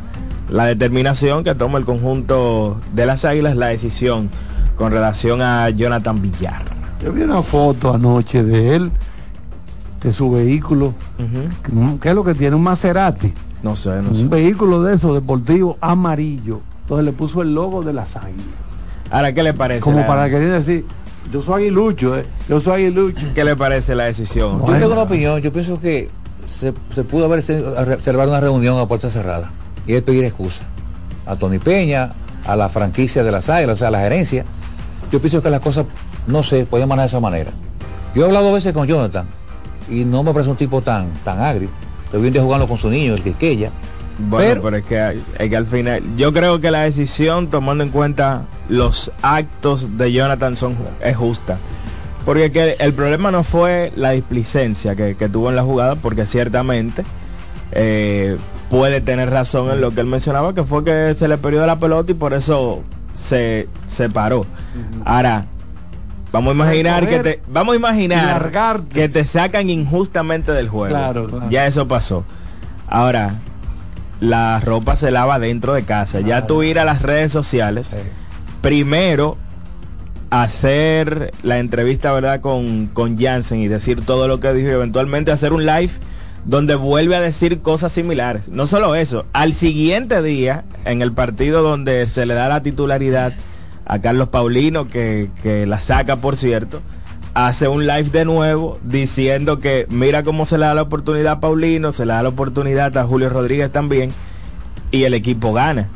[0.49, 4.29] la determinación que toma el conjunto de las Águilas, la decisión
[4.75, 6.63] con relación a Jonathan Villar.
[7.03, 8.91] Yo vi una foto anoche de él,
[10.01, 10.93] de su vehículo.
[12.01, 12.55] ¿Qué es lo que tiene?
[12.55, 13.33] Un Maserati.
[13.63, 14.23] No sé, no sé.
[14.23, 16.61] Un vehículo de esos deportivo amarillo.
[16.83, 18.45] Entonces le puso el logo de las águilas.
[19.11, 19.81] Ahora, ¿qué le parece?
[19.81, 20.85] Como para querer decir,
[21.31, 22.25] yo soy aguilucho, eh.
[22.47, 23.25] yo soy aguilucho.
[23.33, 24.59] ¿Qué le parece la decisión?
[24.65, 26.09] Yo tengo una opinión, yo pienso que
[26.47, 29.51] se, se pudo haber celebrado una reunión a puerta cerrada
[29.85, 30.63] y él pedir excusa
[31.25, 32.11] a Tony Peña,
[32.45, 34.45] a la franquicia de las águilas, o sea, a la gerencia.
[35.11, 35.85] Yo pienso que las cosas,
[36.27, 37.51] no sé, pueden manejar de esa manera.
[38.15, 39.25] Yo he hablado a veces con Jonathan
[39.89, 41.69] y no me parece un tipo tan, tan agrio.
[42.05, 43.71] Estoy viendo jugando con su niño, el Quisqueya.
[44.29, 47.89] Bueno, pero, es, que, es que al final, yo creo que la decisión, tomando en
[47.89, 51.57] cuenta los actos de Jonathan, son, es justa.
[52.25, 56.25] Porque que el problema no fue la displicencia que, que tuvo en la jugada, porque
[56.25, 57.03] ciertamente
[57.71, 58.37] eh,
[58.69, 61.79] puede tener razón en lo que él mencionaba, que fue que se le perdió la
[61.79, 62.83] pelota y por eso
[63.15, 64.45] se, se paró.
[65.03, 65.45] Ahora,
[66.31, 68.51] vamos a imaginar que te, vamos a imaginar
[68.93, 70.95] que te sacan injustamente del juego.
[70.95, 71.49] Claro, claro.
[71.49, 72.23] Ya eso pasó.
[72.87, 73.35] Ahora,
[74.21, 76.21] la ropa se lava dentro de casa.
[76.21, 77.89] Ya tú ir a las redes sociales,
[78.61, 79.37] primero
[80.29, 82.39] hacer la entrevista, ¿verdad?
[82.39, 85.91] Con, con Jansen y decir todo lo que dijo y eventualmente hacer un live
[86.45, 88.47] donde vuelve a decir cosas similares.
[88.47, 93.33] No solo eso, al siguiente día, en el partido donde se le da la titularidad
[93.85, 96.81] a Carlos Paulino, que, que la saca, por cierto,
[97.33, 101.39] hace un live de nuevo diciendo que mira cómo se le da la oportunidad a
[101.39, 104.11] Paulino, se le da la oportunidad a Julio Rodríguez también,
[104.91, 105.87] y el equipo gana.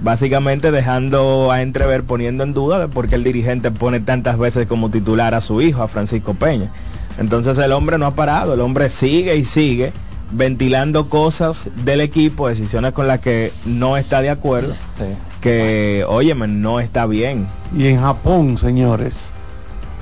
[0.00, 4.66] Básicamente dejando a entrever, poniendo en duda de por qué el dirigente pone tantas veces
[4.66, 6.70] como titular a su hijo, a Francisco Peña.
[7.18, 9.92] Entonces el hombre no ha parado, el hombre sigue y sigue
[10.30, 14.74] ventilando cosas del equipo, decisiones con las que no está de acuerdo,
[15.40, 17.46] que, óyeme, no está bien.
[17.76, 19.30] Y en Japón, señores,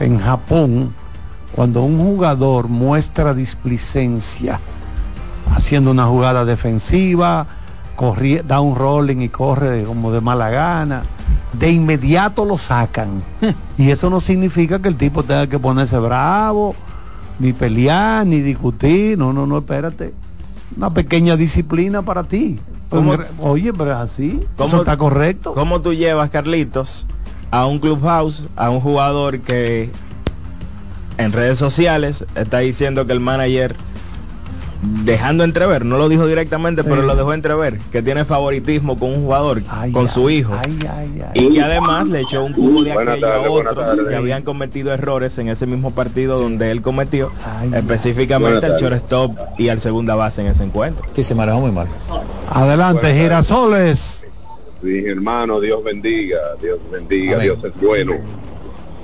[0.01, 0.93] en Japón,
[1.55, 4.59] cuando un jugador muestra displicencia,
[5.55, 7.47] haciendo una jugada defensiva,
[7.97, 11.03] corri- da un rolling y corre como de mala gana,
[11.53, 13.23] de inmediato lo sacan.
[13.79, 16.75] y eso no significa que el tipo tenga que ponerse bravo,
[17.39, 19.19] ni pelear, ni discutir.
[19.19, 20.15] No, no, no, espérate.
[20.77, 22.59] Una pequeña disciplina para ti.
[22.89, 24.41] ¿Cómo- Oye, pero es así.
[24.57, 25.53] ¿Cómo- Eso está correcto.
[25.55, 27.07] ¿Cómo tú llevas, Carlitos,
[27.53, 29.91] a un clubhouse, a un jugador que
[31.19, 33.77] en redes sociales está diciendo que el manager,
[35.05, 39.25] dejando entrever, no lo dijo directamente, pero lo dejó entrever, que tiene favoritismo con un
[39.25, 39.63] jugador,
[39.93, 40.55] con su hijo,
[41.35, 45.37] y que además le echó un cubo de aquello a otros que habían cometido errores
[45.37, 47.31] en ese mismo partido donde él cometió,
[47.75, 51.05] específicamente al shortstop y al segunda base en ese encuentro.
[51.13, 51.89] Sí, se manejó muy mal.
[52.51, 54.22] Adelante, Buenas
[54.83, 57.47] Mi hermano, Dios bendiga, Dios bendiga, Amén.
[57.47, 58.19] Dios es bueno.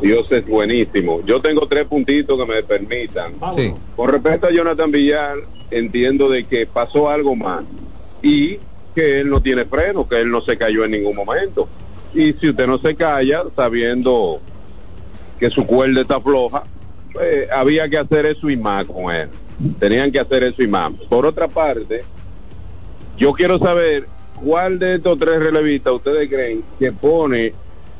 [0.00, 1.22] Dios es buenísimo.
[1.24, 3.34] Yo tengo tres puntitos que me permitan.
[3.56, 3.74] Sí.
[3.96, 5.38] Con respecto a Jonathan Villar,
[5.70, 7.64] entiendo de que pasó algo más
[8.22, 8.58] y
[8.94, 11.68] que él no tiene freno, que él no se cayó en ningún momento.
[12.14, 14.40] Y si usted no se calla, sabiendo
[15.38, 16.64] que su cuerda está floja,
[17.12, 19.28] pues, había que hacer eso y más con él.
[19.78, 20.92] Tenían que hacer eso y más.
[21.08, 22.04] Por otra parte,
[23.16, 24.06] yo quiero saber
[24.40, 27.52] cuál de estos tres relevistas ustedes creen que pone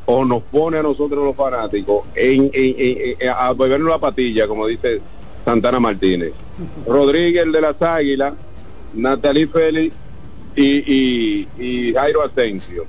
[0.07, 4.47] o nos pone a nosotros los fanáticos en, en- en- en- a bebernos la patilla,
[4.49, 5.01] como dice
[5.45, 6.33] Santana Martínez.
[6.87, 8.33] Rodríguez el de las Águilas,
[8.95, 9.95] Natalie Félix
[10.57, 12.85] y, y, y Jairo Asensio.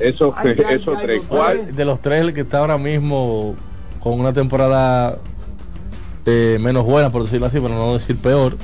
[0.00, 0.34] Esos,
[0.70, 1.22] esos tres.
[1.28, 1.76] ¿Cuál?
[1.76, 3.54] De los tres, el que está ahora mismo
[4.00, 5.18] con una temporada
[6.26, 8.56] eh, menos buena, por decirlo así, pero no decir peor,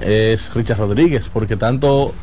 [0.00, 2.14] es Richard Rodríguez, porque tanto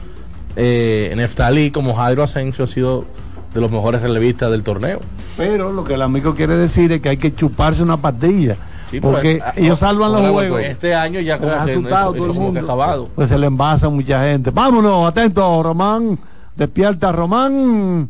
[0.58, 3.06] eh, Neftalí como Jairo Asensio han sido
[3.54, 5.00] de los mejores relevistas del torneo.
[5.38, 8.56] Pero lo que el amigo quiere decir es que hay que chuparse una pastilla.
[8.90, 10.60] Sí, pero porque ellos salvan los ahora, juegos.
[10.60, 12.60] pues, Este año ya como Pero que asustado eso, todo eso el mundo.
[12.62, 13.10] acabado.
[13.16, 14.50] Pues se le envasa mucha gente.
[14.50, 16.18] Vámonos, atento, Román.
[16.56, 18.10] Despierta, Román.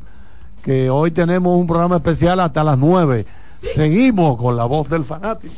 [0.63, 3.25] Que hoy tenemos un programa especial hasta las 9.
[3.61, 5.53] Seguimos con la voz del fanático.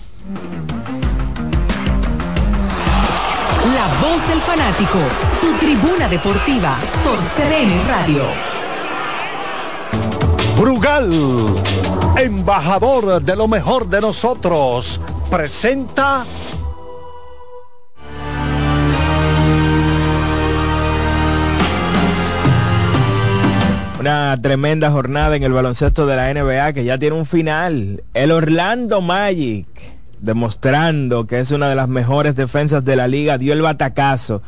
[3.65, 4.99] La voz del fanático,
[5.41, 8.23] tu tribuna deportiva por CDN Radio.
[10.57, 11.11] Brugal,
[12.17, 16.25] embajador de lo mejor de nosotros, presenta
[23.99, 28.01] Una tremenda jornada en el baloncesto de la NBA que ya tiene un final.
[28.13, 29.67] El Orlando Magic,
[30.19, 34.41] demostrando que es una de las mejores defensas de la liga, dio el batacazo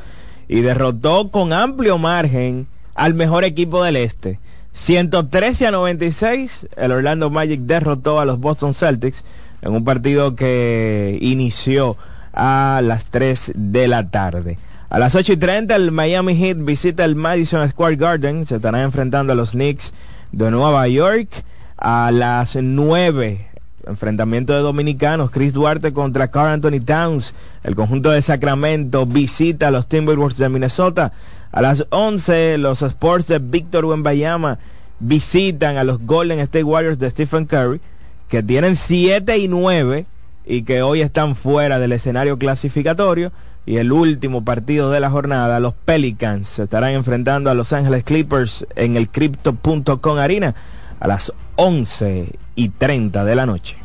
[0.47, 4.39] y derrotó con amplio margen al mejor equipo del este.
[4.73, 9.25] 113 a 96, el Orlando Magic derrotó a los Boston Celtics
[9.61, 11.97] en un partido que inició
[12.33, 14.57] a las 3 de la tarde.
[14.89, 18.45] A las 8 y 30 el Miami Heat visita el Madison Square Garden.
[18.45, 19.93] Se estarán enfrentando a los Knicks
[20.31, 21.29] de Nueva York.
[21.77, 23.50] A las 9
[23.87, 25.31] enfrentamiento de dominicanos.
[25.31, 27.33] Chris Duarte contra Carl Anthony Towns.
[27.63, 31.11] El conjunto de Sacramento visita a los Timberwolves de Minnesota.
[31.51, 34.59] A las 11 los Sports de Víctor Wembayama
[34.99, 37.81] visitan a los Golden State Warriors de Stephen Curry.
[38.29, 40.05] Que tienen 7 y 9
[40.45, 43.31] y que hoy están fuera del escenario clasificatorio.
[43.65, 48.03] Y el último partido de la jornada, los Pelicans se estarán enfrentando a Los Ángeles
[48.03, 50.55] Clippers en el Crypto.com Arena
[51.01, 53.77] a las 11 y 30 de la noche.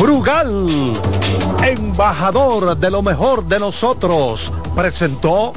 [0.00, 0.66] Brugal,
[1.62, 5.52] embajador de lo mejor de nosotros, presentó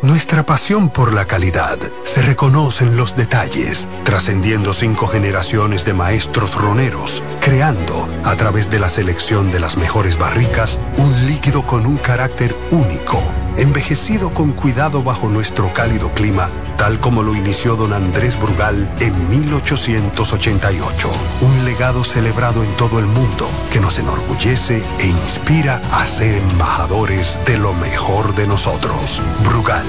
[0.00, 6.54] Nuestra pasión por la calidad se reconoce en los detalles, trascendiendo cinco generaciones de maestros
[6.54, 11.96] roneros, creando, a través de la selección de las mejores barricas, un líquido con un
[11.96, 13.20] carácter único,
[13.58, 19.28] envejecido con cuidado bajo nuestro cálido clima, tal como lo inició don Andrés Brugal en
[19.28, 21.10] 1888.
[21.40, 27.38] Un legado celebrado en todo el mundo que nos enorgullece e inspira a ser embajadores
[27.46, 29.20] de lo mejor de nosotros.
[29.44, 29.84] Brugal,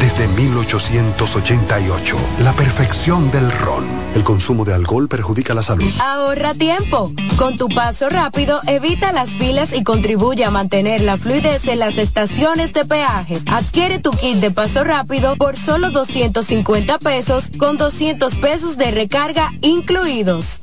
[0.00, 3.84] desde 1888, la perfección del ron.
[4.14, 5.90] El consumo de alcohol perjudica la salud.
[6.00, 7.10] Ahorra tiempo.
[7.36, 11.98] Con tu paso rápido, evita las filas y contribuye a mantener la fluidez en las
[11.98, 13.13] estaciones de peaje.
[13.46, 19.52] Adquiere tu kit de paso rápido por solo 250 pesos con 200 pesos de recarga
[19.62, 20.62] incluidos.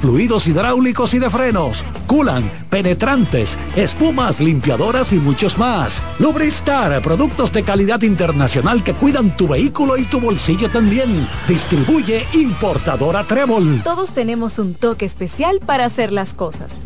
[0.00, 6.02] fluidos hidráulicos y de frenos, culan, penetrantes, espumas, limpiadoras y muchos más.
[6.18, 11.28] Lubristar, productos de calidad internacional que cuidan tu vehículo y tu bolsillo también.
[11.48, 13.82] Distribuye importadora Trébol.
[13.82, 16.85] Todos tenemos un toque especial para hacer las cosas.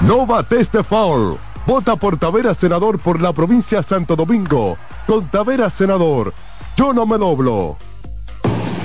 [0.00, 1.36] No bates de foul.
[1.66, 4.78] Vota por Tavera Senador por la provincia Santo Domingo.
[5.06, 6.32] Con Tavera Senador,
[6.76, 7.76] yo no me doblo.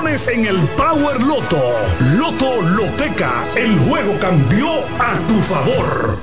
[0.00, 1.60] millones en el Power Loto.
[2.16, 6.18] Loto Loteca, el juego cambió a tu favor.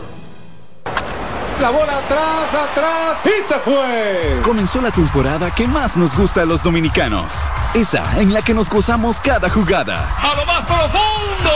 [1.62, 4.42] La bola atrás, atrás y se fue.
[4.44, 7.34] Comenzó la temporada que más nos gusta a los dominicanos.
[7.74, 10.08] Esa en la que nos gozamos cada jugada.
[10.22, 11.52] A lo más profundo,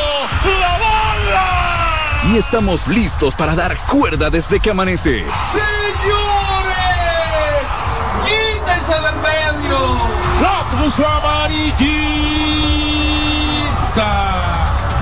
[0.59, 2.33] la bola.
[2.33, 5.25] Y estamos listos para dar cuerda desde que amanece.
[5.51, 5.67] Señores,
[8.25, 9.40] quítense del medio.
[10.81, 11.81] Puso amarillita.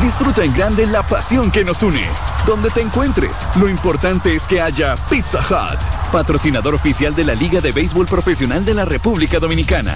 [0.01, 2.03] Disfruta en grande la pasión que nos une.
[2.45, 5.79] Donde te encuentres, lo importante es que haya Pizza Hut,
[6.11, 9.95] patrocinador oficial de la Liga de Béisbol Profesional de la República Dominicana.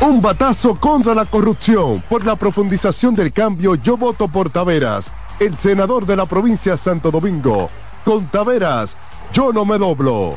[0.00, 2.02] Un batazo contra la corrupción.
[2.08, 7.12] Por la profundización del cambio, yo voto por Taveras, el senador de la provincia Santo
[7.12, 7.70] Domingo.
[8.04, 8.96] Con Taveras,
[9.32, 10.36] yo no me doblo.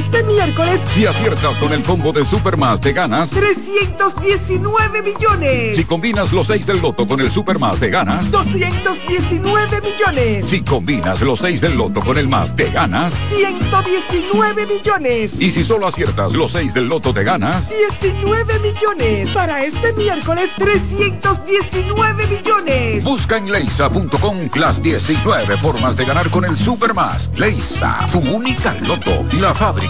[0.00, 3.30] este miércoles, Si aciertas con el combo de Supermas, te ganas.
[3.30, 5.76] 319 millones.
[5.76, 8.30] Si combinas los 6 del loto con el Supermas, te ganas.
[8.30, 10.46] 219 millones.
[10.46, 13.14] Si combinas los 6 del loto con el más, te ganas.
[13.36, 15.34] 119 millones.
[15.38, 17.68] Y si solo aciertas los 6 del loto, te ganas.
[17.68, 19.28] 19 millones.
[19.30, 23.04] Para este miércoles, 319 millones.
[23.04, 27.30] Busca en leisa.com las 19 formas de ganar con el Supermas.
[27.36, 29.89] Leisa, tu única loto, la fábrica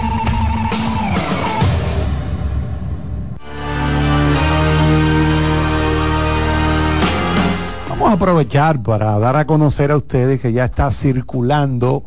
[8.11, 12.03] A aprovechar para dar a conocer a ustedes que ya está circulando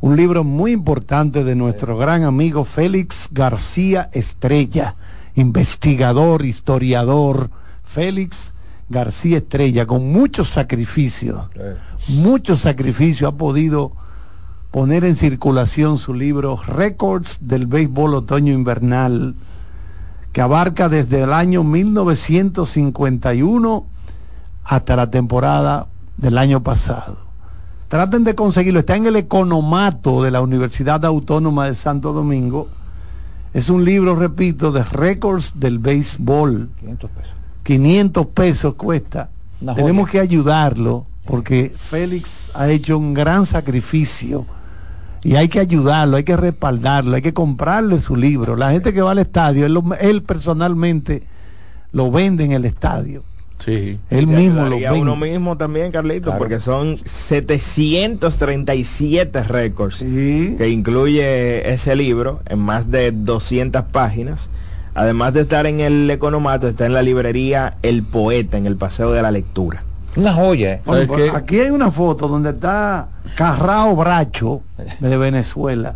[0.00, 4.94] un libro muy importante de nuestro gran amigo Félix García Estrella,
[5.34, 7.50] investigador, historiador,
[7.84, 8.54] Félix
[8.88, 11.48] García Estrella, con muchos sacrificios,
[12.06, 13.90] muchos sacrificios ha podido
[14.70, 19.34] poner en circulación su libro Records del Béisbol Otoño Invernal,
[20.32, 23.86] que abarca desde el año 1951
[24.70, 27.18] hasta la temporada del año pasado.
[27.88, 32.68] Traten de conseguirlo, está en el economato de la Universidad Autónoma de Santo Domingo.
[33.52, 36.70] Es un libro, repito, de récords del béisbol.
[36.78, 37.34] 500 pesos.
[37.64, 39.30] 500 pesos cuesta.
[39.74, 44.46] Tenemos que ayudarlo porque Félix ha hecho un gran sacrificio
[45.24, 48.54] y hay que ayudarlo, hay que respaldarlo, hay que comprarle su libro.
[48.54, 51.24] La gente que va al estadio, él, él personalmente
[51.90, 53.24] lo vende en el estadio.
[53.64, 53.98] Sí.
[54.10, 54.98] Él Se mismo lo vende.
[55.00, 56.38] uno mismo también, Carlito, Claro.
[56.38, 64.50] porque son 737 récords que incluye ese libro en más de 200 páginas.
[64.94, 69.12] Además de estar en el economato, está en la librería El Poeta, en el Paseo
[69.12, 69.84] de la Lectura.
[70.16, 70.74] Una joya.
[70.74, 70.82] ¿eh?
[70.84, 74.62] Bueno, aquí hay una foto donde está Carrao Bracho
[75.00, 75.94] de Venezuela.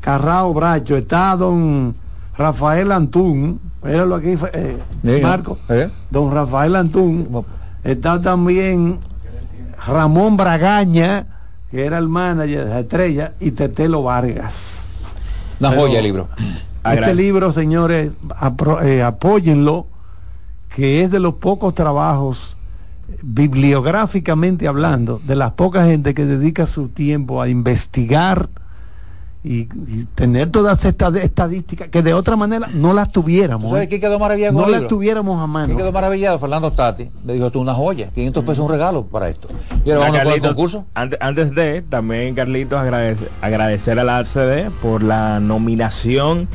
[0.00, 1.94] Carrao Bracho, está don
[2.36, 5.90] Rafael Antún, míralo aquí, eh, Sí, Marco, ¿eh?
[6.10, 7.44] don Rafael Antún,
[7.84, 8.98] está también
[9.86, 11.26] Ramón Bragaña,
[11.70, 14.88] que era el manager de la estrella, y Tetelo Vargas.
[15.60, 16.28] Una Pero joya el libro.
[16.84, 19.86] Este libro, señores, apro- eh, apóyenlo,
[20.74, 22.56] que es de los pocos trabajos,
[23.22, 28.48] bibliográficamente hablando, de las pocas gente que dedica su tiempo a investigar
[29.44, 33.70] y, y tener todas estas estadísticas que de otra manera no las tuviéramos.
[33.70, 33.88] ¿Sabes ¿eh?
[33.88, 35.66] quién quedó maravillado No las tuviéramos a mano.
[35.66, 36.38] ¿Quién quedó maravillado?
[36.38, 37.08] Fernando Tati.
[37.24, 38.10] Me dijo, es una joya.
[38.10, 39.48] 500 pesos un regalo para esto.
[39.84, 40.86] Y ahora Ah, vamos concurso.
[40.94, 46.48] Antes, antes de, también Carlitos, agradece- agradecer a la ACD por la nominación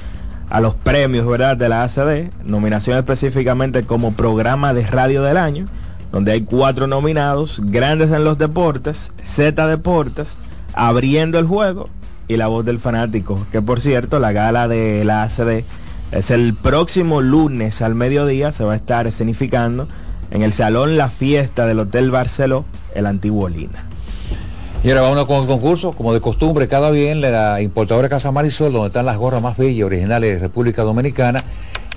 [0.49, 1.57] a los premios, ¿verdad?
[1.57, 5.65] De la ACD, nominación específicamente como programa de radio del año,
[6.11, 10.37] donde hay cuatro nominados, grandes en los deportes, Z Deportes,
[10.75, 11.89] abriendo el juego
[12.27, 15.63] y la voz del fanático, que por cierto, la gala de la ACD
[16.11, 19.87] es el próximo lunes al mediodía, se va a estar escenificando
[20.31, 23.85] en el Salón La Fiesta del Hotel Barceló, el antiguo Lina.
[24.83, 28.73] Y ahora vamos con el concurso, como de costumbre, cada bien la importadora Casa Marisol,
[28.73, 31.45] donde están las gorras más bellas originales de República Dominicana,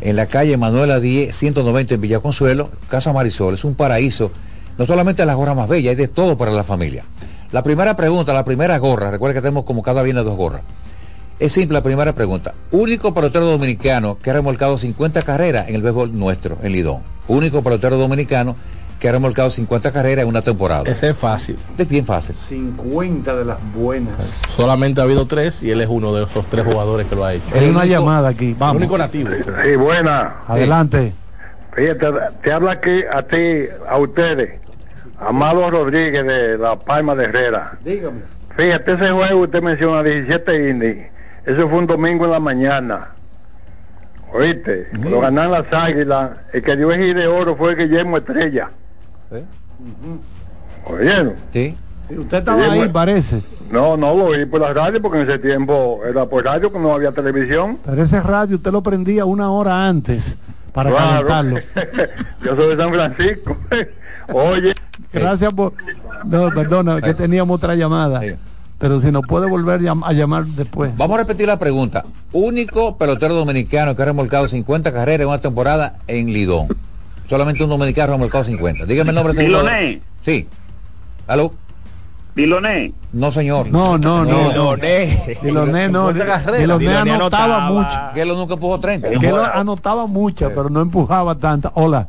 [0.00, 4.30] en la calle Manuela 10, 190 en Villa Consuelo, Casa Marisol, es un paraíso,
[4.78, 7.04] no solamente las gorras más bellas, hay de todo para la familia.
[7.52, 10.62] La primera pregunta, la primera gorra, recuerda que tenemos como cada bien dos gorras.
[11.38, 12.54] Es simple la primera pregunta.
[12.70, 17.02] Único pelotero dominicano que ha remolcado 50 carreras en el béisbol nuestro, en Lidón.
[17.28, 18.56] Único pelotero dominicano
[18.98, 20.84] que ha remolcado 50 carreras en una temporada.
[20.86, 21.58] Ese es fácil.
[21.76, 22.34] Es bien fácil.
[22.34, 24.14] 50 de las buenas.
[24.48, 27.34] Solamente ha habido tres y él es uno de esos tres jugadores que lo ha
[27.34, 27.44] hecho.
[27.54, 28.76] Hay una llamada aquí, vamos.
[28.76, 29.30] El único nativo.
[29.62, 30.36] Sí, buena.
[30.46, 31.12] Adelante.
[31.74, 32.06] Fíjate,
[32.42, 34.65] te habla aquí a ti, a ustedes.
[35.18, 37.78] Amado Rodríguez de La Palma de Herrera.
[37.84, 38.20] Dígame.
[38.56, 41.06] Fíjate, ese juego usted menciona 17 innings.
[41.44, 43.08] Eso fue un domingo en la mañana.
[44.32, 44.88] ¿Oíste?
[44.92, 46.30] Lo ganan las águilas.
[46.52, 48.70] El que dio el de oro fue Guillermo Estrella.
[50.84, 51.34] ¿Oyeron?
[51.52, 51.76] Sí.
[52.10, 53.42] usted estaba ahí, parece.
[53.70, 56.78] No, no lo oí por la radio porque en ese tiempo era por radio que
[56.78, 57.78] no había televisión.
[57.84, 60.36] Pero ese radio usted lo prendía una hora antes
[60.72, 61.26] para Claro.
[61.26, 61.60] calentarlo.
[62.44, 63.56] Yo soy de San Francisco.
[64.32, 64.74] Oye.
[65.12, 65.72] Gracias por...
[66.24, 68.20] No, perdona, que teníamos otra llamada.
[68.78, 70.94] Pero si nos puede volver a llamar después.
[70.96, 72.04] Vamos a repetir la pregunta.
[72.32, 76.68] Único pelotero dominicano que ha remolcado 50 carreras en una temporada en Lidón.
[77.28, 78.84] Solamente un dominicano ha remolcado 50.
[78.84, 79.70] Dígame el nombre de ese jugador.
[79.70, 80.02] Diloné.
[80.22, 80.46] Sí.
[81.26, 81.54] ¿Aló?
[82.34, 82.92] Diloné.
[83.14, 83.70] No, señor.
[83.70, 84.50] No, no, no.
[84.50, 85.38] Diloné.
[85.42, 86.12] Diloné no.
[86.12, 87.98] Diloné anotaba mucho.
[88.12, 89.08] Que él nunca empujó 30.
[89.08, 91.72] Que él anotaba muchas, pero no empujaba tanta.
[91.74, 92.08] Hola.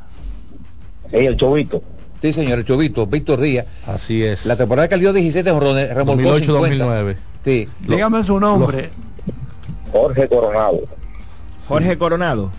[1.14, 1.81] el Chovito.
[2.22, 3.65] Sí, señor, el Chovito, Víctor Díaz.
[3.85, 4.45] Así es.
[4.45, 6.84] La temporada que dio 17 jonrones, remolcó 50.
[6.85, 7.15] 2008-2009.
[7.45, 7.69] Sí.
[7.88, 8.89] Dígame su nombre.
[9.91, 10.80] Jorge Coronado.
[11.68, 12.52] Jorge Coronado.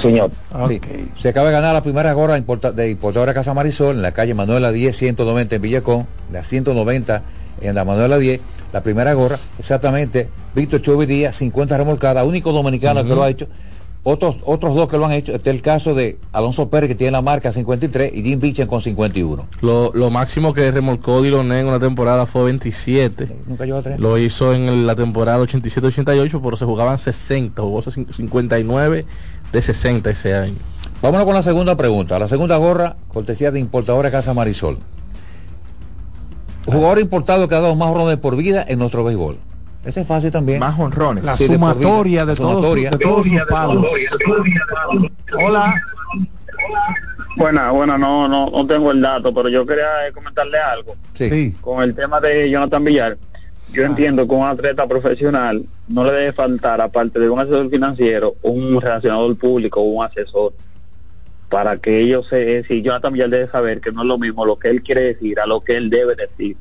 [0.00, 0.30] Señor.
[0.68, 0.80] Sí.
[1.18, 4.32] Se acaba de ganar la primera gorra importa- de importadora Casa Marisol en la calle
[4.34, 7.22] Manuela 10, 190 en Villacón, la 190
[7.60, 8.40] en la Manuela 10,
[8.72, 13.48] la primera gorra, exactamente, Víctor Chovi Díaz, 50 remolcadas, único dominicano que lo ha hecho.
[14.04, 16.96] Otros, otros dos que lo han hecho, este es el caso de Alonso Pérez que
[16.96, 19.46] tiene la marca 53 y Jim Bichen con 51.
[19.60, 23.28] Lo, lo máximo que remolcó Diloné en una temporada fue 27.
[23.46, 24.00] Nunca llegó a tres.
[24.00, 29.06] Lo hizo en la temporada 87-88, pero se jugaban 60, jugó 59
[29.52, 30.56] de 60 ese año.
[31.00, 32.18] Vámonos con la segunda pregunta.
[32.18, 34.78] La segunda gorra, cortesía de importadora Casa Marisol.
[36.66, 39.38] Jugador importado que ha dado más honrones por vida en nuestro béisbol.
[39.84, 40.60] Ese es fácil también.
[40.60, 41.24] Más honrones.
[41.24, 42.90] La Sí, de sumatoria de, todos, sus- Sumatoria.
[42.90, 43.86] de todos sus palos.
[45.44, 45.74] Hola.
[47.36, 50.94] Buena, bueno, no, no, no tengo el dato, pero yo quería eh, comentarle algo.
[51.14, 51.54] Sí.
[51.60, 53.16] Con el tema de Jonathan Villar,
[53.72, 58.34] yo entiendo que un atleta profesional no le debe faltar, aparte de un asesor financiero,
[58.42, 60.52] un relacionador público o un asesor,
[61.48, 64.58] para que ellos se, si Jonathan Villar debe saber que no es lo mismo lo
[64.58, 66.56] que él quiere decir a lo que él debe decir.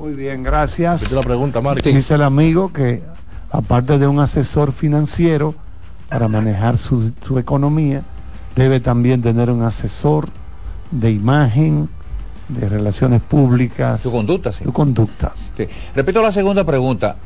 [0.00, 1.12] Muy bien, gracias.
[1.12, 1.86] La pregunta, Marco.
[1.86, 3.02] Dice el amigo que
[3.50, 5.54] aparte de un asesor financiero
[6.08, 8.02] para manejar su, su economía,
[8.56, 10.30] debe también tener un asesor
[10.90, 11.90] de imagen,
[12.48, 14.00] de relaciones públicas.
[14.00, 14.64] Su conducta, sí.
[14.64, 15.34] Su conducta.
[15.54, 15.68] Sí.
[15.94, 17.16] Repito la segunda pregunta.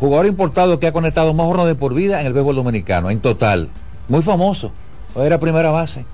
[0.00, 3.68] Jugador importado que ha conectado más honrones por vida en el béisbol dominicano, en total.
[4.08, 4.72] Muy famoso.
[5.14, 6.04] Era primera base.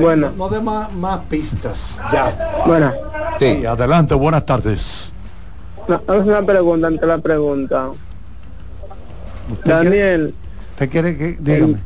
[0.00, 0.32] Bueno.
[0.36, 1.98] No, dé más, más pistas.
[2.12, 2.62] Ya.
[2.66, 2.92] Bueno,
[3.38, 5.12] Sí, adelante, buenas tardes.
[5.88, 7.90] no, una pregunta ante la pregunta.
[9.64, 10.34] Daniel,
[10.70, 11.36] ¿Usted quiere que.?
[11.38, 11.78] Dígame.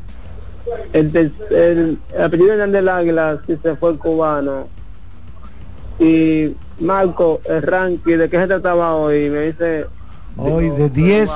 [0.93, 1.16] el,
[1.51, 4.68] el, el apellido de del Águila, si se fue cubano.
[5.98, 9.28] Y Marco, el ranking, ¿de qué se trataba hoy?
[9.30, 9.86] Me dice.
[10.39, 11.31] Hoy de 10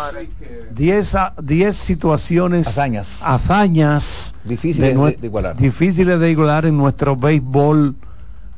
[0.74, 3.20] 10 a- 10 situaciones Hazañas.
[3.22, 5.56] hazañas Difíciles de- de igualar.
[5.56, 7.94] difíciles de igualar en nuestro béisbol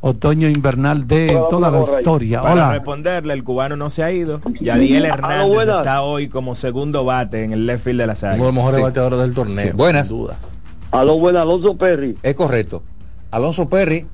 [0.00, 2.42] otoño invernal de toda la historia.
[2.42, 2.72] Para Hola.
[2.72, 4.42] responderle, el cubano no se ha ido.
[4.60, 5.78] Yadiel Hernández buenas.
[5.78, 8.36] está hoy como segundo bate en el left field de las águilas.
[8.40, 9.72] Uno de los mejores bateadores del torneo.
[9.74, 10.08] buenas.
[10.08, 10.54] dudas.
[10.92, 12.16] Aló, buenas, Alonso Perry.
[12.22, 12.82] Es correcto.
[13.30, 14.06] Alonso Perry,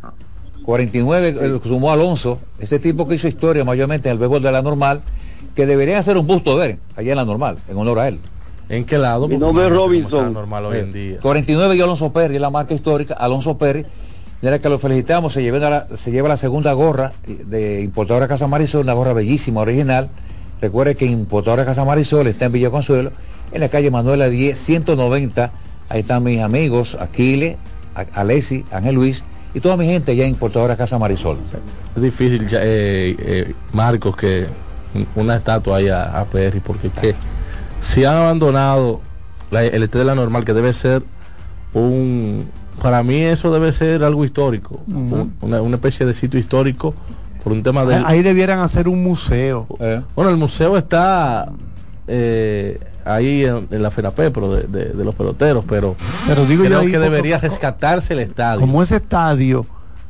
[0.65, 4.62] 49, eh, sumó Alonso, ese tipo que hizo historia mayormente en el béisbol de la
[4.62, 5.02] normal,
[5.55, 8.18] que deberían hacer un busto de él, allá en la normal, en honor a él.
[8.68, 9.27] ¿En qué lado?
[9.27, 10.32] Mi nombre es Robinson.
[10.32, 11.18] normal hoy en día.
[11.20, 13.85] 49 y Alonso Perry, es la marca histórica, Alonso Perry,
[14.40, 18.28] de la que lo felicitamos, se lleva la, se lleva la segunda gorra de importadora
[18.28, 20.09] Casa Marisol, una gorra bellísima, original.
[20.60, 23.10] Recuerde que importadora Casa Marisol está en Villa Consuelo,
[23.52, 25.52] en la calle Manuela 10, 190.
[25.89, 27.59] Ahí están mis amigos, Aquile,
[28.14, 31.39] Alessi, Ángel Luis y toda mi gente allá en importadora Casa Marisol.
[31.97, 34.47] Es difícil, ya, eh, eh, Marcos, que
[35.15, 37.15] una estatua ahí a, a Perry, porque es que
[37.81, 39.01] si han abandonado
[39.51, 41.03] la, el este de la normal, que debe ser
[41.75, 42.49] un...
[42.83, 46.95] Para mí eso debe ser algo histórico, un- una, una especie de sitio histórico
[47.45, 47.97] por un tema de...
[47.97, 49.67] Ahí debieran hacer un museo.
[50.17, 51.51] Bueno, el museo está
[52.09, 55.95] eh, ahí en, en la FENAPE, pero de, de- de los peloteros, pero,
[56.27, 58.61] Pero digo yo creo ahí que debería rescatarse el estadio.
[58.61, 59.67] Como ese estadio,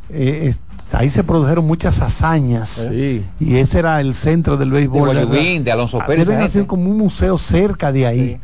[0.08, 0.60] eh, es-
[0.92, 2.86] ahí se produjeron muchas hazañas.
[2.90, 3.24] Sí.
[3.38, 5.14] Y ese era el centro del béisbol.
[5.14, 5.24] De.
[5.24, 8.40] Guayubín, de Alonso Ah, Pérez, Deben hacer como un museo cerca de ahí.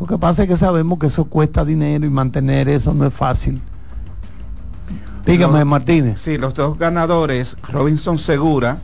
[0.00, 3.14] Lo que pasa es que sabemos que eso cuesta dinero y mantener eso no es
[3.14, 3.60] fácil.
[5.24, 6.20] Dígame, Los- Martínez.
[6.20, 8.78] Sí, los dos ganadores, Robinson Segura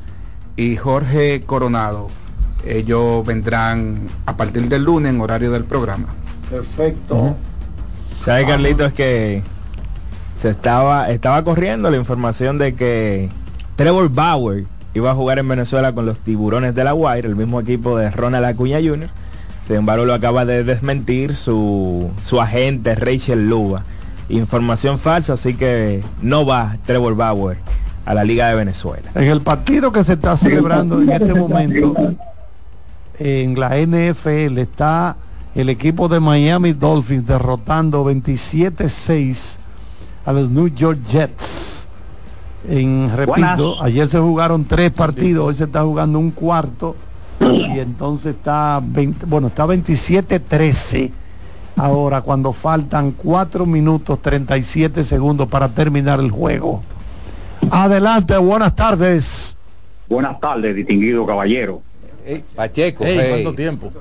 [0.57, 2.09] y Jorge Coronado,
[2.67, 6.07] ellos vendrán a partir del lunes en horario del programa.
[6.49, 7.37] Perfecto.
[8.25, 8.87] ¿Sabe, Carlito?
[8.87, 9.43] Es que
[10.41, 13.29] se estaba, estaba corriendo la información de que
[13.77, 14.65] Trevor Bauer
[14.95, 18.11] iba a jugar en Venezuela con los tiburones de la Guaira, el mismo equipo de
[18.11, 19.11] Ronald Acuña Jr.
[19.67, 23.85] Sin embargo, lo acaba de desmentir su, su agente Rachel Luba.
[24.31, 27.59] Información falsa, así que no va Trevor Bauer
[28.07, 29.11] a la Liga de Venezuela.
[29.15, 31.95] En el partido que se está celebrando en este momento
[33.19, 35.17] en la NFL está
[35.55, 39.60] el equipo de Miami Dolphins derrotando 27-6
[40.31, 41.87] a los New York Jets.
[42.69, 43.61] En repito, Buenas.
[43.83, 46.95] ayer se jugaron tres partidos, hoy se está jugando un cuarto
[47.41, 51.11] y entonces está 20, bueno, está 27-13
[51.77, 56.83] ahora cuando faltan 4 minutos 37 segundos para terminar el juego.
[57.71, 59.57] Adelante, buenas tardes.
[60.09, 61.81] Buenas tardes, distinguido caballero.
[62.55, 63.29] Pacheco, Ey, hey.
[63.31, 63.93] ¿cuánto tiempo?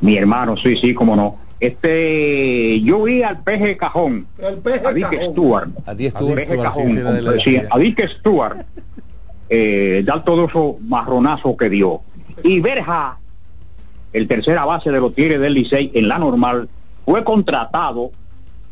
[0.00, 1.36] Mi hermano, sí, sí, cómo no.
[1.60, 6.98] Este, yo vi al peje cajón, a Dick Stewart, A 10 al peje cajón,
[7.44, 8.64] sí, a Dick Stewart,
[9.50, 12.00] eh, dar todo eso marronazo que dio.
[12.42, 13.18] Y Berja,
[14.14, 16.70] el tercera base de los Tigres del Licey en la normal,
[17.04, 18.12] fue contratado,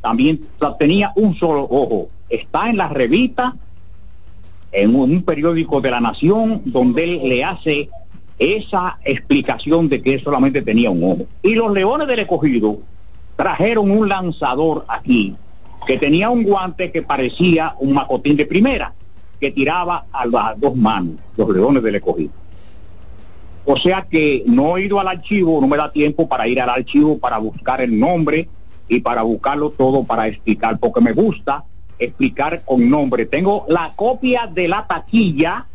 [0.00, 0.40] también
[0.78, 3.54] tenía un solo ojo, está en la revista,
[4.72, 7.90] en un, un periódico de la Nación, donde él le hace
[8.38, 11.26] esa explicación de que solamente tenía un ojo.
[11.42, 12.78] Y los Leones del Escogido
[13.36, 15.34] trajeron un lanzador aquí
[15.86, 18.92] que tenía un guante que parecía un macotín de primera,
[19.40, 22.30] que tiraba a las dos manos, los Leones del Escogido.
[23.64, 26.70] O sea que no he ido al archivo, no me da tiempo para ir al
[26.70, 28.48] archivo para buscar el nombre
[28.88, 31.64] y para buscarlo todo para explicar, porque me gusta
[31.98, 33.26] explicar con nombre.
[33.26, 35.66] Tengo la copia de la taquilla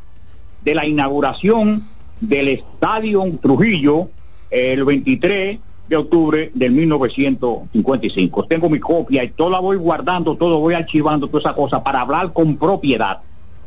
[0.64, 1.88] de la inauguración
[2.22, 4.10] del Estadio Trujillo
[4.49, 8.45] el 23 de octubre del 1955.
[8.45, 12.02] Tengo mi copia y todo la voy guardando, todo voy archivando, toda esa cosa para
[12.02, 13.22] hablar con propiedad.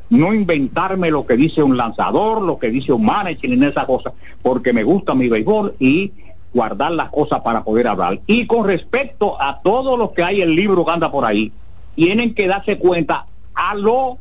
[0.09, 4.13] No inventarme lo que dice un lanzador, lo que dice un manager, ni esa cosa,
[4.43, 6.13] porque me gusta mi béisbol y
[6.55, 8.21] guardar las cosas para poder hablar.
[8.27, 11.53] Y con respecto a todo lo que hay el libro que anda por ahí,
[11.97, 14.19] tienen que darse cuenta a lo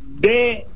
[0.00, 0.66] de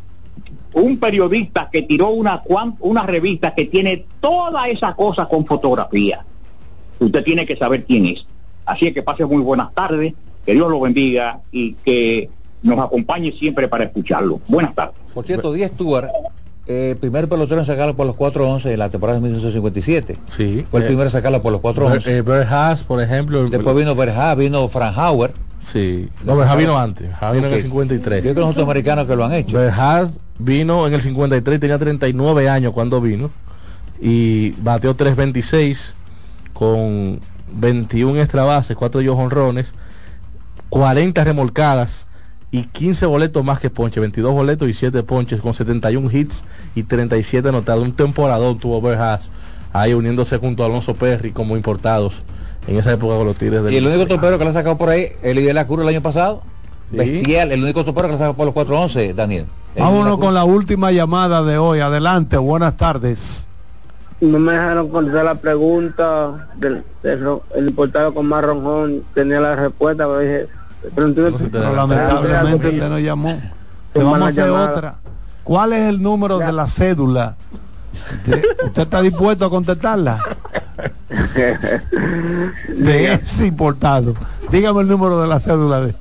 [0.75, 2.43] un periodista que tiró una,
[2.81, 6.25] una revista que tiene toda esa cosa con fotografía.
[6.99, 8.27] Usted tiene que saber quién es.
[8.65, 10.15] Así es que pase muy buenas tardes,
[10.45, 12.29] que Dios lo bendiga y que
[12.63, 14.41] nos acompañe siempre para escucharlo.
[14.49, 14.97] Buenas tardes.
[15.15, 16.09] Por cierto, 10 Stuart,
[16.67, 20.17] eh, primer pelotero en sacarlo por los 4-11 en la temporada de 1957.
[20.27, 20.67] Sí.
[20.71, 22.07] Fue el Eh, primero en sacarlo por los 4-11.
[22.11, 23.41] Eh, Bert Haas, por ejemplo.
[23.43, 25.33] el- Después vino Berja, vino Frank Hauer.
[25.61, 26.09] Sí.
[26.25, 27.07] No, Berja vino antes.
[27.09, 27.63] Berja vino en el Ok.
[27.67, 28.19] 53.
[28.19, 29.59] Yo creo que los norteamericanos que lo han hecho.
[29.59, 33.31] Berjas vino en el 53, tenía 39 años cuando vino
[34.01, 35.95] y bateó 326
[36.53, 37.21] con
[37.53, 39.75] 21 extra bases, 4 de ellos honrones,
[40.69, 42.07] 40 remolcadas
[42.51, 46.45] y 15 boletos más que ponche, 22 boletos y 7 ponches con 71 hits
[46.75, 47.83] y 37 anotados.
[47.83, 49.31] Un temporadón tuvo Berjas
[49.73, 52.23] ahí uniéndose junto a Alonso Perry como importados
[52.67, 54.79] en esa época con los Tigres del Y el único torpero que le ha sacado
[54.79, 56.43] por ahí, el de la Cruz el año pasado.
[56.91, 59.47] Bestial, el único topero que saca por los 411, Daniel.
[59.79, 61.81] Vámonos con la última llamada de hoy.
[61.81, 63.47] Adelante, buenas tardes.
[64.21, 69.03] No me dejaron contestar la pregunta del, del el importado con más ronjón.
[69.15, 70.47] Tenía la respuesta, pero dije...
[70.95, 73.39] Pero, entonces- Pero lamentablemente usted no llamó.
[73.95, 74.95] Le vamos a hacer otra.
[75.45, 77.35] ¿Cuál es el número de la cédula?
[78.27, 80.23] De- ¿Usted está dispuesto a contestarla?
[82.69, 84.15] De ese importado.
[84.51, 85.95] Dígame el número de la cédula de.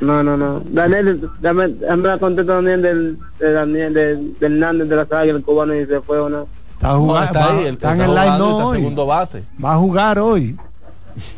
[0.00, 0.62] No, no, no.
[0.70, 5.30] Daniel, dame, dame la contesta Daniel del, de Daniel, de, de Hernández de la Saga,
[5.30, 6.46] el cubano, y se fue o no.
[6.74, 8.76] Está, jugando, está ahí, el está en el line no hoy.
[8.76, 9.42] segundo bate.
[9.64, 10.56] Va a jugar hoy.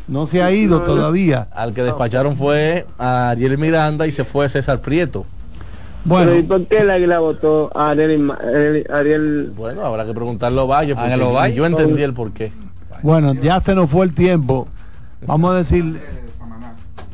[0.09, 1.47] No se ha ido todavía.
[1.53, 5.25] Al que despacharon fue a Ariel Miranda y se fue César Prieto.
[6.03, 6.31] Bueno.
[6.31, 10.59] Pero ¿y por qué el águila votó a Ariel, Ariel, Ariel- Bueno, habrá que preguntarle
[10.59, 11.55] a Valle, porque Ángel Ovalle.
[11.55, 12.51] yo entendí el porqué.
[13.03, 14.67] Bueno, ya se nos fue el tiempo.
[15.25, 16.01] Vamos a decir,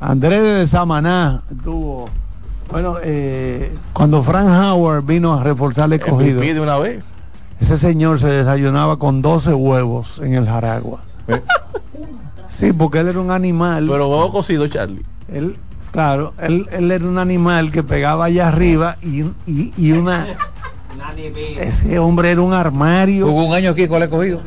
[0.08, 2.08] Andrés de Samaná tuvo,
[2.72, 7.04] bueno, eh, cuando Frank Howard vino a reforzar el escogido, MVP de una vez.
[7.60, 11.00] ese señor se desayunaba con 12 huevos en el Jaragua.
[12.50, 13.88] Sí, porque él era un animal.
[13.90, 15.04] Pero huevo cocido, Charlie.
[15.28, 15.58] Él,
[15.92, 20.28] claro, él, él era un animal que pegaba allá arriba y, y, y una...
[21.60, 24.40] Ese hombre era un armario Hubo un año aquí con el escogido.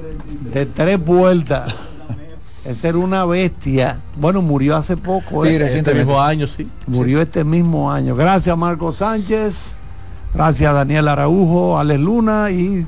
[0.54, 1.74] de tres vueltas.
[2.68, 3.98] Ese era una bestia.
[4.14, 5.42] Bueno, murió hace poco.
[5.42, 5.78] Sí, ¿eh?
[5.78, 6.68] Este mismo año, sí.
[6.86, 8.14] Murió este mismo año.
[8.14, 9.74] Gracias Marco Sánchez.
[10.34, 12.86] Gracias Daniel Araujo, Alex Luna y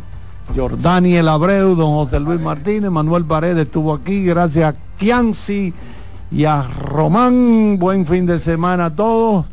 [0.55, 4.23] Jordaniel Abreu, don José Luis Martínez, Manuel Paredes estuvo aquí.
[4.23, 5.73] Gracias a Kianci
[6.31, 7.78] y a Román.
[7.78, 9.47] Buen fin de semana a todos.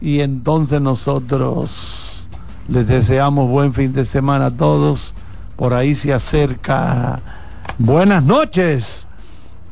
[0.00, 2.26] Y entonces nosotros
[2.66, 5.12] les deseamos buen fin de semana a todos.
[5.56, 7.20] Por ahí se acerca.
[7.76, 9.06] Buenas noches.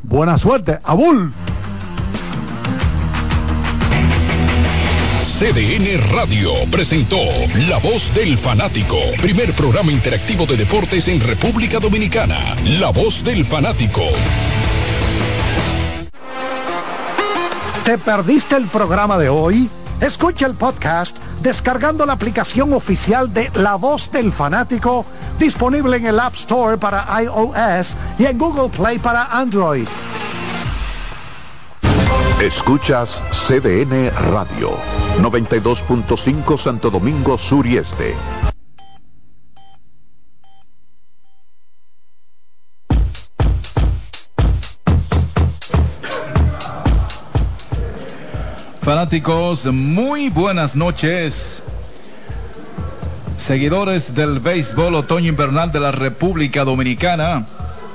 [0.02, 0.78] Buena suerte.
[0.84, 1.32] Abul.
[5.38, 7.16] CDN Radio presentó
[7.68, 12.38] La Voz del Fanático, primer programa interactivo de deportes en República Dominicana.
[12.78, 14.02] La Voz del Fanático.
[17.84, 19.68] ¿Te perdiste el programa de hoy?
[20.02, 25.06] Escucha el podcast descargando la aplicación oficial de La Voz del Fanático,
[25.38, 29.86] disponible en el App Store para iOS y en Google Play para Android.
[32.40, 34.72] Escuchas CDN Radio,
[35.20, 38.16] 92.5 Santo Domingo Sur y Este.
[48.92, 51.62] Fanáticos, muy buenas noches.
[53.38, 57.46] Seguidores del béisbol otoño invernal de la República Dominicana.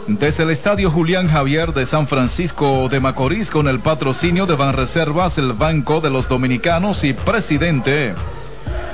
[0.07, 5.37] Desde el Estadio Julián Javier de San Francisco de Macorís con el patrocinio de Banreservas,
[5.37, 8.15] el Banco de los Dominicanos y presidente.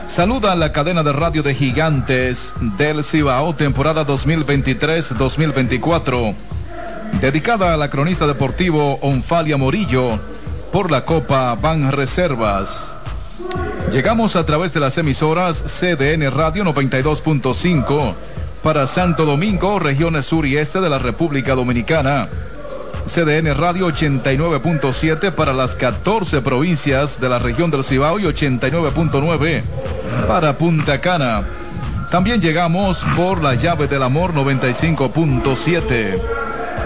[0.09, 6.35] Saluda a la cadena de radio de gigantes del Cibao temporada 2023-2024.
[7.21, 10.19] Dedicada a la cronista deportivo Onfalia Morillo
[10.73, 12.91] por la Copa Ban Reservas.
[13.91, 18.15] Llegamos a través de las emisoras CDN Radio 92.5
[18.63, 22.27] para Santo Domingo, regiones sur y este de la República Dominicana.
[23.05, 29.61] CDN Radio 89.7 para las 14 provincias de la región del Cibao y 89.9
[30.27, 31.43] para Punta Cana.
[32.09, 36.19] También llegamos por la llave del amor 95.7.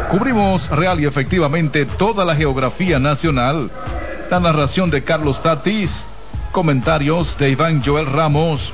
[0.09, 3.69] Cubrimos real y efectivamente toda la geografía nacional.
[4.31, 6.05] La narración de Carlos Tatis,
[6.53, 8.73] comentarios de Iván Joel Ramos.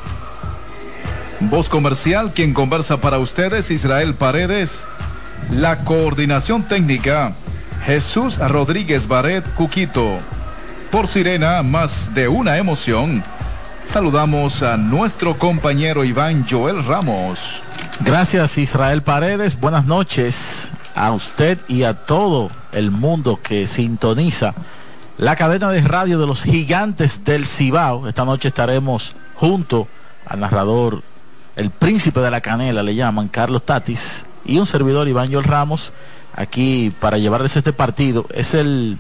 [1.40, 4.86] Voz comercial, quien conversa para ustedes, Israel Paredes.
[5.50, 7.34] La coordinación técnica,
[7.84, 10.20] Jesús Rodríguez Baret Cuquito.
[10.92, 13.24] Por Sirena, más de una emoción.
[13.86, 17.64] Saludamos a nuestro compañero Iván Joel Ramos.
[18.02, 24.54] Gracias Israel Paredes, buenas noches a usted y a todo el mundo que sintoniza
[25.18, 28.08] la cadena de radio de los gigantes del Cibao.
[28.08, 29.88] Esta noche estaremos junto
[30.26, 31.04] al narrador,
[31.56, 35.94] el príncipe de la canela, le llaman Carlos Tatis, y un servidor Iván Joel Ramos,
[36.36, 38.26] aquí para llevarles este partido.
[38.34, 38.98] Es el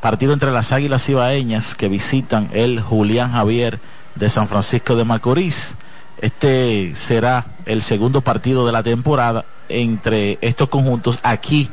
[0.00, 3.80] partido entre las Águilas Cibaeñas que visitan el Julián Javier
[4.14, 5.76] de San Francisco de Macorís.
[6.18, 11.70] Este será el segundo partido de la temporada entre estos conjuntos aquí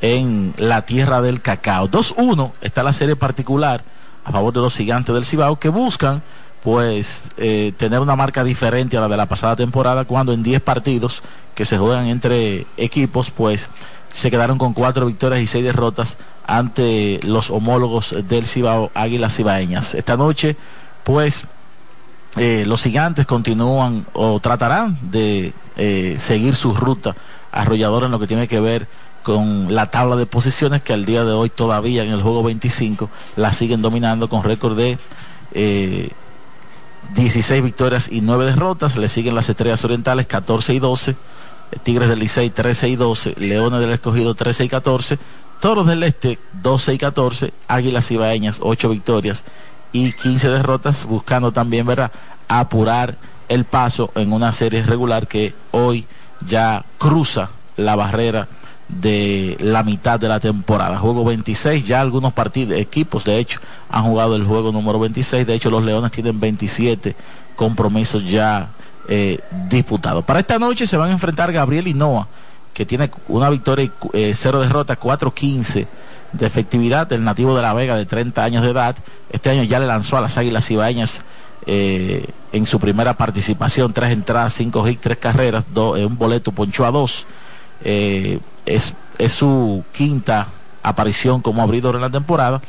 [0.00, 1.88] en la tierra del cacao.
[1.88, 3.82] 2-1 está la serie particular
[4.24, 6.22] a favor de los gigantes del Cibao que buscan
[6.62, 10.60] pues eh, tener una marca diferente a la de la pasada temporada cuando en 10
[10.60, 11.22] partidos
[11.54, 13.70] que se juegan entre equipos pues
[14.12, 19.94] se quedaron con cuatro victorias y seis derrotas ante los homólogos del Cibao, Águilas Cibaeñas.
[19.94, 20.56] Esta noche,
[21.04, 21.44] pues,
[22.36, 27.16] eh, los gigantes continúan o tratarán de eh, seguir su ruta
[27.50, 28.86] arrolladora en lo que tiene que ver
[29.22, 33.10] con la tabla de posiciones que al día de hoy todavía en el juego 25
[33.36, 34.98] la siguen dominando con récord de
[37.14, 38.96] 16 eh, victorias y 9 derrotas.
[38.96, 41.16] Le siguen las Estrellas Orientales 14 y 12.
[41.82, 45.18] Tigres del Licey 13 y 12, Leones del Escogido 13 y 14,
[45.60, 49.44] Toros del Este 12 y 14, Águilas Ibaeñas 8 victorias
[49.92, 52.12] y 15 derrotas, buscando también ¿verdad?
[52.48, 53.16] apurar
[53.48, 56.06] el paso en una serie regular que hoy
[56.46, 58.48] ya cruza la barrera
[58.88, 60.98] de la mitad de la temporada.
[60.98, 65.54] Juego 26, ya algunos partidos, equipos de hecho han jugado el juego número 26, de
[65.54, 67.14] hecho los Leones tienen 27
[67.56, 68.70] compromisos ya
[69.08, 69.38] eh,
[69.68, 70.24] disputados.
[70.24, 72.28] Para esta noche se van a enfrentar Gabriel Noah,
[72.72, 75.86] que tiene una victoria y eh, cero derrotas, 4-15
[76.32, 78.96] de efectividad, el nativo de La Vega de 30 años de edad.
[79.30, 81.22] Este año ya le lanzó a las Águilas Ibaeñas
[81.66, 86.90] eh, en su primera participación, tres entradas, cinco hits, tres carreras, un boleto ponchó a
[86.90, 87.26] dos.
[87.82, 90.46] es, es su quinta
[90.82, 92.60] aparición como abridor en la temporada.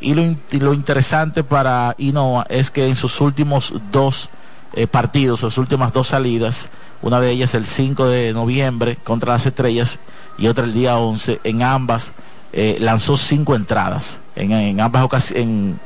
[0.00, 0.22] Y lo,
[0.52, 4.30] lo interesante para Inoa es que en sus últimos dos
[4.74, 6.68] eh, partidos, las últimas dos salidas,
[7.02, 9.98] una de ellas el 5 de noviembre contra las Estrellas
[10.36, 12.12] y otra el día 11, en ambas
[12.52, 15.76] eh, lanzó cinco entradas, en, ambas ocasiones,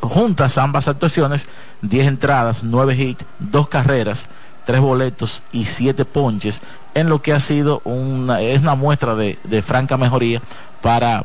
[0.00, 1.46] juntas ambas actuaciones,
[1.82, 4.28] 10 entradas, 9 hits, dos carreras,
[4.64, 6.60] tres boletos y siete ponches,
[6.94, 10.42] en lo que ha sido una, es una muestra de, de franca mejoría
[10.82, 11.24] para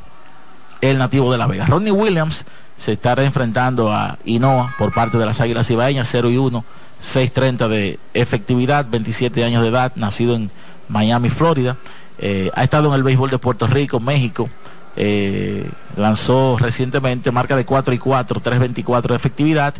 [0.81, 1.65] el nativo de La Vega.
[1.65, 2.45] Ronnie Williams
[2.77, 6.65] se estará enfrentando a Inoa por parte de las Águilas Ibaeñas, 0 y 1
[7.03, 10.49] 6.30 de efectividad, 27 años de edad, nacido en
[10.87, 11.75] Miami, Florida.
[12.17, 14.47] Eh, ha estado en el béisbol de Puerto Rico, México.
[14.95, 19.73] Eh, lanzó recientemente marca de 4 y 4, 3.24 de efectividad,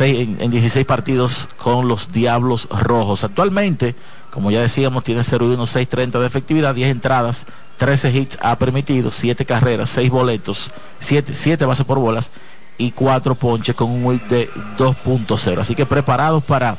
[0.00, 3.24] en, en, 16 partidos con los Diablos Rojos.
[3.24, 3.94] Actualmente,
[4.30, 7.46] como ya decíamos, tiene 0 y 1, 6.30 de efectividad, 10 entradas,
[7.78, 10.70] 13 hits ha permitido, 7 carreras, 6 boletos,
[11.00, 12.30] 7, 7 bases por bolas
[12.78, 15.60] y cuatro ponches con un WIP de 2.0.
[15.60, 16.76] Así que preparados para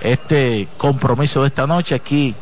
[0.00, 2.34] este compromiso de esta noche aquí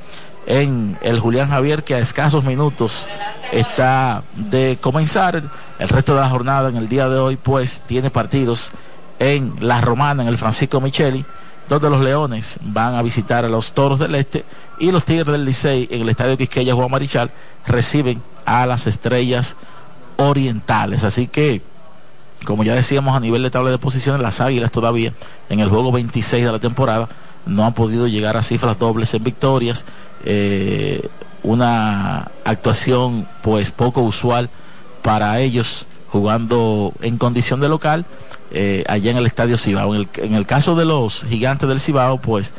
[0.47, 3.07] en el Julián Javier que a escasos minutos
[3.53, 5.43] está de comenzar.
[5.79, 8.71] El resto de la jornada en el día de hoy pues tiene partidos
[9.19, 11.25] en La Romana, en el Francisco Micheli,
[11.69, 14.45] donde los Leones van a visitar a los Toros del Este
[14.79, 17.31] y los Tigres del Licey en el Estadio Quisqueya Juan Marichal
[17.67, 19.57] reciben a las Estrellas
[20.17, 21.03] Orientales.
[21.03, 21.63] Así que
[22.45, 25.13] como ya decíamos a nivel de tabla de posiciones, las Águilas todavía
[25.49, 27.09] en el juego 26 de la temporada
[27.47, 29.85] no han podido llegar a cifras dobles en victorias.
[30.25, 31.09] Eh,
[31.43, 34.51] una actuación pues poco usual
[35.03, 38.05] para ellos jugando en condición de local
[38.51, 39.95] eh, allá en el Estadio Cibao.
[39.95, 42.53] En el, en el, caso de los gigantes del Cibao, pues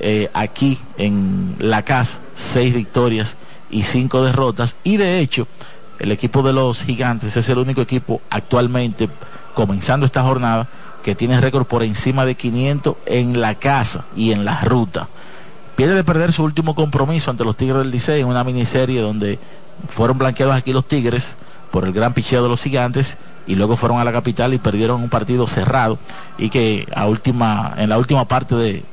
[0.00, 3.36] eh, aquí en la casa, seis victorias
[3.70, 4.76] y cinco derrotas.
[4.82, 5.46] Y de hecho,
[5.98, 9.08] el equipo de los gigantes es el único equipo actualmente,
[9.54, 10.68] comenzando esta jornada,
[11.02, 15.08] que tiene récord por encima de 500 en la casa y en la ruta.
[15.76, 19.38] Pierde de perder su último compromiso ante los Tigres del Licey en una miniserie donde
[19.88, 21.36] fueron blanqueados aquí los Tigres
[21.70, 23.16] por el gran picheo de los gigantes
[23.46, 25.98] y luego fueron a la capital y perdieron un partido cerrado
[26.38, 28.84] y que a última, en la última parte de,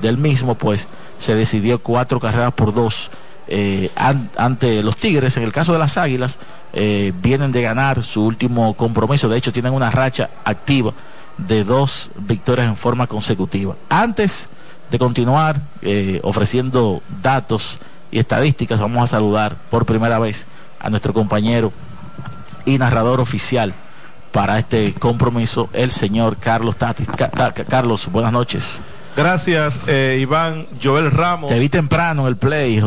[0.00, 0.88] del mismo pues
[1.18, 3.10] se decidió cuatro carreras por dos
[3.46, 3.90] eh,
[4.36, 5.36] ante los Tigres.
[5.36, 6.38] En el caso de las Águilas,
[6.74, 9.28] eh, vienen de ganar su último compromiso.
[9.28, 10.92] De hecho, tienen una racha activa
[11.38, 13.76] de dos victorias en forma consecutiva.
[13.88, 14.48] Antes
[14.90, 17.78] de continuar eh, ofreciendo datos
[18.10, 20.46] y estadísticas, vamos a saludar por primera vez
[20.80, 21.72] a nuestro compañero
[22.64, 23.74] y narrador oficial
[24.32, 27.08] para este compromiso, el señor Carlos Tatis.
[27.68, 28.80] Carlos, buenas noches.
[29.16, 30.68] Gracias, eh, Iván.
[30.80, 31.50] Joel Ramos.
[31.50, 32.80] Te vi temprano en el play,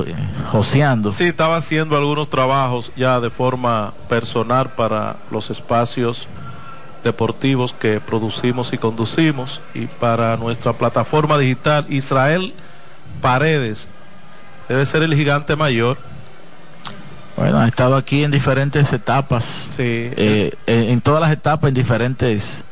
[0.47, 1.11] joseando.
[1.11, 6.29] Sí, estaba haciendo algunos trabajos ya de forma personal para los espacios
[7.03, 12.53] deportivos que producimos y conducimos y para nuestra plataforma digital Israel
[13.21, 13.87] Paredes.
[14.69, 15.97] Debe ser el gigante mayor.
[17.35, 19.43] Bueno, ha estado aquí en diferentes etapas.
[19.71, 20.11] Sí.
[20.15, 22.63] Eh, en todas las etapas, en diferentes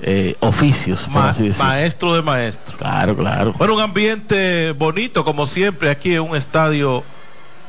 [0.00, 2.76] eh, oficios, Maestro de maestro.
[2.76, 3.52] Claro, claro.
[3.58, 7.02] Bueno, un ambiente bonito, como siempre, aquí en un estadio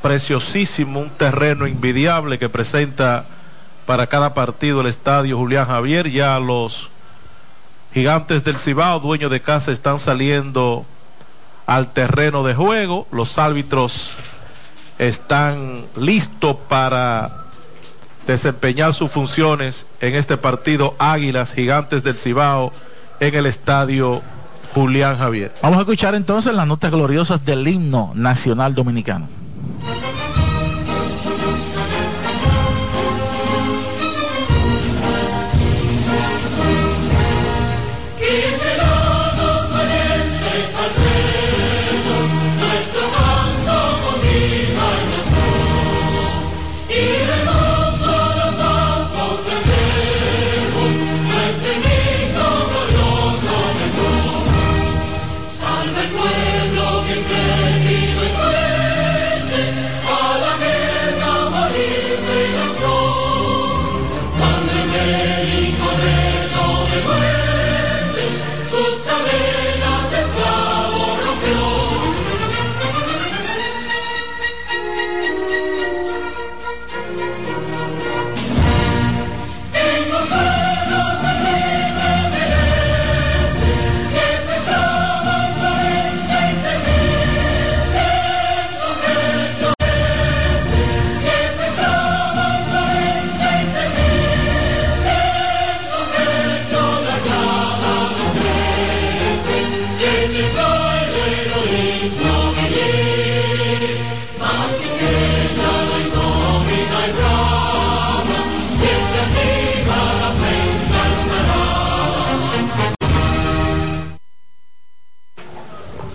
[0.03, 3.26] preciosísimo, un terreno envidiable que presenta
[3.90, 6.11] para cada partido el estadio Julián Javier.
[6.11, 6.91] Ya los
[7.91, 10.86] gigantes del Cibao, dueños de casa, están saliendo
[11.66, 13.07] al terreno de juego.
[13.11, 14.11] Los árbitros
[14.99, 17.48] están listos para
[18.28, 22.72] desempeñar sus funciones en este partido Águilas Gigantes del Cibao
[23.20, 24.22] en el estadio
[24.76, 25.52] Julián Javier.
[25.64, 29.28] Vamos a escuchar entonces las notas gloriosas del himno nacional dominicano.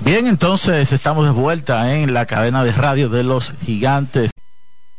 [0.05, 4.33] Bien, entonces estamos de vuelta en la cadena de radio de los gigantes